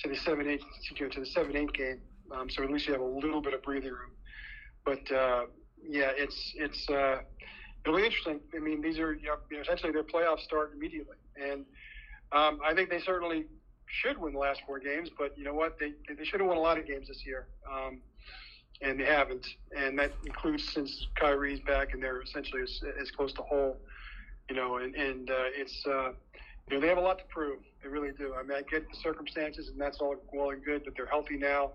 to 0.00 0.08
the 0.08 0.16
seven 0.16 0.48
eight 0.48 0.62
to, 0.96 1.08
to 1.08 1.20
the 1.20 1.26
seven 1.26 1.56
eight 1.56 1.72
game. 1.72 2.00
Um, 2.30 2.48
so 2.48 2.62
at 2.62 2.70
least 2.70 2.86
you 2.86 2.92
have 2.92 3.02
a 3.02 3.04
little 3.04 3.42
bit 3.42 3.54
of 3.54 3.62
breathing 3.62 3.90
room. 3.90 4.12
But 4.84 5.10
uh, 5.10 5.46
yeah, 5.82 6.12
it's 6.14 6.38
it's 6.56 6.88
uh, 6.88 7.18
it'll 7.84 7.96
be 7.96 8.04
interesting. 8.04 8.38
I 8.54 8.60
mean, 8.60 8.80
these 8.80 8.98
are 8.98 9.14
you 9.14 9.28
know, 9.28 9.60
essentially 9.60 9.92
their 9.92 10.04
playoffs 10.04 10.42
start 10.42 10.72
immediately, 10.76 11.16
and 11.36 11.64
um, 12.30 12.60
I 12.64 12.74
think 12.74 12.90
they 12.90 13.00
certainly 13.00 13.46
should 13.88 14.18
win 14.18 14.32
the 14.32 14.38
last 14.38 14.60
four 14.66 14.78
games. 14.78 15.10
But 15.16 15.36
you 15.36 15.44
know 15.44 15.54
what? 15.54 15.78
They 15.78 15.92
they 16.12 16.24
should 16.24 16.40
have 16.40 16.48
won 16.48 16.56
a 16.56 16.60
lot 16.60 16.78
of 16.78 16.86
games 16.86 17.08
this 17.08 17.24
year, 17.26 17.46
um, 17.70 18.00
and 18.80 18.98
they 18.98 19.04
haven't. 19.04 19.46
And 19.76 19.98
that 19.98 20.12
includes 20.24 20.68
since 20.68 21.06
Kyrie's 21.16 21.60
back, 21.60 21.94
and 21.94 22.02
they're 22.02 22.22
essentially 22.22 22.62
as, 22.62 22.80
as 23.00 23.10
close 23.10 23.32
to 23.34 23.42
whole. 23.42 23.76
You 24.48 24.56
know, 24.56 24.76
and 24.76 24.94
and 24.94 25.30
uh, 25.30 25.34
it's 25.54 25.84
uh, 25.86 26.12
you 26.68 26.74
know 26.74 26.80
they 26.80 26.88
have 26.88 26.98
a 26.98 27.02
lot 27.02 27.18
to 27.18 27.24
prove. 27.24 27.60
They 27.82 27.88
really 27.88 28.12
do. 28.12 28.34
I 28.34 28.42
mean, 28.42 28.52
I 28.52 28.62
get 28.62 28.88
the 28.88 28.96
circumstances, 28.96 29.68
and 29.68 29.80
that's 29.80 29.98
all 29.98 30.16
well 30.32 30.50
and 30.50 30.64
good, 30.64 30.84
but 30.84 30.94
they're 30.96 31.06
healthy 31.06 31.36
now. 31.36 31.72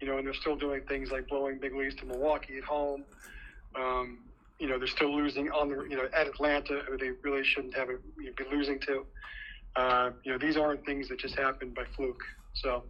You 0.00 0.08
know, 0.08 0.18
and 0.18 0.26
they're 0.26 0.34
still 0.34 0.56
doing 0.56 0.82
things 0.82 1.10
like 1.10 1.28
blowing 1.28 1.58
big 1.58 1.74
leads 1.74 1.94
to 1.96 2.06
Milwaukee 2.06 2.58
at 2.58 2.64
home. 2.64 3.04
Um, 3.76 4.18
you 4.58 4.68
know, 4.68 4.78
they're 4.78 4.86
still 4.86 5.14
losing 5.14 5.50
on 5.50 5.68
the, 5.68 5.82
you 5.84 5.96
know, 5.96 6.08
at 6.14 6.26
Atlanta, 6.26 6.80
who 6.86 6.96
they 6.96 7.10
really 7.22 7.44
shouldn't 7.44 7.74
have 7.74 7.88
a, 7.88 7.96
be 8.16 8.44
losing 8.50 8.78
to. 8.80 9.04
Uh, 9.76 10.10
you 10.22 10.32
know, 10.32 10.38
these 10.38 10.56
aren't 10.56 10.84
things 10.86 11.08
that 11.08 11.18
just 11.18 11.36
happen 11.36 11.70
by 11.70 11.84
fluke. 11.96 12.22
So 12.54 12.84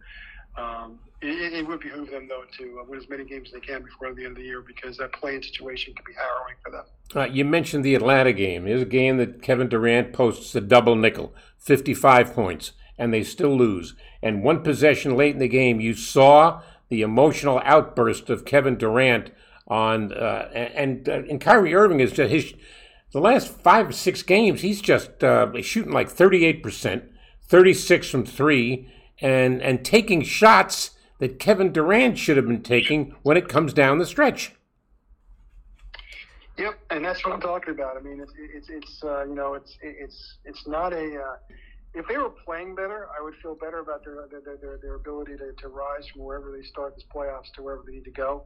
um, 0.57 0.99
it, 1.21 1.53
it 1.53 1.67
would 1.67 1.79
behoove 1.79 2.09
them, 2.11 2.27
though, 2.27 2.43
to 2.57 2.79
uh, 2.79 2.83
win 2.87 2.99
as 2.99 3.09
many 3.09 3.25
games 3.25 3.49
as 3.49 3.53
they 3.53 3.59
can 3.59 3.83
before 3.83 4.13
the 4.13 4.23
end 4.23 4.37
of 4.37 4.37
the 4.37 4.43
year 4.43 4.61
because 4.61 4.97
that 4.97 5.11
playing 5.13 5.41
situation 5.41 5.93
can 5.93 6.05
be 6.05 6.13
harrowing 6.13 6.55
for 6.63 6.71
them. 6.71 6.85
Uh, 7.15 7.33
you 7.33 7.45
mentioned 7.45 7.83
the 7.83 7.95
Atlanta 7.95 8.33
game. 8.33 8.65
Here's 8.65 8.81
a 8.81 8.85
game 8.85 9.17
that 9.17 9.41
Kevin 9.41 9.67
Durant 9.67 10.13
posts 10.13 10.53
a 10.55 10.61
double 10.61 10.95
nickel, 10.95 11.33
55 11.59 12.33
points, 12.33 12.73
and 12.97 13.13
they 13.13 13.23
still 13.23 13.55
lose. 13.55 13.95
And 14.21 14.43
one 14.43 14.61
possession 14.61 15.15
late 15.15 15.33
in 15.33 15.39
the 15.39 15.47
game, 15.47 15.79
you 15.79 15.93
saw 15.93 16.61
the 16.89 17.01
emotional 17.01 17.61
outburst 17.63 18.29
of 18.29 18.45
Kevin 18.45 18.77
Durant 18.77 19.31
on 19.67 20.13
uh, 20.13 20.49
and 20.53 21.09
uh, 21.09 21.23
and 21.29 21.41
Kyrie 21.41 21.73
Irving 21.73 21.99
is 21.99 22.11
just 22.11 22.31
his 22.31 22.53
the 23.15 23.21
last 23.21 23.47
five 23.47 23.87
or 23.87 23.93
six 23.93 24.21
games 24.23 24.59
he's 24.59 24.81
just 24.81 25.23
uh, 25.23 25.49
shooting 25.61 25.93
like 25.93 26.09
38%, 26.09 27.07
36 27.47 28.09
from 28.09 28.25
3 28.25 28.91
and 29.21 29.61
and 29.61 29.85
taking 29.85 30.21
shots 30.21 30.91
that 31.19 31.39
Kevin 31.39 31.71
Durant 31.71 32.17
should 32.17 32.35
have 32.35 32.45
been 32.45 32.61
taking 32.61 33.15
when 33.23 33.37
it 33.37 33.47
comes 33.47 33.71
down 33.71 33.99
the 33.99 34.05
stretch. 34.05 34.51
Yep, 36.57 36.77
and 36.89 37.05
that's 37.05 37.23
what 37.23 37.33
I'm 37.33 37.39
talking 37.39 37.73
about. 37.73 37.95
I 37.95 38.01
mean, 38.01 38.19
it's 38.19 38.33
it's 38.37 38.67
it's 38.69 39.01
uh, 39.01 39.23
you 39.23 39.35
know 39.35 39.53
it's 39.53 39.77
it's 39.81 40.37
it's 40.43 40.67
not 40.67 40.91
a. 40.91 41.15
Uh, 41.15 41.35
if 41.93 42.05
they 42.09 42.17
were 42.17 42.31
playing 42.43 42.75
better, 42.75 43.07
I 43.17 43.23
would 43.23 43.35
feel 43.41 43.55
better 43.55 43.79
about 43.79 44.03
their 44.03 44.27
their 44.29 44.57
their, 44.57 44.77
their 44.81 44.95
ability 44.95 45.37
to, 45.37 45.53
to 45.53 45.67
rise 45.69 46.05
from 46.11 46.23
wherever 46.23 46.51
they 46.51 46.67
start 46.67 46.95
this 46.95 47.05
playoffs 47.15 47.53
to 47.55 47.61
wherever 47.61 47.83
they 47.87 47.93
need 47.93 48.03
to 48.03 48.11
go. 48.11 48.43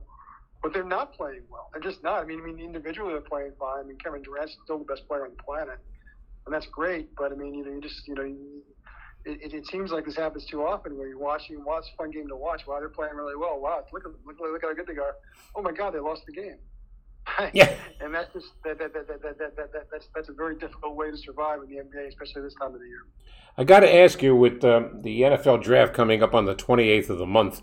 But 0.62 0.74
they're 0.74 0.84
not 0.84 1.14
playing 1.14 1.44
well. 1.50 1.70
They're 1.72 1.82
just 1.82 2.04
not. 2.04 2.22
I 2.22 2.26
mean, 2.26 2.42
I 2.42 2.46
mean 2.46 2.60
individually 2.60 3.14
they're 3.14 3.22
playing 3.22 3.54
fine. 3.60 3.80
I 3.80 3.84
mean, 3.84 3.98
Kevin 3.98 4.22
Durant's 4.22 4.58
still 4.64 4.80
the 4.80 4.86
best 4.86 5.08
player 5.08 5.24
on 5.24 5.32
the 5.36 5.44
planet, 5.44 5.80
and 6.46 6.54
that's 6.54 6.68
great. 6.68 7.16
But 7.16 7.32
I 7.32 7.36
mean, 7.36 7.54
you 7.54 7.66
know, 7.66 7.72
you 7.72 7.82
just 7.82 8.08
you 8.08 8.16
know. 8.16 8.24
You, 8.24 8.64
it, 9.26 9.54
it, 9.54 9.68
seems 9.68 9.92
like 9.92 10.06
this 10.06 10.16
happens 10.16 10.46
too 10.46 10.66
often 10.66 10.98
where 10.98 11.06
you're 11.06 11.20
watching, 11.20 11.62
wow, 11.66 11.78
it's 11.80 11.90
a 11.94 11.98
fun 11.98 12.10
game 12.10 12.30
to 12.30 12.38
watch. 12.38 12.66
Wow, 12.66 12.80
they're 12.80 12.88
playing 12.88 13.16
really 13.16 13.36
well. 13.36 13.60
Wow, 13.60 13.84
look 13.92 14.06
at 14.06 14.12
look, 14.26 14.40
look 14.40 14.64
at 14.64 14.70
how 14.70 14.74
good 14.74 14.88
they 14.88 14.94
are. 14.94 15.16
Oh 15.56 15.62
my 15.62 15.74
God, 15.74 15.94
they 15.94 16.00
lost 16.00 16.26
the 16.26 16.32
game. 16.32 16.56
yeah. 17.54 17.74
And 18.02 18.14
that's 18.14 18.32
just 18.34 18.48
that, 18.64 18.80
that, 18.80 18.94
that, 18.94 19.08
that, 19.08 19.22
that, 19.22 19.38
that, 19.38 19.74
that, 19.74 19.88
that's 19.92 20.08
that's 20.16 20.30
a 20.30 20.34
very 20.34 20.58
difficult 20.58 20.96
way 20.96 21.12
to 21.12 21.18
survive 21.18 21.60
in 21.62 21.70
the 21.70 21.76
NBA, 21.76 22.08
especially 22.08 22.42
this 22.42 22.54
time 22.56 22.74
of 22.74 22.80
the 22.80 22.88
year. 22.88 23.06
I 23.58 23.64
got 23.64 23.82
to 23.82 23.94
ask 23.94 24.22
you, 24.22 24.36
with 24.36 24.64
um, 24.64 25.02
the 25.02 25.22
NFL 25.22 25.64
draft 25.64 25.94
coming 25.94 26.24
up 26.24 26.34
on 26.34 26.46
the 26.46 26.56
28th 26.56 27.10
of 27.10 27.18
the 27.18 27.26
month, 27.26 27.62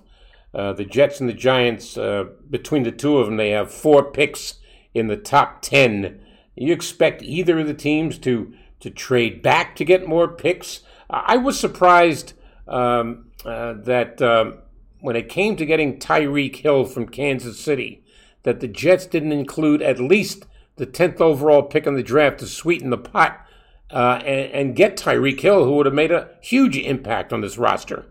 uh, 0.56 0.72
the 0.72 0.86
Jets 0.86 1.20
and 1.20 1.28
the 1.28 1.34
Giants, 1.34 1.98
uh, 1.98 2.24
between 2.48 2.82
the 2.82 2.90
two 2.90 3.18
of 3.18 3.26
them, 3.26 3.36
they 3.36 3.50
have 3.50 3.70
four 3.70 4.10
picks 4.10 4.54
in 4.94 5.06
the 5.06 5.16
top 5.16 5.60
10. 5.60 6.18
You 6.54 6.72
expect 6.72 7.22
either 7.22 7.58
of 7.58 7.66
the 7.66 7.74
teams 7.74 8.18
to 8.20 8.54
to 8.80 8.90
trade 8.90 9.42
back 9.42 9.76
to 9.76 9.84
get 9.84 10.08
more 10.08 10.28
picks? 10.28 10.80
I 11.10 11.36
was 11.36 11.60
surprised 11.60 12.32
um, 12.66 13.26
uh, 13.44 13.74
that 13.84 14.20
um, 14.22 14.58
when 15.00 15.16
it 15.16 15.28
came 15.28 15.56
to 15.56 15.66
getting 15.66 15.98
Tyreek 15.98 16.56
Hill 16.56 16.84
from 16.84 17.08
Kansas 17.08 17.60
City, 17.60 18.02
that 18.42 18.60
the 18.60 18.68
Jets 18.68 19.06
didn't 19.06 19.32
include 19.32 19.82
at 19.82 20.00
least 20.00 20.46
the 20.76 20.86
10th 20.86 21.20
overall 21.20 21.62
pick 21.62 21.86
in 21.86 21.94
the 21.94 22.02
draft 22.02 22.38
to 22.38 22.46
sweeten 22.46 22.90
the 22.90 22.98
pot 22.98 23.46
uh, 23.90 24.20
and, 24.24 24.52
and, 24.52 24.76
get 24.76 24.96
Tyreek 24.96 25.40
Hill, 25.40 25.64
who 25.64 25.72
would 25.76 25.86
have 25.86 25.94
made 25.94 26.10
a 26.10 26.30
huge 26.40 26.76
impact 26.76 27.32
on 27.32 27.40
this 27.40 27.56
roster. 27.56 28.06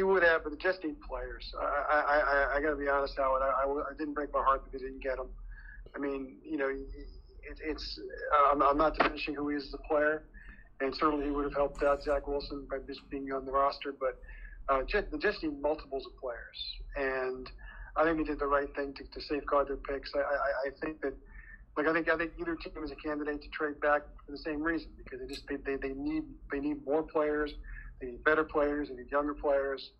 He 0.00 0.04
would 0.04 0.22
have, 0.22 0.44
but 0.44 0.50
the 0.52 0.56
Jets 0.56 0.78
need 0.82 0.96
players. 1.02 1.52
I, 1.60 1.64
I, 1.92 2.16
I, 2.16 2.56
I 2.56 2.60
got 2.62 2.70
to 2.70 2.76
be 2.76 2.88
honest, 2.88 3.18
Howard. 3.18 3.42
I, 3.42 3.48
I, 3.48 3.90
I, 3.90 3.92
didn't 3.98 4.14
break 4.14 4.32
my 4.32 4.42
heart 4.42 4.64
that 4.64 4.72
they 4.72 4.82
didn't 4.82 5.02
get 5.02 5.18
him. 5.18 5.28
I 5.94 5.98
mean, 5.98 6.38
you 6.42 6.56
know, 6.56 6.70
it, 6.70 7.58
it's 7.62 8.00
I'm, 8.50 8.62
I'm 8.62 8.78
not 8.78 8.96
diminishing 8.96 9.34
who 9.34 9.50
he 9.50 9.56
is 9.56 9.64
as 9.66 9.74
a 9.74 9.86
player, 9.86 10.22
and 10.80 10.94
certainly 10.94 11.26
he 11.26 11.30
would 11.30 11.44
have 11.44 11.52
helped 11.52 11.82
out 11.82 12.02
Zach 12.02 12.26
Wilson 12.26 12.66
by 12.70 12.78
just 12.86 13.00
being 13.10 13.30
on 13.30 13.44
the 13.44 13.52
roster. 13.52 13.92
But 13.92 14.16
uh, 14.70 14.84
Jet, 14.88 15.10
the 15.10 15.18
Jets 15.18 15.42
need 15.42 15.60
multiples 15.60 16.06
of 16.06 16.16
players, 16.18 16.58
and 16.96 17.50
I 17.94 18.04
think 18.04 18.16
they 18.16 18.24
did 18.24 18.38
the 18.38 18.46
right 18.46 18.74
thing 18.74 18.94
to, 18.94 19.04
to 19.04 19.20
safeguard 19.20 19.68
their 19.68 19.76
picks. 19.76 20.12
I, 20.14 20.20
I, 20.20 20.68
I 20.68 20.70
think 20.80 21.02
that, 21.02 21.12
like 21.76 21.88
I 21.88 21.92
think 21.92 22.08
I 22.08 22.16
think 22.16 22.32
either 22.40 22.56
team 22.56 22.82
is 22.82 22.90
a 22.90 22.96
candidate 22.96 23.42
to 23.42 23.48
trade 23.50 23.78
back 23.82 24.00
for 24.24 24.32
the 24.32 24.38
same 24.38 24.62
reason 24.62 24.88
because 24.96 25.20
they 25.20 25.26
just 25.26 25.46
they, 25.46 25.56
they, 25.56 25.76
they 25.76 25.92
need 25.92 26.22
they 26.50 26.58
need 26.58 26.86
more 26.86 27.02
players, 27.02 27.52
they 28.00 28.12
better 28.24 28.44
players, 28.44 28.88
they 28.88 28.96
need 28.96 29.10
younger 29.10 29.34
players, 29.34 29.90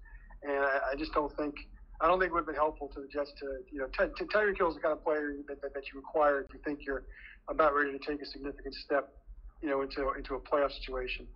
and 0.42 0.52
I, 0.52 0.80
I 0.92 0.94
just 0.96 1.12
don't 1.12 1.34
think 1.36 1.54
I 2.00 2.06
don't 2.06 2.18
think 2.18 2.30
it 2.30 2.32
would 2.32 2.40
have 2.40 2.46
been 2.46 2.54
helpful 2.54 2.88
to 2.88 3.00
the 3.00 3.08
Jets 3.08 3.32
to 3.40 3.58
you 3.70 3.80
know 3.80 3.86
Ty, 3.88 4.06
Tyreek 4.06 4.56
Hill 4.56 4.68
is 4.68 4.74
the 4.74 4.80
kind 4.80 4.92
of 4.92 5.04
player 5.04 5.34
that, 5.48 5.60
that, 5.62 5.74
that 5.74 5.84
you 5.92 6.00
require 6.00 6.40
if 6.40 6.52
you 6.52 6.60
think 6.64 6.80
you're 6.86 7.04
about 7.48 7.74
ready 7.74 7.92
to 7.92 7.98
take 7.98 8.22
a 8.22 8.26
significant 8.26 8.74
step 8.74 9.12
you 9.62 9.68
know 9.68 9.82
into 9.82 10.10
into 10.12 10.34
a 10.34 10.40
playoff 10.40 10.72
situation. 10.72 11.26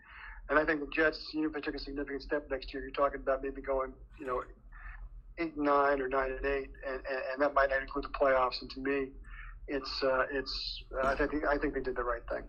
And 0.51 0.59
I 0.59 0.65
think 0.65 0.81
the 0.81 0.89
Jets, 0.95 1.19
even 1.33 1.47
if 1.47 1.53
they 1.53 1.61
took 1.61 1.75
a 1.75 1.79
significant 1.79 2.23
step 2.23 2.51
next 2.51 2.73
year, 2.75 2.83
you're 2.83 2.93
talking 2.93 3.21
about 3.21 3.43
maybe 3.43 3.63
going, 3.63 3.95
you 4.21 4.27
know, 4.27 4.43
eight 5.39 5.57
nine 5.57 6.03
or 6.03 6.09
nine 6.09 6.33
and 6.33 6.45
eight, 6.45 6.71
and, 6.87 6.97
and, 6.97 7.21
and 7.33 7.43
that 7.43 7.55
might 7.55 7.71
not 7.71 7.81
include 7.81 8.05
the 8.05 8.09
playoffs. 8.09 8.61
And 8.61 8.71
to 8.73 8.81
me, 8.81 9.09
it's 9.69 10.03
uh, 10.03 10.27
it's 10.31 10.85
uh, 11.03 11.07
I 11.07 11.17
think 11.17 11.45
I 11.47 11.57
think 11.57 11.75
they 11.75 11.81
did 11.81 11.97
the 11.97 12.05
right 12.05 12.23
thing. 12.31 12.43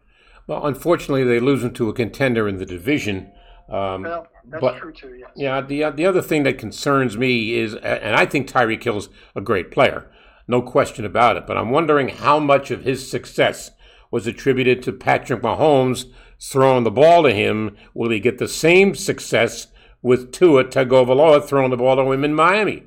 Well, 0.47 0.65
unfortunately, 0.65 1.23
they 1.23 1.39
lose 1.39 1.63
into 1.63 1.89
a 1.89 1.93
contender 1.93 2.47
in 2.47 2.57
the 2.57 2.65
division. 2.65 3.31
Um, 3.69 4.03
well, 4.03 4.27
that's 4.45 4.61
but, 4.61 4.77
true 4.77 4.91
too. 4.91 5.15
Yes. 5.19 5.31
Yeah. 5.35 5.61
The 5.61 5.89
the 5.91 6.05
other 6.05 6.21
thing 6.21 6.43
that 6.43 6.57
concerns 6.57 7.17
me 7.17 7.55
is, 7.55 7.73
and 7.75 8.15
I 8.15 8.25
think 8.25 8.47
Tyreek 8.47 8.83
Hill's 8.83 9.09
a 9.35 9.41
great 9.41 9.71
player, 9.71 10.09
no 10.47 10.61
question 10.61 11.05
about 11.05 11.37
it. 11.37 11.47
But 11.47 11.57
I'm 11.57 11.71
wondering 11.71 12.09
how 12.09 12.39
much 12.39 12.71
of 12.71 12.83
his 12.83 13.09
success 13.09 13.71
was 14.11 14.27
attributed 14.27 14.83
to 14.83 14.93
Patrick 14.93 15.41
Mahomes 15.41 16.05
throwing 16.39 16.83
the 16.83 16.91
ball 16.91 17.23
to 17.23 17.31
him. 17.31 17.75
Will 17.93 18.11
he 18.11 18.19
get 18.19 18.37
the 18.37 18.47
same 18.47 18.93
success 18.93 19.67
with 20.05 20.31
Tua 20.31 20.63
Tagovailoa 20.63 21.43
throwing 21.43 21.71
the 21.71 21.77
ball 21.77 21.95
to 21.95 22.11
him 22.11 22.23
in 22.23 22.35
Miami. 22.35 22.83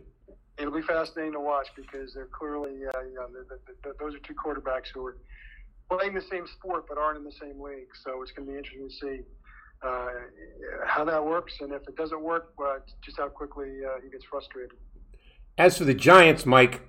It'll 0.57 0.73
be 0.73 0.83
fascinating 0.83 1.33
to 1.33 1.41
watch 1.41 1.67
because 1.75 2.15
they're 2.15 2.27
clearly, 2.27 2.87
uh, 2.87 3.01
you 3.01 3.15
know, 3.15 3.27
the, 3.27 3.45
the, 3.49 3.59
the, 3.83 3.95
those 3.99 4.15
are 4.15 4.21
two 4.21 4.35
quarterbacks 4.35 4.87
who 4.95 5.05
are 5.05 5.17
playing 5.91 6.15
the 6.15 6.23
same 6.23 6.47
sport 6.47 6.85
but 6.89 6.97
aren't 6.97 7.19
in 7.19 7.25
the 7.25 7.33
same 7.33 7.61
league. 7.61 7.89
So 8.05 8.23
it's 8.23 8.31
going 8.31 8.47
to 8.47 8.53
be 8.53 8.57
interesting 8.57 8.89
to 8.89 8.95
see 8.95 9.23
uh, 9.83 10.28
how 10.99 11.05
that 11.05 11.25
works, 11.25 11.55
and 11.61 11.73
if 11.73 11.87
it 11.87 11.97
doesn't 11.97 12.21
work, 12.21 12.53
uh, 12.61 12.79
just 13.03 13.19
how 13.19 13.29
quickly 13.29 13.85
uh, 13.85 14.01
he 14.03 14.11
gets 14.11 14.25
frustrated. 14.25 14.77
As 15.57 15.79
for 15.79 15.85
the 15.85 15.95
Giants, 15.95 16.45
Mike, 16.45 16.83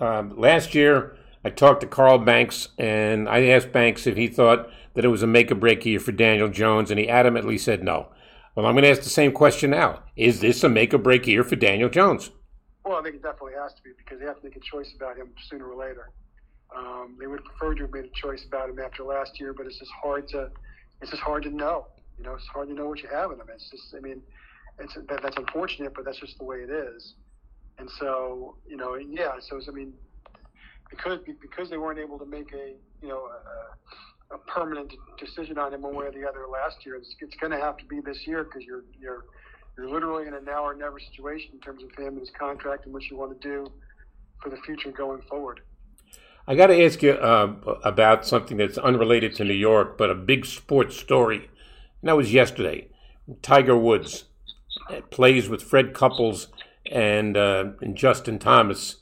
um, 0.00 0.38
last 0.38 0.74
year 0.74 1.14
I 1.44 1.50
talked 1.50 1.82
to 1.82 1.86
Carl 1.86 2.18
Banks, 2.18 2.68
and 2.78 3.28
I 3.28 3.44
asked 3.48 3.70
Banks 3.70 4.06
if 4.06 4.16
he 4.16 4.28
thought 4.28 4.70
that 4.94 5.04
it 5.04 5.08
was 5.08 5.22
a 5.22 5.26
make 5.26 5.52
or 5.52 5.56
break 5.56 5.84
year 5.84 6.00
for 6.00 6.12
Daniel 6.12 6.48
Jones, 6.48 6.90
and 6.90 6.98
he 6.98 7.06
adamantly 7.06 7.60
said 7.60 7.84
no. 7.84 8.08
Well, 8.54 8.64
I'm 8.64 8.72
going 8.72 8.84
to 8.84 8.90
ask 8.90 9.02
the 9.02 9.10
same 9.10 9.32
question 9.32 9.70
now. 9.70 10.02
Is 10.16 10.40
this 10.40 10.64
a 10.64 10.68
make 10.70 10.94
or 10.94 10.98
break 10.98 11.26
year 11.26 11.44
for 11.44 11.54
Daniel 11.54 11.90
Jones? 11.90 12.30
Well, 12.86 12.96
I 12.96 13.02
think 13.02 13.16
it 13.16 13.22
definitely 13.22 13.52
has 13.60 13.74
to 13.74 13.82
be 13.82 13.90
because 13.98 14.20
they 14.20 14.26
have 14.26 14.38
to 14.38 14.44
make 14.44 14.56
a 14.56 14.60
choice 14.60 14.94
about 14.96 15.18
him 15.18 15.28
sooner 15.50 15.70
or 15.70 15.76
later. 15.76 16.10
Um, 16.74 17.16
they 17.20 17.26
would 17.26 17.44
prefer 17.44 17.74
to 17.74 17.82
have 17.82 17.92
made 17.92 18.06
a 18.06 18.20
choice 18.20 18.46
about 18.46 18.70
him 18.70 18.78
after 18.78 19.04
last 19.04 19.38
year, 19.38 19.52
but 19.52 19.66
it's 19.66 19.78
just 19.78 19.90
hard 20.02 20.28
to 20.28 20.50
it's 21.02 21.10
just 21.10 21.22
hard 21.22 21.42
to 21.44 21.50
know. 21.50 21.86
You 22.18 22.24
know, 22.24 22.34
it's 22.34 22.46
hard 22.46 22.68
to 22.68 22.74
know 22.74 22.88
what 22.88 23.02
you 23.02 23.08
have 23.08 23.30
in 23.30 23.38
him. 23.38 23.46
It's 23.54 23.70
just, 23.70 23.94
I 23.96 24.00
mean, 24.00 24.22
it's 24.78 24.94
that, 24.94 25.22
that's 25.22 25.36
unfortunate, 25.36 25.94
but 25.94 26.04
that's 26.04 26.18
just 26.18 26.38
the 26.38 26.44
way 26.44 26.58
it 26.58 26.70
is. 26.70 27.14
And 27.78 27.88
so, 27.98 28.56
you 28.68 28.76
know, 28.76 28.96
yeah. 28.96 29.32
So 29.40 29.60
I 29.66 29.70
mean, 29.70 29.92
because 30.90 31.20
because 31.40 31.70
they 31.70 31.78
weren't 31.78 31.98
able 31.98 32.18
to 32.18 32.26
make 32.26 32.52
a 32.52 32.74
you 33.02 33.08
know 33.08 33.28
a, 34.30 34.34
a 34.34 34.38
permanent 34.38 34.94
decision 35.18 35.58
on 35.58 35.72
him 35.72 35.82
one 35.82 35.94
way 35.94 36.06
or 36.06 36.12
the 36.12 36.28
other 36.28 36.46
last 36.50 36.84
year, 36.84 36.96
it's, 36.96 37.14
it's 37.20 37.36
going 37.36 37.52
to 37.52 37.58
have 37.58 37.76
to 37.78 37.84
be 37.84 38.00
this 38.00 38.26
year 38.26 38.44
because 38.44 38.64
you're 38.64 38.84
you're 39.00 39.24
you're 39.76 39.88
literally 39.88 40.26
in 40.26 40.34
a 40.34 40.40
now 40.40 40.64
or 40.64 40.74
never 40.74 40.98
situation 40.98 41.50
in 41.52 41.60
terms 41.60 41.82
of 41.82 41.90
him 41.96 42.14
and 42.14 42.20
his 42.20 42.30
contract 42.30 42.84
and 42.84 42.92
what 42.92 43.04
you 43.04 43.16
want 43.16 43.40
to 43.40 43.48
do 43.48 43.70
for 44.42 44.50
the 44.50 44.56
future 44.58 44.90
going 44.90 45.22
forward. 45.22 45.60
I 46.48 46.54
got 46.54 46.68
to 46.68 46.84
ask 46.84 47.02
you 47.02 47.12
uh, 47.12 47.54
about 47.84 48.26
something 48.26 48.56
that's 48.56 48.78
unrelated 48.78 49.34
to 49.36 49.44
New 49.44 49.52
York, 49.52 49.98
but 49.98 50.10
a 50.10 50.14
big 50.14 50.46
sports 50.46 50.96
story. 50.96 51.50
And 52.00 52.08
that 52.08 52.16
was 52.16 52.32
yesterday. 52.32 52.88
Tiger 53.42 53.76
Woods 53.76 54.24
uh, 54.90 55.00
plays 55.10 55.48
with 55.48 55.62
Fred 55.62 55.94
Couples 55.94 56.48
and, 56.90 57.36
uh, 57.36 57.72
and 57.80 57.96
Justin 57.96 58.38
Thomas. 58.38 58.96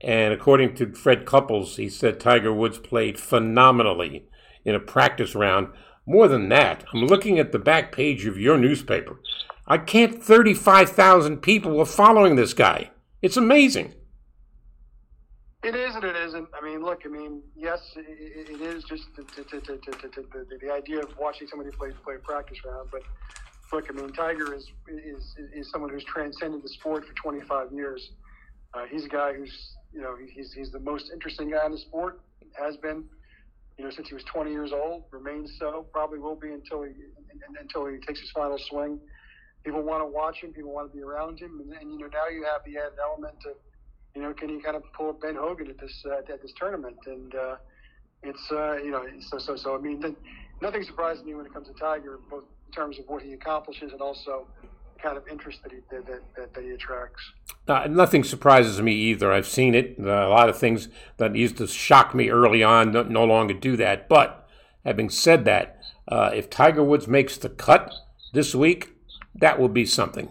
And 0.00 0.32
according 0.32 0.74
to 0.76 0.92
Fred 0.94 1.26
Couples, 1.26 1.76
he 1.76 1.88
said 1.88 2.20
Tiger 2.20 2.52
Woods 2.52 2.78
played 2.78 3.18
phenomenally 3.18 4.26
in 4.64 4.74
a 4.74 4.80
practice 4.80 5.34
round. 5.34 5.68
More 6.06 6.28
than 6.28 6.48
that, 6.48 6.84
I'm 6.94 7.04
looking 7.04 7.38
at 7.38 7.52
the 7.52 7.58
back 7.58 7.92
page 7.92 8.24
of 8.26 8.38
your 8.38 8.56
newspaper. 8.56 9.20
I 9.66 9.78
can't 9.78 10.22
35,000 10.22 11.38
people 11.38 11.80
are 11.80 11.84
following 11.84 12.36
this 12.36 12.54
guy. 12.54 12.90
It's 13.20 13.36
amazing. 13.36 13.94
It 15.68 15.74
is 15.74 15.94
and 15.94 16.04
it 16.04 16.16
isn't. 16.16 16.48
I 16.58 16.64
mean, 16.64 16.82
look. 16.82 17.02
I 17.04 17.08
mean, 17.08 17.42
yes, 17.54 17.78
it, 17.94 18.58
is 18.58 18.84
just 18.84 19.04
to, 19.16 19.22
to, 19.44 19.60
the, 19.60 20.58
the 20.62 20.72
idea 20.72 21.00
of 21.00 21.10
watching 21.20 21.46
somebody 21.46 21.70
play 21.76 21.90
play 22.02 22.14
a 22.14 22.18
practice 22.20 22.56
round. 22.64 22.88
But 22.90 23.02
look, 23.70 23.84
I 23.90 23.92
mean, 23.92 24.10
Tiger 24.14 24.54
is 24.54 24.66
is 24.88 25.36
is 25.52 25.70
someone 25.70 25.90
who's 25.90 26.04
transcended 26.04 26.62
the 26.62 26.70
sport 26.70 27.04
for 27.06 27.12
25 27.12 27.70
years. 27.70 28.12
Uh, 28.72 28.84
he's 28.90 29.04
a 29.04 29.08
guy 29.08 29.34
who's 29.34 29.52
you 29.92 30.00
know 30.00 30.16
he's 30.34 30.54
he's 30.54 30.70
the 30.70 30.80
most 30.80 31.10
interesting 31.12 31.50
guy 31.50 31.66
in 31.66 31.72
the 31.72 31.78
sport. 31.78 32.22
Has 32.58 32.78
been 32.78 33.04
you 33.76 33.84
know 33.84 33.90
since 33.90 34.08
he 34.08 34.14
was 34.14 34.24
20 34.24 34.50
years 34.50 34.72
old. 34.72 35.04
Remains 35.10 35.52
so. 35.58 35.84
Probably 35.92 36.18
will 36.18 36.34
be 36.34 36.50
until 36.50 36.82
he 36.82 36.92
until 37.60 37.84
he 37.88 37.98
takes 38.06 38.20
his 38.20 38.30
final 38.30 38.56
swing. 38.70 38.98
People 39.66 39.82
want 39.82 40.00
to 40.00 40.06
watch 40.06 40.38
him. 40.38 40.54
People 40.54 40.72
want 40.72 40.90
to 40.90 40.96
be 40.96 41.02
around 41.02 41.38
him. 41.38 41.60
And, 41.60 41.74
and 41.78 41.92
you 41.92 41.98
know 41.98 42.08
now 42.10 42.28
you 42.32 42.44
have 42.44 42.64
the 42.64 42.78
added 42.78 42.96
element 43.04 43.36
of 43.44 43.56
you 44.14 44.22
know, 44.22 44.32
can 44.32 44.48
he 44.48 44.60
kind 44.60 44.76
of 44.76 44.82
pull 44.92 45.12
Ben 45.12 45.36
Hogan 45.36 45.68
at 45.68 45.78
this 45.78 46.04
uh, 46.06 46.32
at 46.32 46.42
this 46.42 46.52
tournament? 46.58 46.96
And 47.06 47.34
uh, 47.34 47.56
it's 48.22 48.50
uh, 48.50 48.76
you 48.76 48.90
know, 48.90 49.04
so 49.20 49.38
so 49.38 49.56
so. 49.56 49.76
I 49.76 49.78
mean, 49.78 50.16
nothing 50.60 50.82
surprises 50.82 51.24
me 51.24 51.34
when 51.34 51.46
it 51.46 51.52
comes 51.52 51.68
to 51.68 51.74
Tiger, 51.74 52.18
both 52.30 52.44
in 52.66 52.72
terms 52.72 52.98
of 52.98 53.04
what 53.06 53.22
he 53.22 53.32
accomplishes 53.32 53.92
and 53.92 54.00
also 54.00 54.46
the 54.62 55.00
kind 55.00 55.16
of 55.16 55.26
interest 55.28 55.62
that 55.62 55.72
he 55.72 55.78
that 55.90 56.06
that, 56.36 56.54
that 56.54 56.64
he 56.64 56.70
attracts. 56.70 57.22
Uh, 57.66 57.86
nothing 57.88 58.24
surprises 58.24 58.80
me 58.80 58.92
either. 58.92 59.32
I've 59.32 59.46
seen 59.46 59.74
it. 59.74 59.96
Uh, 59.98 60.04
a 60.04 60.30
lot 60.30 60.48
of 60.48 60.58
things 60.58 60.88
that 61.18 61.36
used 61.36 61.58
to 61.58 61.66
shock 61.66 62.14
me 62.14 62.30
early 62.30 62.62
on 62.62 62.92
no, 62.92 63.02
no 63.02 63.24
longer 63.24 63.54
do 63.54 63.76
that. 63.76 64.08
But 64.08 64.48
having 64.84 65.10
said 65.10 65.44
that, 65.44 65.78
uh, 66.08 66.30
if 66.34 66.48
Tiger 66.48 66.82
Woods 66.82 67.06
makes 67.06 67.36
the 67.36 67.50
cut 67.50 67.92
this 68.32 68.54
week, 68.54 68.94
that 69.34 69.58
will 69.60 69.68
be 69.68 69.84
something. 69.84 70.30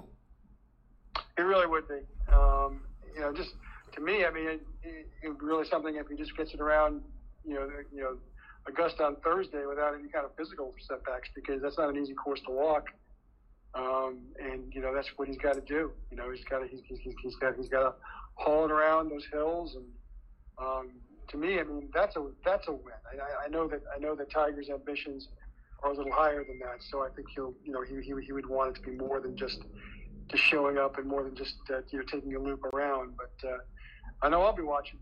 It 1.37 1.41
really 1.43 1.67
would 1.67 1.87
be. 1.87 1.99
Um, 2.33 2.81
you 3.13 3.21
know, 3.21 3.31
just 3.33 3.53
to 3.97 4.03
me, 4.03 4.25
I 4.25 4.31
mean, 4.31 4.47
it, 4.47 4.61
it, 4.83 5.07
it 5.23 5.41
really 5.41 5.67
something 5.67 5.95
if 5.95 6.07
he 6.07 6.15
just 6.15 6.37
gets 6.37 6.53
it 6.53 6.61
around, 6.61 7.01
you 7.43 7.55
know, 7.55 7.67
you 7.93 8.01
know, 8.01 8.17
Augusta 8.67 9.03
on 9.03 9.15
Thursday 9.17 9.65
without 9.67 9.95
any 9.95 10.07
kind 10.07 10.23
of 10.23 10.31
physical 10.37 10.73
setbacks 10.87 11.29
because 11.33 11.61
that's 11.61 11.77
not 11.77 11.89
an 11.89 11.97
easy 11.97 12.13
course 12.13 12.41
to 12.45 12.51
walk. 12.51 12.87
Um, 13.73 14.19
and 14.39 14.73
you 14.73 14.81
know 14.81 14.93
that's 14.93 15.09
what 15.17 15.27
he's 15.27 15.37
got 15.37 15.53
to 15.53 15.61
do. 15.61 15.91
You 16.09 16.17
know 16.17 16.31
he's 16.31 16.43
got 16.45 16.59
to 16.59 16.67
he's, 16.67 16.81
he's, 16.87 17.13
he's 17.21 17.35
got 17.35 17.55
he's 17.55 17.69
got 17.69 17.83
to 17.83 17.93
haul 18.35 18.65
it 18.65 18.71
around 18.71 19.11
those 19.11 19.25
hills. 19.31 19.75
And 19.75 19.85
um, 20.57 20.91
to 21.29 21.37
me, 21.37 21.59
I 21.59 21.63
mean 21.63 21.89
that's 21.93 22.15
a 22.15 22.27
that's 22.45 22.67
a 22.67 22.71
win. 22.71 22.93
I, 23.11 23.45
I 23.45 23.49
know 23.49 23.67
that 23.67 23.81
I 23.95 23.99
know 23.99 24.15
that 24.15 24.31
Tiger's 24.31 24.69
ambitions 24.69 25.27
are 25.83 25.91
a 25.91 25.95
little 25.95 26.11
higher 26.11 26.43
than 26.43 26.59
that. 26.59 26.81
So 26.89 27.03
I 27.03 27.09
think 27.09 27.27
he'll 27.35 27.53
you 27.63 27.71
know 27.71 27.83
he 27.83 27.95
he, 28.01 28.13
he 28.25 28.31
would 28.31 28.47
want 28.47 28.75
it 28.75 28.81
to 28.81 28.89
be 28.89 28.95
more 28.95 29.19
than 29.19 29.35
just 29.37 29.59
just 30.29 30.43
showing 30.43 30.77
up 30.77 30.97
and 30.97 31.07
more 31.07 31.23
than 31.23 31.35
just 31.35 31.55
uh, 31.69 31.81
you 31.91 31.99
know 31.99 32.05
taking 32.11 32.35
a 32.35 32.39
loop 32.39 32.63
around. 32.73 33.13
But 33.17 33.47
uh, 33.47 33.57
I 34.21 34.29
know 34.29 34.43
I'll 34.43 34.55
be 34.55 34.63
watching. 34.63 34.99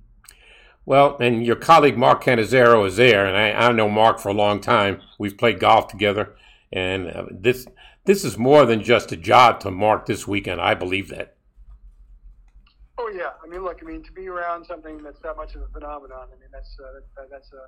Well, 0.86 1.18
and 1.20 1.43
your 1.45 1.55
colleague 1.55 1.97
Mark 1.97 2.24
Cannizzaro 2.24 2.86
is 2.86 2.97
there, 2.97 3.26
and 3.26 3.36
I, 3.36 3.68
I 3.68 3.72
know 3.72 3.89
Mark 3.89 4.20
for 4.20 4.30
a 4.30 4.34
long 4.34 4.61
time. 4.61 5.01
We've 5.18 5.38
played 5.38 5.59
golf 5.59 5.88
together, 5.88 6.36
and 6.72 7.07
uh, 7.07 7.26
this 7.32 7.66
this 8.05 8.24
is 8.24 8.38
more 8.38 8.66
than 8.68 8.84
just 8.84 9.11
a 9.11 9.18
job 9.18 9.59
to 9.61 9.72
Mark 9.72 10.05
this 10.05 10.28
weekend. 10.28 10.61
I 10.61 10.76
believe 10.76 11.09
that. 11.09 11.36
Oh 12.99 13.11
yeah, 13.13 13.32
I 13.43 13.47
mean, 13.47 13.63
look, 13.63 13.80
I 13.82 13.86
mean, 13.86 14.03
to 14.03 14.11
be 14.11 14.28
around 14.28 14.66
something 14.66 15.01
that's 15.01 15.20
that 15.22 15.36
much 15.36 15.55
of 15.55 15.61
a 15.61 15.68
phenomenon, 15.68 16.28
I 16.28 16.39
mean, 16.39 16.49
that's 16.53 16.78
uh, 16.80 16.99
that, 17.18 17.32
that's 17.32 17.51
a 17.51 17.66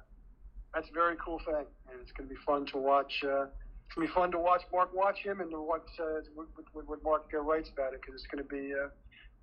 that's 0.76 0.90
a 0.90 0.94
very 0.94 1.16
cool 1.18 1.40
thing, 1.40 1.66
and 1.92 2.00
it's 2.02 2.12
going 2.12 2.30
to 2.30 2.34
be 2.36 2.40
fun 2.46 2.68
to 2.68 2.78
watch. 2.78 3.24
Uh, 3.24 3.48
it's 3.88 3.96
going 3.96 4.08
to 4.08 4.14
be 4.14 4.14
fun 4.14 4.32
to 4.32 4.40
watch 4.40 4.62
Mark 4.72 4.94
watch 4.94 5.20
him 5.20 5.42
and 5.42 5.50
to 5.52 5.62
watch 5.62 5.88
uh, 6.00 6.22
what, 6.36 6.48
what, 6.74 6.88
what 6.88 7.04
Mark 7.04 7.32
uh, 7.34 7.40
writes 7.40 7.70
about 7.70 7.94
it 7.94 8.02
because 8.02 8.14
it's 8.14 8.28
going 8.28 8.44
to 8.44 8.50
be 8.50 8.74
uh, 8.74 8.90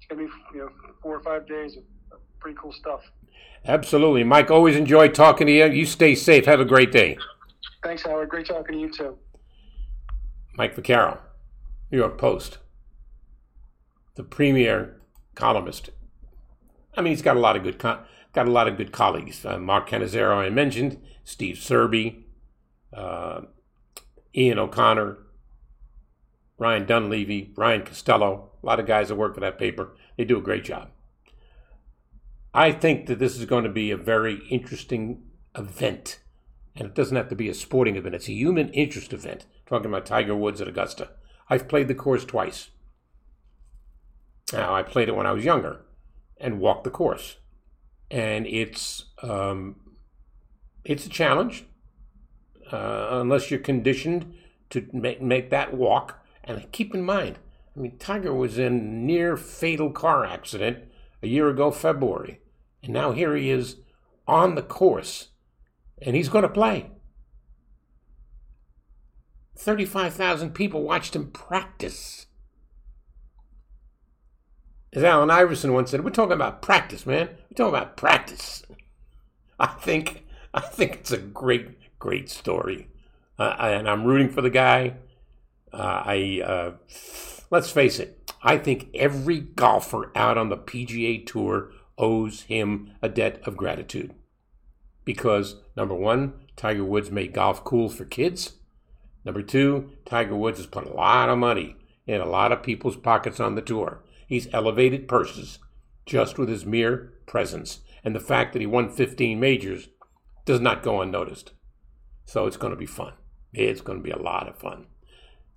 it's 0.05 0.13
going 0.13 0.27
to 0.27 0.33
be 0.33 0.59
you 0.59 0.65
know 0.65 0.71
four 1.03 1.17
or 1.17 1.23
five 1.23 1.47
days 1.47 1.77
of, 1.77 1.85
pretty 2.41 2.59
cool 2.61 2.73
stuff. 2.73 3.01
Absolutely, 3.65 4.23
Mike. 4.23 4.51
Always 4.51 4.77
enjoy 4.77 5.09
talking 5.09 5.47
to 5.47 5.53
you. 5.53 5.65
You 5.67 5.87
stay 5.87 6.15
safe. 6.15 6.45
Have 6.45 6.61
a 6.61 6.65
great 6.65 6.93
day. 6.93 7.17
Thanks, 7.83 8.03
Howard. 8.03 8.29
Great 8.29 8.47
talking 8.47 8.75
to 8.75 8.81
you 8.81 8.91
too. 8.93 9.17
Mike 10.57 10.77
Vaccaro, 10.77 11.19
New 11.91 11.99
York 11.99 12.19
Post, 12.19 12.59
the 14.15 14.23
premier 14.23 15.01
columnist. 15.35 15.91
I 16.97 17.01
mean, 17.01 17.13
he's 17.13 17.23
got 17.23 17.37
a 17.37 17.41
lot 17.41 17.57
of 17.57 17.63
good 17.63 17.79
got 17.79 18.47
a 18.47 18.51
lot 18.51 18.69
of 18.69 18.77
good 18.77 18.93
colleagues. 18.93 19.45
Uh, 19.45 19.59
Mark 19.59 19.89
Cannizzaro, 19.89 20.37
I 20.37 20.51
mentioned, 20.51 21.01
Steve 21.25 21.57
Serby, 21.57 22.25
uh, 22.93 23.43
Ian 24.37 24.59
O'Connor, 24.59 25.19
Ryan 26.59 26.87
Dunleavy, 26.87 27.53
Brian 27.55 27.83
Costello, 27.83 28.51
a 28.63 28.67
lot 28.67 28.81
of 28.81 28.87
guys 28.87 29.09
that 29.09 29.17
work 29.17 29.35
for 29.35 29.41
that 29.41 29.59
paper. 29.59 29.97
They 30.17 30.25
do 30.25 30.39
a 30.39 30.43
great 30.43 30.65
job. 30.65 30.91
I 32.53 32.71
think 32.71 33.07
that 33.07 33.19
this 33.19 33.37
is 33.37 33.47
going 33.47 33.65
to 33.65 33.71
be 33.71 33.91
a 33.91 33.97
very 33.97 34.41
interesting 34.49 35.23
event. 35.57 36.21
And 36.77 36.87
it 36.87 36.95
doesn't 36.95 37.17
have 37.17 37.29
to 37.29 37.37
be 37.37 37.49
a 37.49 37.55
sporting 37.55 37.97
event, 37.97 38.15
it's 38.15 38.29
a 38.29 38.33
human 38.33 38.69
interest 38.71 39.13
event. 39.13 39.47
Talking 39.67 39.87
about 39.87 40.07
Tiger 40.07 40.37
Woods 40.37 40.61
at 40.61 40.69
Augusta. 40.69 41.11
I've 41.49 41.69
played 41.69 41.89
the 41.89 41.95
course 41.95 42.25
twice. 42.25 42.71
Now, 44.53 44.75
I 44.75 44.83
played 44.83 45.09
it 45.09 45.17
when 45.17 45.27
I 45.27 45.33
was 45.33 45.45
younger 45.45 45.81
and 46.39 46.61
walked 46.61 46.85
the 46.85 46.91
course. 46.91 47.39
And 48.11 48.47
it's 48.47 49.07
um, 49.23 49.77
it's 50.85 51.07
a 51.07 51.09
challenge 51.09 51.65
uh, 52.71 53.09
unless 53.11 53.51
you're 53.51 53.61
conditioned 53.61 54.35
to 54.71 54.87
make, 54.93 55.23
make 55.23 55.51
that 55.51 55.75
walk. 55.75 56.24
And 56.45 56.71
keep 56.73 56.95
in 56.95 57.03
mind, 57.03 57.39
I 57.77 57.81
mean, 57.81 57.99
Tiger 57.99 58.33
was 58.33 58.59
in 58.59 59.07
near 59.07 59.37
fatal 59.37 59.91
car 59.91 60.25
accident 60.25 60.85
a 61.23 61.27
year 61.27 61.49
ago, 61.49 61.71
February. 61.71 62.41
And 62.83 62.93
now 62.93 63.13
here 63.13 63.35
he 63.35 63.51
is 63.51 63.77
on 64.29 64.55
the 64.55 64.63
course, 64.63 65.29
and 66.01 66.15
he's 66.15 66.29
going 66.29 66.43
to 66.43 66.49
play. 66.49 66.91
35,000 69.57 70.53
people 70.55 70.83
watched 70.83 71.17
him 71.17 71.31
practice. 71.31 72.27
As 74.93 75.03
Allen 75.03 75.31
Iverson 75.31 75.73
once 75.73 75.91
said, 75.91 76.05
we're 76.05 76.11
talking 76.11 76.33
about 76.33 76.63
practice, 76.63 77.07
man. 77.07 77.29
We're 77.29 77.57
talking 77.57 77.75
about 77.75 77.97
practice. 77.97 78.63
I 79.59 79.67
think 79.67 80.25
I 80.53 80.61
think 80.61 80.95
it's 80.95 81.11
a 81.11 81.19
great, 81.19 81.99
great 81.99 82.31
story. 82.31 82.89
Uh, 83.39 83.57
and 83.59 83.89
I'm 83.89 84.05
rooting 84.05 84.31
for 84.31 84.41
the 84.41 84.51
guy. 84.51 84.95
Uh, 85.75 86.03
I 86.07 86.43
uh, 86.45 86.73
let's 87.51 87.71
face 87.71 87.99
it. 87.99 88.33
I 88.43 88.59
think 88.59 88.89
every 88.95 89.41
golfer 89.41 90.13
out 90.15 90.39
on 90.39 90.49
the 90.49 90.57
PGA 90.57 91.27
Tour 91.27 91.71
owes 91.99 92.43
him 92.43 92.93
a 93.03 93.09
debt 93.09 93.41
of 93.47 93.57
gratitude. 93.57 94.15
Because 95.05 95.57
number 95.77 95.95
one, 95.95 96.35
Tiger 96.57 96.85
Woods 96.85 97.11
made 97.11 97.33
golf 97.33 97.65
cool 97.65 97.89
for 97.89 98.05
kids. 98.05 98.55
Number 99.25 99.43
two, 99.43 99.93
Tiger 100.05 100.37
Woods 100.37 100.59
has 100.59 100.67
put 100.67 100.87
a 100.87 100.93
lot 100.93 101.29
of 101.29 101.39
money 101.39 101.77
in 102.07 102.21
a 102.21 102.27
lot 102.27 102.53
of 102.53 102.63
people's 102.63 102.97
pockets 102.97 103.41
on 103.41 103.55
the 103.55 103.63
tour. 103.63 104.03
He's 104.27 104.53
elevated 104.53 105.09
purses 105.09 105.59
just 106.07 106.39
with 106.39 106.49
his 106.49 106.67
mere 106.67 107.13
presence. 107.27 107.81
And 108.05 108.15
the 108.15 108.21
fact 108.21 108.53
that 108.53 108.61
he 108.61 108.67
won 108.67 108.91
15 108.91 109.41
majors 109.41 109.89
does 110.45 110.61
not 110.61 110.83
go 110.83 111.01
unnoticed. 111.01 111.53
So 112.27 112.47
it's 112.47 112.59
going 112.59 112.73
to 112.73 112.79
be 112.79 112.87
fun. 112.87 113.15
It's 113.53 113.81
going 113.81 113.99
to 113.99 114.05
be 114.05 114.11
a 114.11 114.19
lot 114.19 114.49
of 114.49 114.59
fun. 114.59 114.87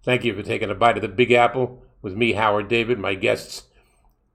Thank 0.08 0.24
you 0.24 0.34
for 0.34 0.42
taking 0.42 0.70
a 0.70 0.74
bite 0.74 0.96
of 0.96 1.02
the 1.02 1.10
Big 1.10 1.34
Apple 1.34 1.84
with 2.02 2.16
me, 2.16 2.32
Howard 2.32 2.70
David, 2.70 2.98
my 2.98 3.14
guests, 3.14 3.64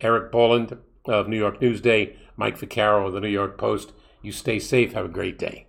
Erik 0.03 0.31
Boland 0.31 0.77
of 1.07 1.29
New 1.29 1.39
York 1.39 1.63
Newsday, 1.63 2.15
Mike 2.37 2.59
Vaccaro 2.59 3.07
of 3.07 3.15
the 3.15 3.23
New 3.23 3.29
York 3.31 3.57
Post, 3.57 3.95
You 4.21 4.33
stay 4.33 4.59
safe. 4.59 4.93
Have 4.93 5.07
a 5.07 5.09
great 5.09 5.39
day. 5.39 5.69